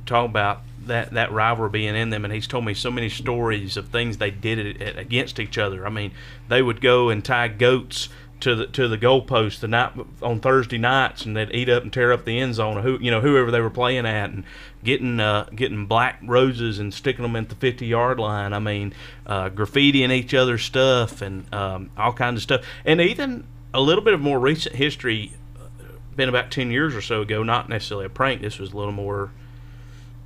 talk 0.07 0.25
about 0.25 0.63
that 0.87 1.11
that 1.11 1.31
rivalry 1.31 1.69
being 1.69 1.95
in 1.95 2.09
them. 2.09 2.25
And 2.25 2.33
he's 2.33 2.47
told 2.47 2.65
me 2.65 2.73
so 2.73 2.89
many 2.89 3.09
stories 3.09 3.77
of 3.77 3.89
things 3.89 4.17
they 4.17 4.31
did 4.31 4.57
it, 4.57 4.97
against 4.97 5.39
each 5.39 5.59
other. 5.59 5.85
I 5.85 5.89
mean, 5.89 6.11
they 6.47 6.63
would 6.63 6.81
go 6.81 7.09
and 7.09 7.23
tie 7.23 7.49
goats 7.49 8.09
to 8.41 8.55
the 8.55 8.67
to 8.67 8.87
the 8.87 8.97
goalpost 8.97 9.59
the 9.59 9.67
night 9.67 9.93
on 10.21 10.39
Thursday 10.39 10.77
nights, 10.77 11.25
and 11.25 11.35
they'd 11.35 11.51
eat 11.51 11.69
up 11.69 11.83
and 11.83 11.91
tear 11.91 12.11
up 12.11 12.25
the 12.25 12.39
end 12.39 12.55
zone. 12.55 12.81
Who 12.81 12.97
you 12.99 13.11
know 13.11 13.21
whoever 13.21 13.51
they 13.51 13.61
were 13.61 13.69
playing 13.69 14.05
at, 14.05 14.29
and 14.29 14.43
getting 14.83 15.19
uh, 15.19 15.47
getting 15.55 15.85
black 15.85 16.19
roses 16.23 16.79
and 16.79 16.93
sticking 16.93 17.23
them 17.23 17.35
at 17.35 17.49
the 17.49 17.55
50 17.55 17.85
yard 17.85 18.19
line. 18.19 18.53
I 18.53 18.59
mean, 18.59 18.93
uh, 19.25 19.49
graffitiing 19.49 20.11
each 20.11 20.33
other's 20.33 20.63
stuff 20.63 21.21
and 21.21 21.51
um, 21.53 21.91
all 21.97 22.13
kinds 22.13 22.37
of 22.39 22.43
stuff. 22.43 22.65
And 22.83 23.01
even 23.01 23.45
a 23.73 23.81
little 23.81 24.03
bit 24.03 24.13
of 24.13 24.21
more 24.21 24.39
recent 24.39 24.75
history, 24.75 25.33
uh, 25.57 25.67
been 26.15 26.29
about 26.29 26.51
10 26.51 26.71
years 26.71 26.95
or 26.95 27.01
so 27.01 27.21
ago. 27.21 27.43
Not 27.43 27.69
necessarily 27.69 28.05
a 28.05 28.09
prank. 28.09 28.41
This 28.41 28.59
was 28.59 28.73
a 28.73 28.77
little 28.77 28.93
more 28.93 29.31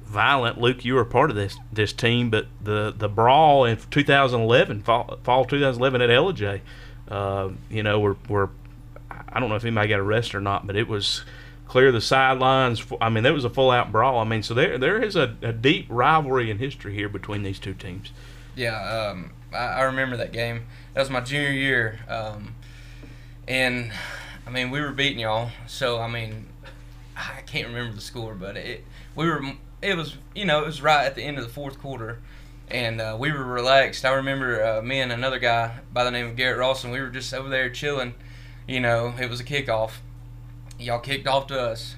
violent. 0.03 0.59
Luke, 0.59 0.83
you 0.83 0.95
were 0.95 1.05
part 1.05 1.29
of 1.29 1.35
this 1.35 1.57
this 1.71 1.93
team, 1.93 2.29
but 2.29 2.47
the 2.61 2.93
the 2.95 3.07
brawl 3.07 3.65
in 3.65 3.77
2011, 3.77 4.81
fall, 4.81 5.19
fall 5.23 5.45
2011 5.45 6.01
at 6.01 6.09
Ellijay 6.09 6.61
uh, 7.09 7.49
you 7.69 7.83
know, 7.83 7.99
we're, 7.99 8.15
we're 8.27 8.49
I 9.11 9.39
don't 9.39 9.49
know 9.49 9.55
if 9.55 9.63
anybody 9.63 9.89
got 9.89 9.99
arrested 9.99 10.35
or 10.35 10.41
not, 10.41 10.65
but 10.65 10.75
it 10.75 10.87
was 10.87 11.23
clear 11.67 11.91
the 11.91 12.01
sidelines. 12.01 12.83
I 12.99 13.09
mean, 13.09 13.23
there 13.23 13.33
was 13.33 13.45
a 13.45 13.49
full 13.49 13.71
out 13.71 13.91
brawl. 13.91 14.19
I 14.19 14.23
mean, 14.23 14.43
so 14.43 14.53
there 14.53 14.77
there 14.77 15.01
is 15.01 15.15
a, 15.15 15.35
a 15.41 15.53
deep 15.53 15.85
rivalry 15.89 16.51
in 16.51 16.57
history 16.57 16.93
here 16.93 17.09
between 17.09 17.43
these 17.43 17.59
two 17.59 17.73
teams. 17.73 18.11
Yeah, 18.55 18.81
um, 19.11 19.31
I, 19.53 19.57
I, 19.57 19.81
remember 19.83 20.17
that 20.17 20.33
game. 20.33 20.65
That 20.93 21.01
was 21.01 21.09
my 21.09 21.21
junior 21.21 21.51
year, 21.51 21.99
um, 22.09 22.55
and 23.47 23.91
I 24.45 24.49
mean, 24.49 24.69
we 24.69 24.81
were 24.81 24.91
beating 24.91 25.19
y'all. 25.19 25.51
So 25.67 25.99
I 25.99 26.07
mean, 26.07 26.47
I 27.15 27.41
can't 27.45 27.67
remember 27.67 27.93
the 27.93 28.01
score, 28.01 28.35
but 28.35 28.57
it 28.57 28.85
we 29.15 29.27
were 29.27 29.41
it 29.81 29.95
was 29.95 30.17
you 30.35 30.45
know 30.45 30.63
it 30.63 30.65
was 30.65 30.81
right 30.81 31.05
at 31.05 31.15
the 31.15 31.23
end 31.23 31.37
of 31.37 31.43
the 31.43 31.49
fourth 31.49 31.79
quarter 31.79 32.19
and 32.71 33.01
uh, 33.01 33.17
we 33.19 33.31
were 33.31 33.43
relaxed. 33.43 34.05
I 34.05 34.13
remember 34.13 34.63
uh, 34.63 34.81
me 34.81 34.99
and 34.99 35.11
another 35.11 35.39
guy 35.39 35.79
by 35.91 36.03
the 36.03 36.11
name 36.11 36.27
of 36.27 36.35
Garrett 36.35 36.59
Rawson. 36.59 36.91
We 36.91 36.99
were 36.99 37.09
just 37.09 37.33
over 37.33 37.49
there 37.49 37.69
chilling. 37.69 38.13
You 38.67 38.79
know, 38.79 39.13
it 39.19 39.29
was 39.29 39.39
a 39.39 39.43
kickoff. 39.43 39.93
Y'all 40.77 40.99
kicked 40.99 41.27
off 41.27 41.47
to 41.47 41.59
us, 41.59 41.95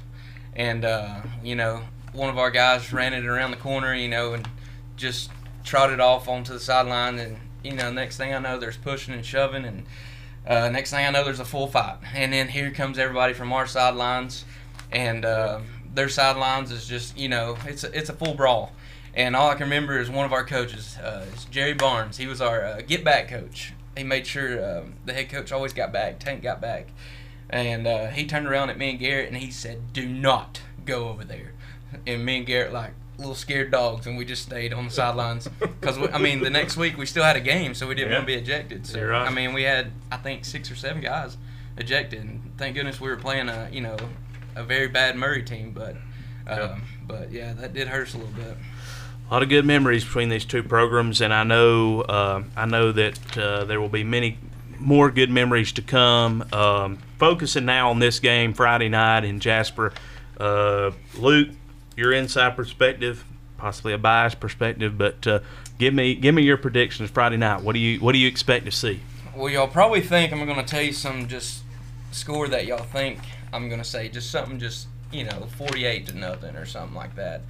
and 0.56 0.86
uh, 0.86 1.22
you 1.44 1.56
know, 1.56 1.84
one 2.14 2.30
of 2.30 2.38
our 2.38 2.52
guys 2.52 2.94
ran 2.94 3.14
it 3.14 3.26
around 3.26 3.52
the 3.52 3.58
corner. 3.58 3.94
You 3.94 4.08
know, 4.08 4.34
and 4.34 4.48
just 4.96 5.30
trotted 5.64 6.00
off 6.00 6.28
onto 6.28 6.54
the 6.54 6.60
sideline. 6.60 7.20
And 7.20 7.38
you 7.64 7.74
know, 7.74 7.92
next 7.92 8.18
thing 8.18 8.34
I 8.34 8.40
know, 8.40 8.58
there's 8.58 8.78
pushing 8.78 9.14
and 9.14 9.26
shoving, 9.26 9.66
and 9.66 9.86
uh, 10.48 10.70
next 10.70 10.92
thing 10.92 11.06
I 11.06 11.10
know, 11.10 11.26
there's 11.26 11.42
a 11.42 11.46
full 11.46 11.68
fight. 11.68 11.98
And 12.14 12.32
then 12.32 12.48
here 12.48 12.72
comes 12.72 12.98
everybody 12.98 13.34
from 13.34 13.52
our 13.52 13.68
sidelines, 13.68 14.46
and 14.92 15.26
uh, 15.26 15.60
their 15.94 16.10
sidelines 16.10 16.72
is 16.72 16.88
just 16.88 17.18
you 17.18 17.28
know, 17.28 17.58
it's 17.66 17.84
a, 17.84 17.98
it's 17.98 18.10
a 18.10 18.14
full 18.14 18.36
brawl 18.36 18.72
and 19.14 19.36
all 19.36 19.50
I 19.50 19.56
can 19.56 19.64
remember 19.64 20.00
is 20.00 20.10
one 20.10 20.26
of 20.26 20.34
our 20.34 20.46
coaches, 20.46 20.98
uh, 20.98 21.26
Jerry 21.50 21.74
Barnes. 21.74 22.18
He 22.18 22.28
was 22.28 22.42
our 22.42 22.64
uh, 22.64 22.82
get 22.82 23.04
back 23.04 23.28
coach. 23.28 23.74
He 23.98 24.04
made 24.04 24.26
sure 24.26 24.80
um, 24.80 24.94
the 25.06 25.14
head 25.14 25.30
coach 25.30 25.52
always 25.52 25.74
got 25.74 25.92
back. 25.92 26.20
Tank 26.20 26.42
got 26.42 26.62
back, 26.62 26.88
and 27.50 27.86
uh, 27.86 28.08
he 28.08 28.26
turned 28.26 28.48
around 28.48 28.70
at 28.70 28.78
me 28.78 28.92
and 28.92 29.00
Garrett 29.00 29.28
and 29.28 29.38
he 29.38 29.52
said, 29.52 29.94
"Do 29.94 30.08
not 30.08 30.62
go 30.86 31.10
over 31.10 31.24
there." 31.24 31.54
And 32.08 32.26
me 32.26 32.38
and 32.38 32.46
Garrett 32.46 32.72
like 32.72 32.94
little 33.18 33.36
scared 33.36 33.70
dogs, 33.70 34.08
and 34.08 34.18
we 34.18 34.24
just 34.24 34.44
stayed 34.44 34.74
on 34.74 34.86
the 34.86 34.92
sidelines 34.92 35.48
because 35.60 35.98
I 36.14 36.18
mean 36.18 36.42
the 36.42 36.50
next 36.50 36.78
week 36.78 36.98
we 36.98 37.06
still 37.06 37.24
had 37.24 37.36
a 37.36 37.42
game, 37.42 37.74
so 37.74 37.88
we 37.88 37.96
didn't 37.96 38.12
yeah. 38.12 38.18
want 38.18 38.28
to 38.28 38.34
be 38.34 38.40
ejected. 38.40 38.88
So 38.88 39.06
right. 39.06 39.28
I 39.28 39.30
mean 39.30 39.54
we 39.54 39.64
had 39.64 39.92
I 40.12 40.18
think 40.18 40.46
six 40.46 40.72
or 40.72 40.76
seven 40.76 41.02
guys 41.02 41.38
ejected, 41.78 42.22
and 42.22 42.54
thank 42.58 42.76
goodness 42.76 43.02
we 43.02 43.10
were 43.10 43.18
playing 43.18 43.50
a 43.50 43.70
you 43.72 43.82
know 43.82 43.98
a 44.56 44.64
very 44.64 44.88
bad 44.88 45.18
Murray 45.18 45.44
team, 45.44 45.72
but 45.72 45.98
um, 46.48 46.58
yeah. 46.58 46.80
but 47.06 47.32
yeah 47.32 47.54
that 47.54 47.74
did 47.74 47.90
hurt 47.90 48.08
us 48.08 48.14
a 48.14 48.18
little 48.18 48.34
bit 48.34 48.58
a 49.32 49.34
lot 49.34 49.44
of 49.44 49.50
good 49.50 49.66
memories 49.66 50.04
between 50.04 50.28
these 50.28 50.44
two 50.44 50.62
programs, 50.62 51.22
and 51.22 51.34
I 51.34 51.46
know 51.46 52.02
uh, 52.02 52.44
I 52.58 52.66
know 52.66 52.92
that 52.92 53.38
uh, 53.38 53.64
there 53.64 53.80
will 53.80 53.88
be 53.88 54.04
many 54.04 54.38
more 54.78 55.10
good 55.10 55.30
memories 55.30 55.72
to 55.74 55.82
come. 55.82 56.44
Um, 56.52 56.98
focusing 57.18 57.64
now 57.64 57.92
on 57.92 58.00
this 58.00 58.20
game 58.20 58.54
Friday 58.54 58.90
night 58.90 59.24
in 59.24 59.40
Jasper, 59.40 59.94
uh, 60.38 60.92
Luke, 61.18 61.48
your 61.96 62.12
inside 62.12 62.58
perspective, 62.58 63.24
possibly 63.58 63.94
a 63.94 63.98
biased 63.98 64.42
perspective, 64.42 64.98
but 64.98 65.26
uh, 65.26 65.40
give 65.78 65.94
me 65.94 66.14
give 66.14 66.36
me 66.36 66.42
your 66.42 66.58
predictions 66.58 67.10
Friday 67.10 67.38
night. 67.38 67.62
What 67.62 67.72
do 67.72 67.80
you 67.80 68.02
what 68.02 68.12
do 68.12 68.18
you 68.18 68.28
expect 68.28 68.66
to 68.66 68.72
see? 68.72 69.00
Well, 69.34 69.48
y'all 69.48 69.70
probably 69.70 70.02
think 70.02 70.34
I'm 70.34 70.44
going 70.46 70.58
to 70.58 70.64
tell 70.64 70.82
you 70.82 70.92
some 70.92 71.30
just 71.30 71.64
score 72.12 72.50
that 72.50 72.66
y'all 72.66 72.80
think 72.80 73.20
I'm 73.54 73.70
going 73.70 73.82
to 73.82 73.88
say, 73.88 74.10
just 74.10 74.30
something 74.30 74.60
just 74.60 74.88
you 75.10 75.24
know 75.24 75.48
48 75.56 76.08
to 76.08 76.18
nothing 76.18 76.58
or 76.58 76.66
something 76.66 76.98
like 76.98 77.16
that. 77.16 77.44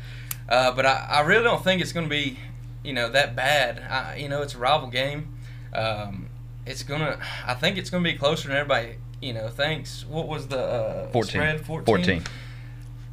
Uh, 0.51 0.71
but 0.73 0.85
I, 0.85 1.07
I 1.09 1.21
really 1.21 1.45
don't 1.45 1.63
think 1.63 1.81
it's 1.81 1.93
going 1.93 2.05
to 2.05 2.09
be, 2.09 2.37
you 2.83 2.91
know, 2.91 3.09
that 3.09 3.37
bad. 3.37 3.79
I, 3.89 4.17
you 4.17 4.27
know, 4.27 4.41
it's 4.41 4.53
a 4.53 4.57
rival 4.57 4.89
game. 4.89 5.33
Um, 5.73 6.27
it's 6.65 6.83
gonna. 6.83 7.17
I 7.47 7.53
think 7.53 7.77
it's 7.77 7.89
gonna 7.89 8.03
be 8.03 8.13
closer 8.13 8.49
than 8.49 8.57
everybody, 8.57 8.97
you 9.21 9.33
know, 9.33 9.47
thinks. 9.47 10.05
What 10.05 10.27
was 10.27 10.49
the 10.49 10.59
uh, 10.59 11.07
14. 11.07 11.29
spread? 11.31 11.65
14. 11.65 11.85
14. 11.85 12.23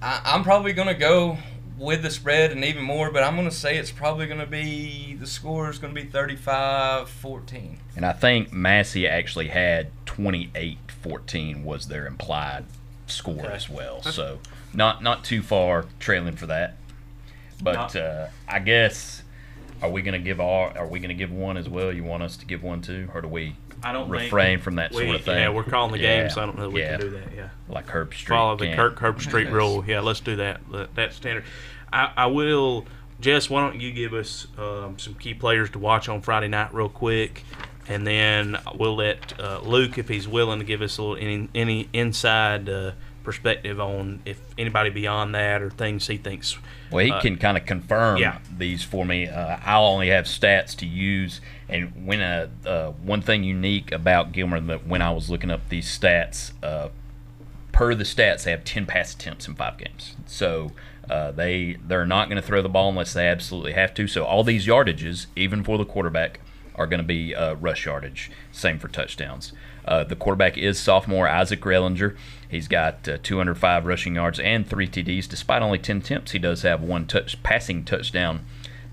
I, 0.03 0.21
I'm 0.25 0.43
probably 0.43 0.73
gonna 0.73 0.95
go 0.95 1.39
with 1.79 2.03
the 2.03 2.11
spread 2.11 2.51
and 2.51 2.65
even 2.65 2.83
more, 2.83 3.11
but 3.13 3.23
I'm 3.23 3.37
going 3.37 3.49
to 3.49 3.55
say 3.55 3.79
it's 3.79 3.93
probably 3.93 4.27
going 4.27 4.41
to 4.41 4.47
be 4.47 5.15
the 5.15 5.29
score 5.29 5.71
is 5.71 5.79
going 5.79 5.95
to 5.95 6.03
be 6.03 6.09
35-14. 6.09 7.77
And 7.95 8.05
I 8.05 8.13
think 8.13 8.53
Massey 8.53 9.07
actually 9.07 9.49
had 9.49 9.91
28-14 10.07 11.63
was 11.63 11.87
their 11.87 12.07
implied 12.07 12.65
score 13.07 13.45
okay. 13.45 13.55
as 13.55 13.71
well. 13.71 14.03
So 14.03 14.41
not 14.75 15.03
not 15.03 15.25
too 15.25 15.41
far 15.41 15.87
trailing 16.01 16.35
for 16.37 16.47
that. 16.47 16.78
But 17.63 17.97
uh, 17.97 18.29
I 18.47 18.61
guess 18.61 19.23
are 19.83 19.91
we 19.91 20.03
gonna 20.03 20.19
give 20.19 20.41
all? 20.41 20.73
Are 20.77 20.87
we 20.87 20.99
gonna 20.99 21.15
give 21.15 21.31
one 21.31 21.57
as 21.57 21.69
well? 21.69 21.93
You 21.93 22.05
want 22.05 22.23
us 22.23 22.37
to 22.39 22.47
give 22.47 22.63
one 22.63 22.81
too, 22.81 23.09
or 23.15 23.21
do 23.21 23.29
we? 23.29 23.55
I 23.83 23.93
don't 23.93 24.09
refrain 24.09 24.59
from 24.59 24.77
that 24.77 24.91
we, 24.93 25.05
sort 25.05 25.17
of 25.17 25.25
thing. 25.25 25.37
Yeah, 25.37 25.51
we're 25.51 25.63
calling 25.63 25.93
the 25.93 25.99
yeah. 25.99 26.23
game, 26.23 26.31
so 26.31 26.43
I 26.43 26.47
don't 26.47 26.59
know 26.59 26.67
if 26.67 26.73
we 26.73 26.81
yeah. 26.81 26.97
can 26.97 27.01
do 27.01 27.11
that. 27.11 27.35
Yeah, 27.35 27.49
like 27.69 27.87
Herbstreit. 27.87 28.29
Follow 28.29 28.57
the 28.57 28.75
Kirk 28.75 28.99
Herbstreit 28.99 29.53
rule. 29.53 29.85
Yeah, 29.87 30.01
let's 30.01 30.21
do 30.21 30.37
that. 30.37 30.61
That's 30.95 31.17
standard. 31.17 31.45
I, 31.93 32.13
I 32.17 32.27
will. 32.27 32.87
Jess, 33.21 33.51
why 33.51 33.69
don't 33.69 33.81
you 33.81 33.93
give 33.93 34.15
us 34.15 34.47
um, 34.59 34.99
some 34.99 35.15
key 35.15 35.35
players 35.35 35.71
to 35.71 35.79
watch 35.79 36.09
on 36.09 36.23
Friday 36.23 36.47
night, 36.49 36.73
real 36.73 36.89
quick, 36.89 37.45
and 37.89 38.07
then 38.07 38.57
we'll 38.77 38.97
let 38.97 39.39
uh, 39.41 39.61
Luke, 39.65 39.99
if 39.99 40.09
he's 40.09 40.29
willing, 40.29 40.61
to 40.61 40.65
give 40.65 40.83
us 40.83 40.99
a 40.99 41.03
little 41.03 41.17
any, 41.17 41.49
any 41.53 41.89
inside 41.93 42.69
uh, 42.69 42.93
perspective 43.29 43.79
on 43.79 44.23
if 44.25 44.41
anybody 44.57 44.89
beyond 44.89 45.35
that 45.35 45.61
or 45.61 45.69
things 45.69 46.07
he 46.07 46.17
thinks. 46.17 46.57
Well, 46.91 47.05
he 47.05 47.11
uh, 47.11 47.21
can 47.21 47.37
kind 47.37 47.59
of 47.59 47.67
confirm 47.67 48.17
yeah. 48.17 48.39
these 48.57 48.83
for 48.83 49.05
me. 49.05 49.29
Uh, 49.29 49.59
I'll 49.67 49.85
only 49.85 50.09
have 50.09 50.25
stats 50.25 50.75
to 50.77 50.87
use, 50.87 51.43
and 51.69 52.07
when 52.07 52.23
a 52.23 52.49
uh, 52.65 52.69
uh, 52.69 52.93
one 52.93 53.21
thing 53.21 53.45
unique 53.45 53.93
about 53.93 54.33
Gilmer 54.33 54.59
that 54.61 54.87
when 54.87 55.03
I 55.03 55.11
was 55.11 55.29
looking 55.29 55.51
up 55.51 55.69
these 55.69 55.87
stats, 55.87 56.53
uh, 56.63 56.89
per 57.71 57.95
the 57.95 58.05
stats, 58.05 58.45
they 58.45 58.51
have 58.51 58.65
ten 58.65 58.87
pass 58.87 59.13
attempts 59.13 59.47
in 59.47 59.55
five 59.55 59.77
games. 59.77 60.17
So 60.25 60.73
uh, 61.11 61.33
they 61.33 61.77
they're 61.87 62.07
not 62.07 62.31
going 62.31 62.41
to 62.41 62.47
throw 62.47 62.63
the 62.63 62.71
ball 62.71 62.89
unless 62.89 63.13
they 63.13 63.29
absolutely 63.29 63.73
have 63.73 63.93
to. 63.93 64.07
So 64.07 64.25
all 64.25 64.43
these 64.43 64.67
yardages, 64.67 65.27
even 65.37 65.63
for 65.63 65.77
the 65.77 65.85
quarterback, 65.85 66.41
are 66.77 66.87
going 66.87 67.01
to 67.01 67.07
be 67.07 67.35
uh, 67.35 67.57
rush 67.57 67.85
yardage. 67.85 68.31
Same 68.53 68.79
for 68.79 68.89
touchdowns. 68.89 69.53
Uh, 69.85 70.05
the 70.05 70.17
quarterback 70.17 70.57
is 70.57 70.79
sophomore 70.79 71.29
Isaac 71.29 71.61
Rellinger. 71.61 72.17
He's 72.49 72.69
got 72.69 73.09
uh, 73.09 73.19
205 73.23 73.85
rushing 73.85 74.15
yards 74.15 74.41
and 74.41 74.67
three 74.67 74.89
TDs. 74.89 75.29
Despite 75.29 75.63
only 75.63 75.79
10 75.79 75.99
attempts, 75.99 76.33
he 76.33 76.39
does 76.39 76.63
have 76.63 76.83
one 76.83 77.07
touch 77.07 77.43
passing 77.43 77.85
touchdown 77.85 78.45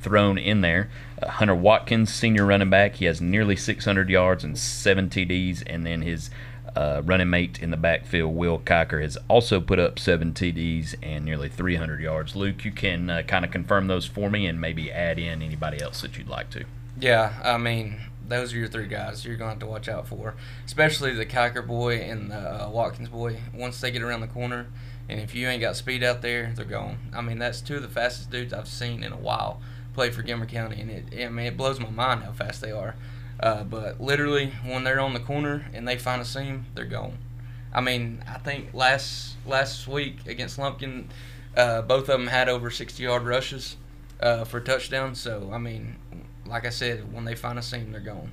thrown 0.02 0.38
in 0.38 0.62
there. 0.62 0.90
Uh, 1.22 1.30
Hunter 1.30 1.56
Watkins, 1.56 2.14
senior 2.14 2.46
running 2.46 2.70
back, 2.70 2.96
he 2.96 3.06
has 3.06 3.22
nearly 3.22 3.56
600 3.56 4.10
yards 4.10 4.44
and 4.44 4.58
seven 4.58 5.10
TDs, 5.10 5.64
and 5.66 5.86
then 5.86 6.02
his 6.02 6.30
uh, 6.76 7.02
running 7.06 7.30
mate 7.30 7.60
in 7.62 7.72
the 7.72 7.78
backfield, 7.78 8.36
Will 8.36 8.60
Kiker, 8.60 9.02
has 9.02 9.18
also 9.28 9.62
put 9.62 9.80
up 9.80 9.98
seven 9.98 10.34
TDs 10.34 10.96
and 11.02 11.24
nearly 11.24 11.50
300 11.50 12.02
yards. 12.02 12.36
Luke, 12.36 12.66
you 12.66 12.72
can 12.72 13.10
uh, 13.10 13.24
kind 13.26 13.46
of 13.46 13.52
confirm 13.52 13.88
those 13.88 14.06
for 14.06 14.30
me 14.30 14.46
and 14.46 14.60
maybe 14.60 14.92
add 14.92 15.18
in 15.18 15.42
anybody 15.42 15.82
else 15.82 16.02
that 16.02 16.18
you'd 16.18 16.28
like 16.28 16.50
to. 16.52 16.66
Yeah, 17.00 17.34
I 17.44 17.58
mean, 17.58 17.98
those 18.28 18.54
are 18.54 18.58
your 18.58 18.68
three 18.68 18.88
guys 18.88 19.26
you're 19.26 19.36
going 19.36 19.50
to 19.50 19.54
have 19.54 19.60
to 19.60 19.66
watch 19.66 19.88
out 19.88 20.08
for, 20.08 20.36
especially 20.66 21.14
the 21.14 21.26
Kiker 21.26 21.66
boy 21.66 21.98
and 21.98 22.32
the 22.32 22.66
uh, 22.66 22.70
Watkins 22.70 23.10
boy. 23.10 23.40
Once 23.54 23.80
they 23.82 23.92
get 23.92 24.02
around 24.02 24.22
the 24.22 24.28
corner, 24.28 24.68
and 25.08 25.20
if 25.20 25.36
you 25.36 25.48
ain't 25.48 25.62
got 25.62 25.76
speed 25.76 26.04
out 26.04 26.22
there, 26.22 26.52
they're 26.56 26.66
gone. 26.66 26.98
I 27.14 27.22
mean, 27.22 27.40
that's 27.40 27.62
two 27.62 27.76
of 27.78 27.82
the 27.82 27.88
fastest 27.88 28.32
dudes 28.32 28.54
I've 28.54 28.68
seen 28.68 29.04
in 29.04 29.12
a 29.12 29.18
while 29.18 29.62
play 29.94 30.10
for 30.10 30.22
Gilmer 30.22 30.46
County, 30.46 30.82
and 30.82 30.92
it, 30.92 31.26
I 31.26 31.30
mean, 31.30 31.46
it 31.46 31.58
blows 31.58 31.80
my 31.80 31.90
mind 31.90 32.24
how 32.24 32.32
fast 32.32 32.62
they 32.62 32.72
are. 32.72 32.96
Uh, 33.40 33.64
but 33.64 34.00
literally, 34.00 34.54
when 34.64 34.84
they're 34.84 35.00
on 35.00 35.14
the 35.14 35.20
corner 35.20 35.66
and 35.74 35.88
they 35.88 35.98
find 35.98 36.22
a 36.22 36.26
seam, 36.26 36.66
they're 36.74 36.86
gone. 36.86 37.18
I 37.74 37.82
mean, 37.82 38.24
I 38.28 38.38
think 38.38 38.74
last 38.74 39.36
last 39.46 39.88
week 39.88 40.26
against 40.28 40.58
Lumpkin, 40.58 41.10
uh, 41.58 41.82
both 41.82 42.04
of 42.04 42.20
them 42.20 42.28
had 42.28 42.48
over 42.48 42.70
60 42.70 43.04
yard 43.04 43.24
rushes 43.24 43.76
uh, 44.22 44.46
for 44.46 44.62
touchdowns. 44.62 45.20
So 45.20 45.50
I 45.52 45.58
mean, 45.58 45.98
like 46.46 46.66
I 46.66 46.70
said, 46.70 47.14
when 47.14 47.26
they 47.26 47.36
find 47.36 47.58
a 47.60 47.62
seam, 47.62 47.92
they're 47.92 48.02
gone. 48.02 48.32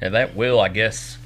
And 0.00 0.14
that 0.14 0.34
will, 0.34 0.60
I 0.60 0.68
guess, 0.68 1.18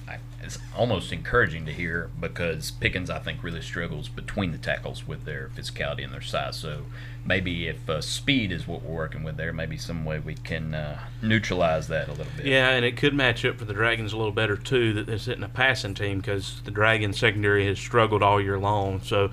it's 0.45 0.59
almost 0.77 1.12
encouraging 1.12 1.65
to 1.67 1.73
hear 1.73 2.11
because 2.21 2.71
Pickens, 2.73 3.09
I 3.09 3.19
think, 3.19 3.43
really 3.43 3.62
struggles 3.62 4.09
between 4.09 4.53
the 4.53 4.59
tackles 4.59 5.07
with 5.07 5.25
their 5.25 5.51
physicality 5.57 6.05
and 6.05 6.12
their 6.12 6.21
size. 6.21 6.57
So 6.57 6.83
maybe 7.25 7.67
if 7.69 7.89
uh, 7.89 8.01
speed 8.01 8.53
is 8.53 8.67
what 8.67 8.83
we're 8.83 8.95
working 8.95 9.23
with 9.23 9.37
there, 9.37 9.53
maybe 9.53 9.77
some 9.77 10.05
way 10.05 10.19
we 10.19 10.35
can 10.35 10.75
uh, 10.75 10.99
neutralize 11.23 11.89
that 11.89 12.09
a 12.09 12.12
little 12.12 12.33
bit. 12.37 12.47
Yeah, 12.47 12.71
and 12.71 12.85
it 12.85 12.97
could 12.97 13.15
match 13.15 13.45
up 13.45 13.59
for 13.59 13.65
the 13.65 13.73
Dragons 13.73 14.12
a 14.12 14.17
little 14.17 14.33
better 14.33 14.57
too. 14.57 14.93
That 14.93 15.07
they're 15.07 15.19
sitting 15.19 15.45
a 15.45 15.49
passing 15.49 15.95
team 15.95 16.19
because 16.19 16.61
the 16.65 16.71
Dragons 16.71 17.19
secondary 17.19 17.67
has 17.67 17.79
struggled 17.79 18.23
all 18.23 18.41
year 18.41 18.59
long. 18.59 19.01
So 19.01 19.31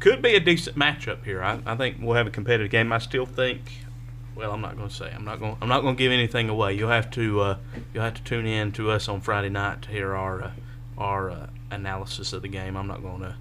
could 0.00 0.22
be 0.22 0.34
a 0.34 0.40
decent 0.40 0.76
matchup 0.76 1.24
here. 1.24 1.42
I, 1.42 1.60
I 1.66 1.76
think 1.76 1.96
we'll 2.00 2.16
have 2.16 2.26
a 2.26 2.30
competitive 2.30 2.70
game. 2.70 2.92
I 2.92 2.98
still 2.98 3.26
think. 3.26 3.83
Well, 4.34 4.52
I'm 4.52 4.60
not 4.60 4.76
going 4.76 4.88
to 4.88 4.94
say. 4.94 5.12
I'm 5.14 5.24
not 5.24 5.38
going. 5.38 5.56
I'm 5.62 5.68
not 5.68 5.82
going 5.82 5.96
to 5.96 5.98
give 5.98 6.12
anything 6.12 6.48
away. 6.48 6.74
You'll 6.74 6.90
have 6.90 7.10
to. 7.12 7.40
Uh, 7.40 7.58
you'll 7.92 8.04
have 8.04 8.14
to 8.14 8.22
tune 8.22 8.46
in 8.46 8.72
to 8.72 8.90
us 8.90 9.08
on 9.08 9.20
Friday 9.20 9.48
night 9.48 9.82
to 9.82 9.90
hear 9.90 10.14
our 10.14 10.42
uh, 10.42 10.50
our 10.98 11.30
uh, 11.30 11.46
analysis 11.70 12.32
of 12.32 12.42
the 12.42 12.48
game. 12.48 12.76
I'm 12.76 12.88
not 12.88 13.02
going 13.02 13.20
to 13.20 13.36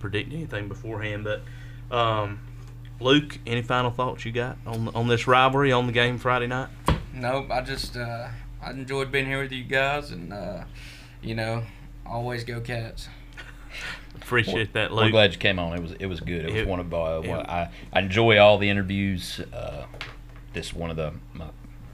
predict 0.00 0.32
anything 0.32 0.68
beforehand, 0.68 1.24
but. 1.24 1.42
Um, 1.88 2.40
Luke, 2.98 3.38
any 3.46 3.62
final 3.62 3.90
thoughts 3.90 4.24
you 4.24 4.32
got 4.32 4.56
on 4.66 4.88
on 4.88 5.06
this 5.08 5.26
rivalry 5.26 5.70
on 5.70 5.86
the 5.86 5.92
game 5.92 6.18
Friday 6.18 6.46
night? 6.46 6.68
Nope. 7.12 7.50
I 7.50 7.60
just 7.60 7.96
uh, 7.96 8.28
I 8.62 8.70
enjoyed 8.70 9.12
being 9.12 9.26
here 9.26 9.42
with 9.42 9.52
you 9.52 9.64
guys, 9.64 10.10
and 10.10 10.32
uh, 10.32 10.64
you 11.22 11.34
know, 11.34 11.62
always 12.06 12.44
go 12.44 12.60
Cats. 12.60 13.08
Appreciate 14.14 14.72
that, 14.72 14.92
Luke. 14.92 15.04
We're 15.04 15.10
glad 15.10 15.32
you 15.32 15.38
came 15.38 15.58
on. 15.58 15.76
It 15.76 15.82
was 15.82 15.92
it 15.92 16.06
was 16.06 16.20
good. 16.20 16.46
It, 16.46 16.52
was 16.52 16.66
one 16.66 16.80
of 16.80 16.92
uh, 16.92 17.20
one, 17.20 17.40
I 17.40 17.70
I 17.92 18.00
enjoy 18.00 18.38
all 18.38 18.56
the 18.56 18.70
interviews. 18.70 19.40
Uh, 19.52 19.84
this 20.56 20.72
one 20.72 20.90
of 20.90 20.96
the 20.96 21.12
my 21.34 21.46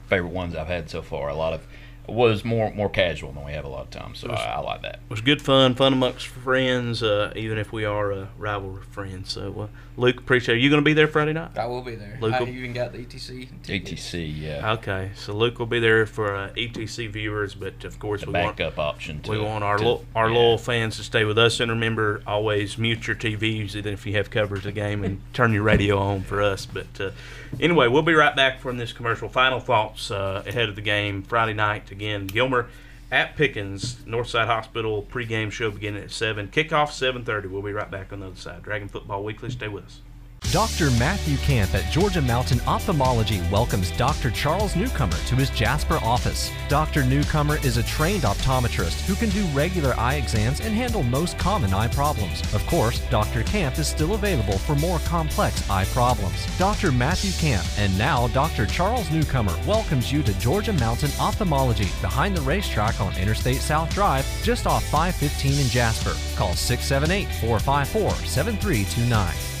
favorite 0.07 0.31
ones 0.31 0.55
I've 0.55 0.67
had 0.67 0.89
so 0.89 1.01
far. 1.01 1.29
A 1.29 1.35
lot 1.35 1.53
of 1.53 1.67
was 2.07 2.43
more 2.43 2.71
more 2.73 2.89
casual 2.89 3.31
than 3.31 3.45
we 3.45 3.53
have 3.53 3.65
a 3.65 3.69
lot 3.69 3.83
of 3.83 3.89
times, 3.89 4.19
so 4.19 4.29
was, 4.29 4.39
I, 4.39 4.53
I, 4.53 4.59
like 4.59 4.81
that. 4.81 4.95
It 4.95 5.09
was 5.09 5.21
good 5.21 5.41
fun, 5.41 5.75
fun 5.75 5.93
amongst 5.93 6.27
friends, 6.27 7.01
uh, 7.01 7.31
even 7.35 7.57
if 7.57 7.71
we 7.71 7.85
are 7.85 8.11
uh, 8.11 8.27
rival 8.37 8.79
friends. 8.91 9.31
So, 9.31 9.61
uh, 9.61 9.67
Luke, 9.95 10.17
appreciate 10.17 10.57
it. 10.57 10.61
You 10.61 10.69
going 10.69 10.81
to 10.81 10.85
be 10.85 10.93
there 10.93 11.07
Friday 11.07 11.33
night? 11.33 11.57
I 11.57 11.65
will 11.65 11.81
be 11.81 11.95
there. 11.95 12.17
Luke 12.19 12.33
I 12.33 12.39
will, 12.41 12.49
even 12.49 12.73
got 12.73 12.91
the 12.91 12.99
ETC. 12.99 13.47
Tickets. 13.63 14.11
ETC, 14.11 14.41
yeah. 14.41 14.73
Okay, 14.73 15.11
so 15.15 15.33
Luke 15.33 15.59
will 15.59 15.65
be 15.65 15.79
there 15.79 16.05
for 16.05 16.35
uh, 16.35 16.49
ETC 16.57 17.09
viewers, 17.09 17.55
but 17.55 17.83
of 17.85 17.99
course 17.99 18.21
the 18.21 18.27
we 18.27 18.33
backup 18.33 18.77
want, 18.77 18.95
option. 18.95 19.21
To, 19.21 19.31
we 19.31 19.39
want 19.39 19.63
our 19.63 19.77
to, 19.77 19.83
lo- 19.83 20.05
our 20.15 20.29
yeah. 20.29 20.35
loyal 20.35 20.57
fans 20.57 20.97
to 20.97 21.03
stay 21.03 21.23
with 21.23 21.37
us, 21.37 21.59
and 21.59 21.71
remember 21.71 22.21
always 22.27 22.77
mute 22.77 23.07
your 23.07 23.15
TVs, 23.15 23.75
even 23.75 23.93
if 23.93 24.05
you 24.05 24.13
have 24.13 24.29
coverage 24.29 24.61
of 24.61 24.65
the 24.65 24.71
game, 24.73 25.03
and 25.03 25.21
turn 25.33 25.53
your 25.53 25.63
radio 25.63 25.97
on 25.99 26.21
for 26.23 26.41
us. 26.41 26.65
But 26.65 26.99
uh, 26.99 27.11
anyway, 27.59 27.87
we'll 27.87 28.01
be 28.01 28.13
right 28.13 28.35
back 28.35 28.59
from 28.59 28.77
this 28.77 28.91
commercial. 28.91 29.29
Final 29.29 29.59
thoughts 29.59 30.11
uh, 30.11 30.43
ahead 30.45 30.69
of 30.69 30.75
the 30.75 30.81
game 30.81 31.23
Friday 31.23 31.53
night 31.53 31.85
again. 31.93 32.27
Gilmer 32.27 32.67
at 33.09 33.35
Pickens, 33.37 33.95
Northside 34.05 34.47
Hospital 34.47 35.07
pregame 35.09 35.51
show 35.51 35.71
beginning 35.71 36.03
at 36.03 36.11
7. 36.11 36.49
Kickoff 36.49 36.89
7.30. 36.89 37.49
We'll 37.49 37.61
be 37.61 37.71
right 37.71 37.89
back 37.89 38.11
on 38.11 38.19
the 38.19 38.27
other 38.27 38.35
side. 38.35 38.63
Dragon 38.63 38.89
Football 38.89 39.23
Weekly. 39.23 39.49
Stay 39.49 39.69
with 39.69 39.85
us. 39.85 40.01
Dr. 40.51 40.91
Matthew 40.91 41.37
Camp 41.37 41.73
at 41.73 41.91
Georgia 41.91 42.21
Mountain 42.21 42.61
Ophthalmology 42.67 43.41
welcomes 43.51 43.89
Dr. 43.91 44.29
Charles 44.29 44.75
Newcomer 44.75 45.17
to 45.25 45.35
his 45.35 45.49
Jasper 45.49 45.97
office. 46.03 46.51
Dr. 46.69 47.03
Newcomer 47.05 47.57
is 47.65 47.77
a 47.77 47.83
trained 47.83 48.21
optometrist 48.21 49.01
who 49.07 49.15
can 49.15 49.29
do 49.29 49.45
regular 49.45 49.95
eye 49.97 50.15
exams 50.15 50.59
and 50.59 50.75
handle 50.75 51.01
most 51.01 51.39
common 51.39 51.73
eye 51.73 51.87
problems. 51.87 52.41
Of 52.53 52.65
course, 52.67 52.99
Dr. 53.09 53.41
Camp 53.43 53.79
is 53.79 53.87
still 53.87 54.13
available 54.13 54.59
for 54.59 54.75
more 54.75 54.99
complex 54.99 55.67
eye 55.71 55.85
problems. 55.85 56.45
Dr. 56.59 56.91
Matthew 56.91 57.31
Camp 57.31 57.65
and 57.79 57.97
now 57.97 58.27
Dr. 58.27 58.67
Charles 58.67 59.09
Newcomer 59.09 59.57
welcomes 59.65 60.11
you 60.11 60.21
to 60.21 60.39
Georgia 60.39 60.73
Mountain 60.73 61.11
Ophthalmology 61.19 61.89
behind 62.01 62.37
the 62.37 62.41
racetrack 62.41 63.01
on 63.01 63.17
Interstate 63.17 63.61
South 63.61 63.91
Drive, 63.91 64.25
just 64.43 64.67
off 64.67 64.83
515 64.89 65.59
in 65.59 65.67
Jasper. 65.67 66.15
Call 66.37 66.53
678 66.53 67.27
454 67.41 68.11
7329. 68.27 69.52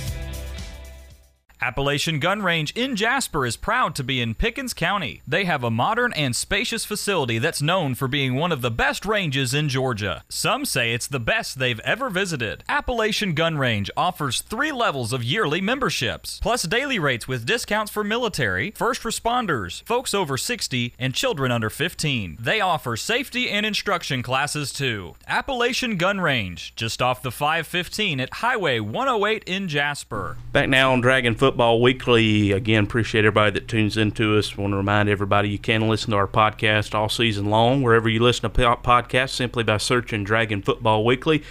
Appalachian 1.63 2.19
Gun 2.19 2.41
Range 2.41 2.73
in 2.75 2.97
Jasper 2.97 3.45
is 3.45 3.55
proud 3.55 3.95
to 3.95 4.03
be 4.03 4.19
in 4.19 4.35
Pickens 4.35 4.73
County. 4.73 5.21
They 5.25 5.45
have 5.45 5.63
a 5.63 5.71
modern 5.71 6.11
and 6.11 6.35
spacious 6.35 6.83
facility 6.83 7.37
that's 7.39 7.61
known 7.61 7.95
for 7.95 8.09
being 8.09 8.35
one 8.35 8.51
of 8.51 8.61
the 8.61 8.69
best 8.69 9.05
ranges 9.05 9.53
in 9.53 9.69
Georgia. 9.69 10.25
Some 10.27 10.65
say 10.65 10.93
it's 10.93 11.07
the 11.07 11.21
best 11.21 11.59
they've 11.59 11.79
ever 11.79 12.09
visited. 12.09 12.65
Appalachian 12.67 13.33
Gun 13.33 13.57
Range 13.57 13.89
offers 13.95 14.41
three 14.41 14.73
levels 14.73 15.13
of 15.13 15.23
yearly 15.23 15.61
memberships, 15.61 16.37
plus 16.41 16.63
daily 16.63 16.99
rates 16.99 17.29
with 17.29 17.45
discounts 17.45 17.89
for 17.89 18.03
military, 18.03 18.71
first 18.71 19.03
responders, 19.03 19.83
folks 19.83 20.13
over 20.13 20.37
60, 20.37 20.93
and 20.99 21.15
children 21.15 21.49
under 21.49 21.69
15. 21.69 22.39
They 22.41 22.59
offer 22.59 22.97
safety 22.97 23.49
and 23.49 23.65
instruction 23.65 24.21
classes 24.21 24.73
too. 24.73 25.15
Appalachian 25.29 25.95
Gun 25.95 26.19
Range, 26.19 26.75
just 26.75 27.01
off 27.01 27.21
the 27.21 27.31
515 27.31 28.19
at 28.19 28.33
Highway 28.33 28.81
108 28.81 29.45
in 29.45 29.69
Jasper. 29.69 30.35
Back 30.51 30.67
now 30.67 30.91
on 30.91 30.99
Dragon 30.99 31.35
Foot 31.35 31.52
Football 31.53 31.83
Weekly. 31.83 32.51
Again, 32.51 32.85
appreciate 32.85 33.25
everybody 33.25 33.51
that 33.51 33.67
tunes 33.67 33.95
into 33.95 34.39
us. 34.39 34.57
Want 34.57 34.73
to 34.73 34.77
remind 34.77 35.07
everybody 35.07 35.49
you 35.49 35.59
can 35.59 35.87
listen 35.87 36.09
to 36.09 36.17
our 36.17 36.25
podcast 36.25 36.95
all 36.95 37.09
season 37.09 37.45
long 37.45 37.83
wherever 37.83 38.09
you 38.09 38.19
listen 38.23 38.49
to 38.49 38.75
podcasts 38.77 39.35
simply 39.35 39.63
by 39.63 39.77
searching 39.77 40.23
Dragon 40.23 40.63
Football 40.63 41.05
Weekly. 41.05 41.43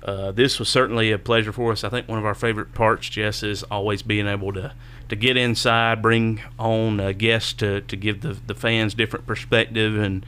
Uh, 0.00 0.30
this 0.30 0.60
was 0.60 0.68
certainly 0.68 1.10
a 1.10 1.18
pleasure 1.18 1.50
for 1.50 1.72
us. 1.72 1.82
I 1.82 1.88
think 1.88 2.06
one 2.06 2.20
of 2.20 2.24
our 2.24 2.36
favorite 2.36 2.72
parts, 2.72 3.08
Jess, 3.08 3.42
is 3.42 3.64
always 3.64 4.02
being 4.02 4.28
able 4.28 4.52
to 4.52 4.74
to 5.08 5.16
get 5.16 5.36
inside, 5.36 6.02
bring 6.02 6.40
on 6.56 6.98
guests 7.14 7.52
to, 7.54 7.80
to 7.80 7.96
give 7.96 8.20
the, 8.20 8.36
the 8.46 8.54
fans 8.54 8.94
different 8.94 9.26
perspective 9.26 9.98
and 9.98 10.24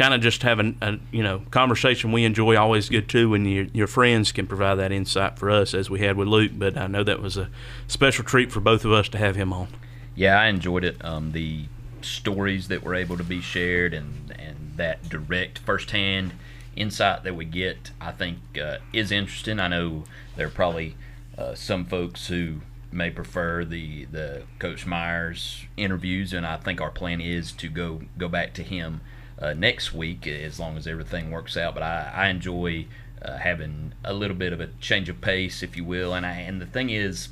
kind 0.00 0.14
of 0.14 0.22
just 0.22 0.42
having 0.42 0.78
a 0.80 0.98
you 1.12 1.22
know 1.22 1.42
conversation 1.50 2.10
we 2.10 2.24
enjoy 2.24 2.56
always 2.56 2.88
good 2.88 3.06
too 3.06 3.28
when 3.28 3.44
your 3.44 3.66
your 3.74 3.86
friends 3.86 4.32
can 4.32 4.46
provide 4.46 4.76
that 4.76 4.90
insight 4.90 5.38
for 5.38 5.50
us 5.50 5.74
as 5.74 5.90
we 5.90 6.00
had 6.00 6.16
with 6.16 6.26
Luke. 6.26 6.52
But 6.54 6.78
I 6.78 6.86
know 6.86 7.04
that 7.04 7.20
was 7.20 7.36
a 7.36 7.50
special 7.86 8.24
treat 8.24 8.50
for 8.50 8.60
both 8.60 8.86
of 8.86 8.92
us 8.92 9.10
to 9.10 9.18
have 9.18 9.36
him 9.36 9.52
on. 9.52 9.68
Yeah, 10.14 10.40
I 10.40 10.46
enjoyed 10.46 10.84
it. 10.84 11.04
Um, 11.04 11.32
the 11.32 11.66
stories 12.00 12.68
that 12.68 12.82
were 12.82 12.94
able 12.94 13.18
to 13.18 13.24
be 13.24 13.42
shared 13.42 13.92
and 13.92 14.34
and 14.38 14.72
that 14.76 15.06
direct 15.10 15.58
firsthand 15.58 16.32
insight 16.74 17.22
that 17.24 17.36
we 17.36 17.44
get, 17.44 17.90
I 18.00 18.12
think 18.12 18.38
uh, 18.58 18.78
is 18.94 19.12
interesting. 19.12 19.60
I 19.60 19.68
know 19.68 20.04
there 20.34 20.46
are 20.46 20.50
probably 20.50 20.96
uh, 21.36 21.54
some 21.54 21.84
folks 21.84 22.28
who 22.28 22.62
may 22.90 23.10
prefer 23.10 23.66
the 23.66 24.06
the 24.06 24.44
Coach 24.58 24.86
Myers 24.86 25.66
interviews, 25.76 26.32
and 26.32 26.46
I 26.46 26.56
think 26.56 26.80
our 26.80 26.90
plan 26.90 27.20
is 27.20 27.52
to 27.52 27.68
go 27.68 28.00
go 28.16 28.28
back 28.28 28.54
to 28.54 28.62
him 28.62 29.02
uh, 29.40 29.54
next 29.54 29.94
week 29.94 30.26
as 30.26 30.60
long 30.60 30.76
as 30.76 30.86
everything 30.86 31.30
works 31.30 31.56
out. 31.56 31.74
But 31.74 31.82
I, 31.82 32.12
I 32.14 32.28
enjoy 32.28 32.86
uh, 33.22 33.38
having 33.38 33.92
a 34.04 34.12
little 34.12 34.36
bit 34.36 34.52
of 34.52 34.60
a 34.60 34.68
change 34.80 35.08
of 35.08 35.20
pace, 35.20 35.62
if 35.62 35.76
you 35.76 35.84
will. 35.84 36.14
And 36.14 36.26
I 36.26 36.32
and 36.32 36.60
the 36.60 36.66
thing 36.66 36.90
is, 36.90 37.28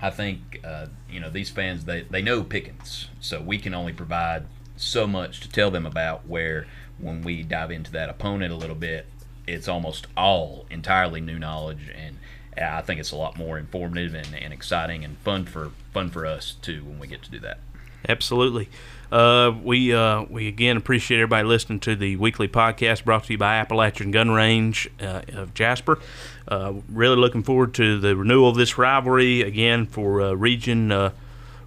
I 0.00 0.10
think 0.10 0.60
uh, 0.64 0.86
you 1.10 1.20
know 1.20 1.30
these 1.30 1.50
fans 1.50 1.84
they 1.84 2.02
they 2.02 2.22
know 2.22 2.42
Pickens, 2.42 3.08
so 3.20 3.40
we 3.40 3.58
can 3.58 3.74
only 3.74 3.92
provide 3.92 4.44
so 4.76 5.06
much 5.06 5.40
to 5.40 5.48
tell 5.48 5.70
them 5.70 5.86
about. 5.86 6.26
Where 6.26 6.66
when 6.98 7.22
we 7.22 7.42
dive 7.42 7.70
into 7.70 7.92
that 7.92 8.08
opponent 8.08 8.52
a 8.52 8.56
little 8.56 8.76
bit, 8.76 9.06
it's 9.46 9.68
almost 9.68 10.06
all 10.16 10.66
entirely 10.70 11.20
new 11.20 11.38
knowledge 11.38 11.90
and. 11.94 12.18
I 12.60 12.80
think 12.80 12.98
it's 12.98 13.12
a 13.12 13.16
lot 13.16 13.38
more 13.38 13.56
informative 13.56 14.14
and, 14.14 14.34
and 14.34 14.52
exciting 14.52 15.04
and 15.04 15.16
fun 15.18 15.44
for 15.44 15.70
fun 15.92 16.10
for 16.10 16.26
us 16.26 16.56
too 16.60 16.82
when 16.82 16.98
we 16.98 17.06
get 17.06 17.22
to 17.22 17.30
do 17.30 17.38
that. 17.38 17.60
Absolutely. 18.06 18.68
Uh, 19.10 19.54
we 19.62 19.94
uh, 19.94 20.24
we 20.24 20.48
again 20.48 20.76
appreciate 20.76 21.18
everybody 21.18 21.46
listening 21.46 21.80
to 21.80 21.96
the 21.96 22.16
weekly 22.16 22.46
podcast 22.46 23.04
brought 23.04 23.24
to 23.24 23.32
you 23.32 23.38
by 23.38 23.56
Appalachian 23.56 24.10
Gun 24.10 24.30
Range 24.30 24.90
uh, 25.00 25.22
of 25.32 25.54
Jasper. 25.54 25.98
Uh, 26.46 26.74
really 26.90 27.16
looking 27.16 27.42
forward 27.42 27.72
to 27.74 27.98
the 27.98 28.14
renewal 28.14 28.50
of 28.50 28.56
this 28.56 28.76
rivalry 28.76 29.40
again 29.40 29.86
for 29.86 30.20
uh, 30.20 30.32
region 30.34 30.92
uh, 30.92 31.12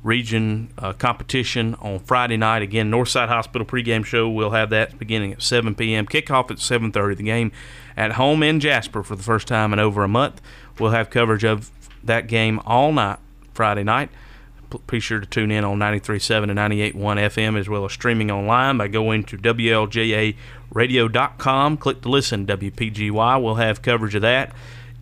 region 0.04 0.70
competition 1.00 1.76
on 1.76 2.00
Friday 2.00 2.38
night. 2.38 2.62
Again, 2.62 2.92
Northside 2.92 3.28
Hospital 3.28 3.66
pregame 3.66 4.06
show. 4.06 4.30
We'll 4.30 4.52
have 4.52 4.70
that 4.72 4.98
beginning 4.98 5.34
at 5.34 5.42
7 5.42 5.76
p.m. 5.76 6.06
Kickoff 6.06 6.52
at 6.52 6.58
7:30. 6.58 7.18
The 7.18 7.24
game 7.24 7.52
at 7.98 8.14
home 8.14 8.44
in 8.44 8.60
Jasper 8.60 9.02
for 9.02 9.16
the 9.16 9.24
first 9.24 9.48
time 9.48 9.74
in 9.74 9.80
over 9.80 10.04
a 10.04 10.08
month. 10.08 10.42
We'll 10.80 10.92
have 10.92 11.10
coverage 11.10 11.44
of 11.44 11.72
that 12.04 12.28
game 12.28 12.60
all 12.66 12.92
night 12.92 13.18
Friday 13.54 13.84
night 13.84 14.10
be 14.88 15.00
sure 15.00 15.20
to 15.20 15.26
tune 15.26 15.50
in 15.52 15.64
on 15.64 15.80
93.7 15.80 16.50
and 16.50 16.60
98.1 16.60 16.94
FM 16.96 17.58
as 17.58 17.70
well 17.70 17.86
as 17.86 17.94
streaming 17.94 18.32
online 18.32 18.78
by 18.78 18.88
going 18.88 19.24
to 19.26 19.38
WLJAradio.com. 19.38 21.78
Click 21.78 22.02
to 22.02 22.10
listen, 22.10 22.46
WPGY. 22.46 23.42
We'll 23.42 23.56
have 23.56 23.82
coverage 23.82 24.14
of 24.16 24.22
that. 24.22 24.54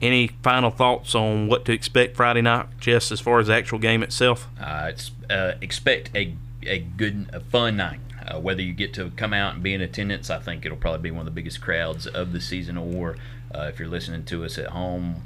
Any 0.01 0.30
final 0.43 0.70
thoughts 0.72 1.13
on 1.13 1.47
what 1.47 1.65
to 1.65 1.74
expect 1.74 2.15
Friday 2.15 2.41
night, 2.41 2.67
Jess, 2.80 3.11
as 3.11 3.20
far 3.20 3.39
as 3.39 3.47
the 3.47 3.55
actual 3.55 3.80
game 3.80 4.01
itself? 4.01 4.47
Uh, 4.59 4.93
uh, 5.30 5.55
expect 5.61 6.09
a, 6.15 6.34
a 6.63 6.80
good, 6.80 7.30
a 7.34 7.41
fun 7.41 7.78
night. 7.78 7.99
Uh, 8.26 8.39
whether 8.39 8.61
you 8.61 8.74
get 8.74 8.93
to 8.93 9.09
come 9.11 9.34
out 9.34 9.55
and 9.55 9.63
be 9.63 9.74
in 9.74 9.82
attendance, 9.82 10.30
I 10.30 10.39
think 10.39 10.65
it'll 10.65 10.78
probably 10.78 11.01
be 11.01 11.11
one 11.11 11.22
of 11.22 11.26
the 11.26 11.32
biggest 11.32 11.61
crowds 11.61 12.07
of 12.07 12.32
the 12.32 12.39
season. 12.39 12.78
Or 12.78 13.17
uh, 13.53 13.63
if 13.63 13.80
you're 13.80 13.89
listening 13.89 14.24
to 14.26 14.45
us 14.45 14.57
at 14.57 14.67
home, 14.67 15.24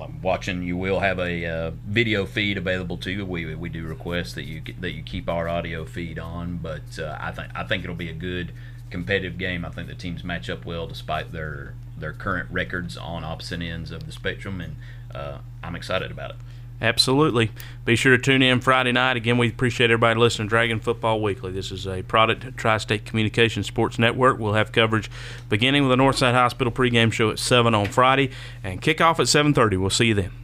um, 0.00 0.20
watching, 0.22 0.62
you 0.62 0.76
will 0.76 1.00
have 1.00 1.18
a 1.18 1.46
uh, 1.46 1.70
video 1.86 2.26
feed 2.26 2.56
available 2.56 2.96
to 2.98 3.10
you. 3.10 3.26
We, 3.26 3.54
we 3.54 3.68
do 3.68 3.86
request 3.86 4.34
that 4.34 4.44
you 4.44 4.62
that 4.80 4.92
you 4.92 5.02
keep 5.02 5.28
our 5.28 5.48
audio 5.48 5.84
feed 5.84 6.18
on, 6.18 6.58
but 6.58 6.98
uh, 6.98 7.16
I 7.20 7.32
think 7.32 7.52
I 7.54 7.64
think 7.64 7.84
it'll 7.84 7.96
be 7.96 8.10
a 8.10 8.14
good 8.14 8.52
competitive 8.90 9.38
game. 9.38 9.64
I 9.64 9.70
think 9.70 9.88
the 9.88 9.94
teams 9.94 10.22
match 10.22 10.50
up 10.50 10.64
well 10.64 10.86
despite 10.86 11.32
their 11.32 11.74
their 11.96 12.12
current 12.12 12.50
records 12.50 12.96
on 12.96 13.24
opposite 13.24 13.62
ends 13.62 13.90
of 13.90 14.06
the 14.06 14.12
spectrum, 14.12 14.60
and 14.60 14.76
uh, 15.14 15.38
I'm 15.62 15.76
excited 15.76 16.10
about 16.10 16.30
it. 16.30 16.36
Absolutely. 16.82 17.52
Be 17.84 17.94
sure 17.94 18.16
to 18.16 18.20
tune 18.20 18.42
in 18.42 18.60
Friday 18.60 18.90
night. 18.90 19.16
Again, 19.16 19.38
we 19.38 19.48
appreciate 19.48 19.92
everybody 19.92 20.18
listening 20.18 20.48
to 20.48 20.50
Dragon 20.50 20.80
Football 20.80 21.22
Weekly. 21.22 21.52
This 21.52 21.70
is 21.70 21.86
a 21.86 22.02
product 22.02 22.42
of 22.42 22.56
Tri 22.56 22.78
State 22.78 23.04
Communications 23.04 23.68
Sports 23.68 24.00
Network. 24.00 24.40
We'll 24.40 24.54
have 24.54 24.72
coverage 24.72 25.08
beginning 25.48 25.86
with 25.86 25.96
the 25.96 26.02
Northside 26.02 26.32
Hospital 26.34 26.72
pregame 26.72 27.12
show 27.12 27.30
at 27.30 27.38
7 27.38 27.72
on 27.72 27.86
Friday 27.86 28.30
and 28.64 28.82
kickoff 28.82 29.20
at 29.20 29.26
7.30. 29.26 29.80
We'll 29.80 29.90
see 29.90 30.06
you 30.06 30.14
then. 30.14 30.41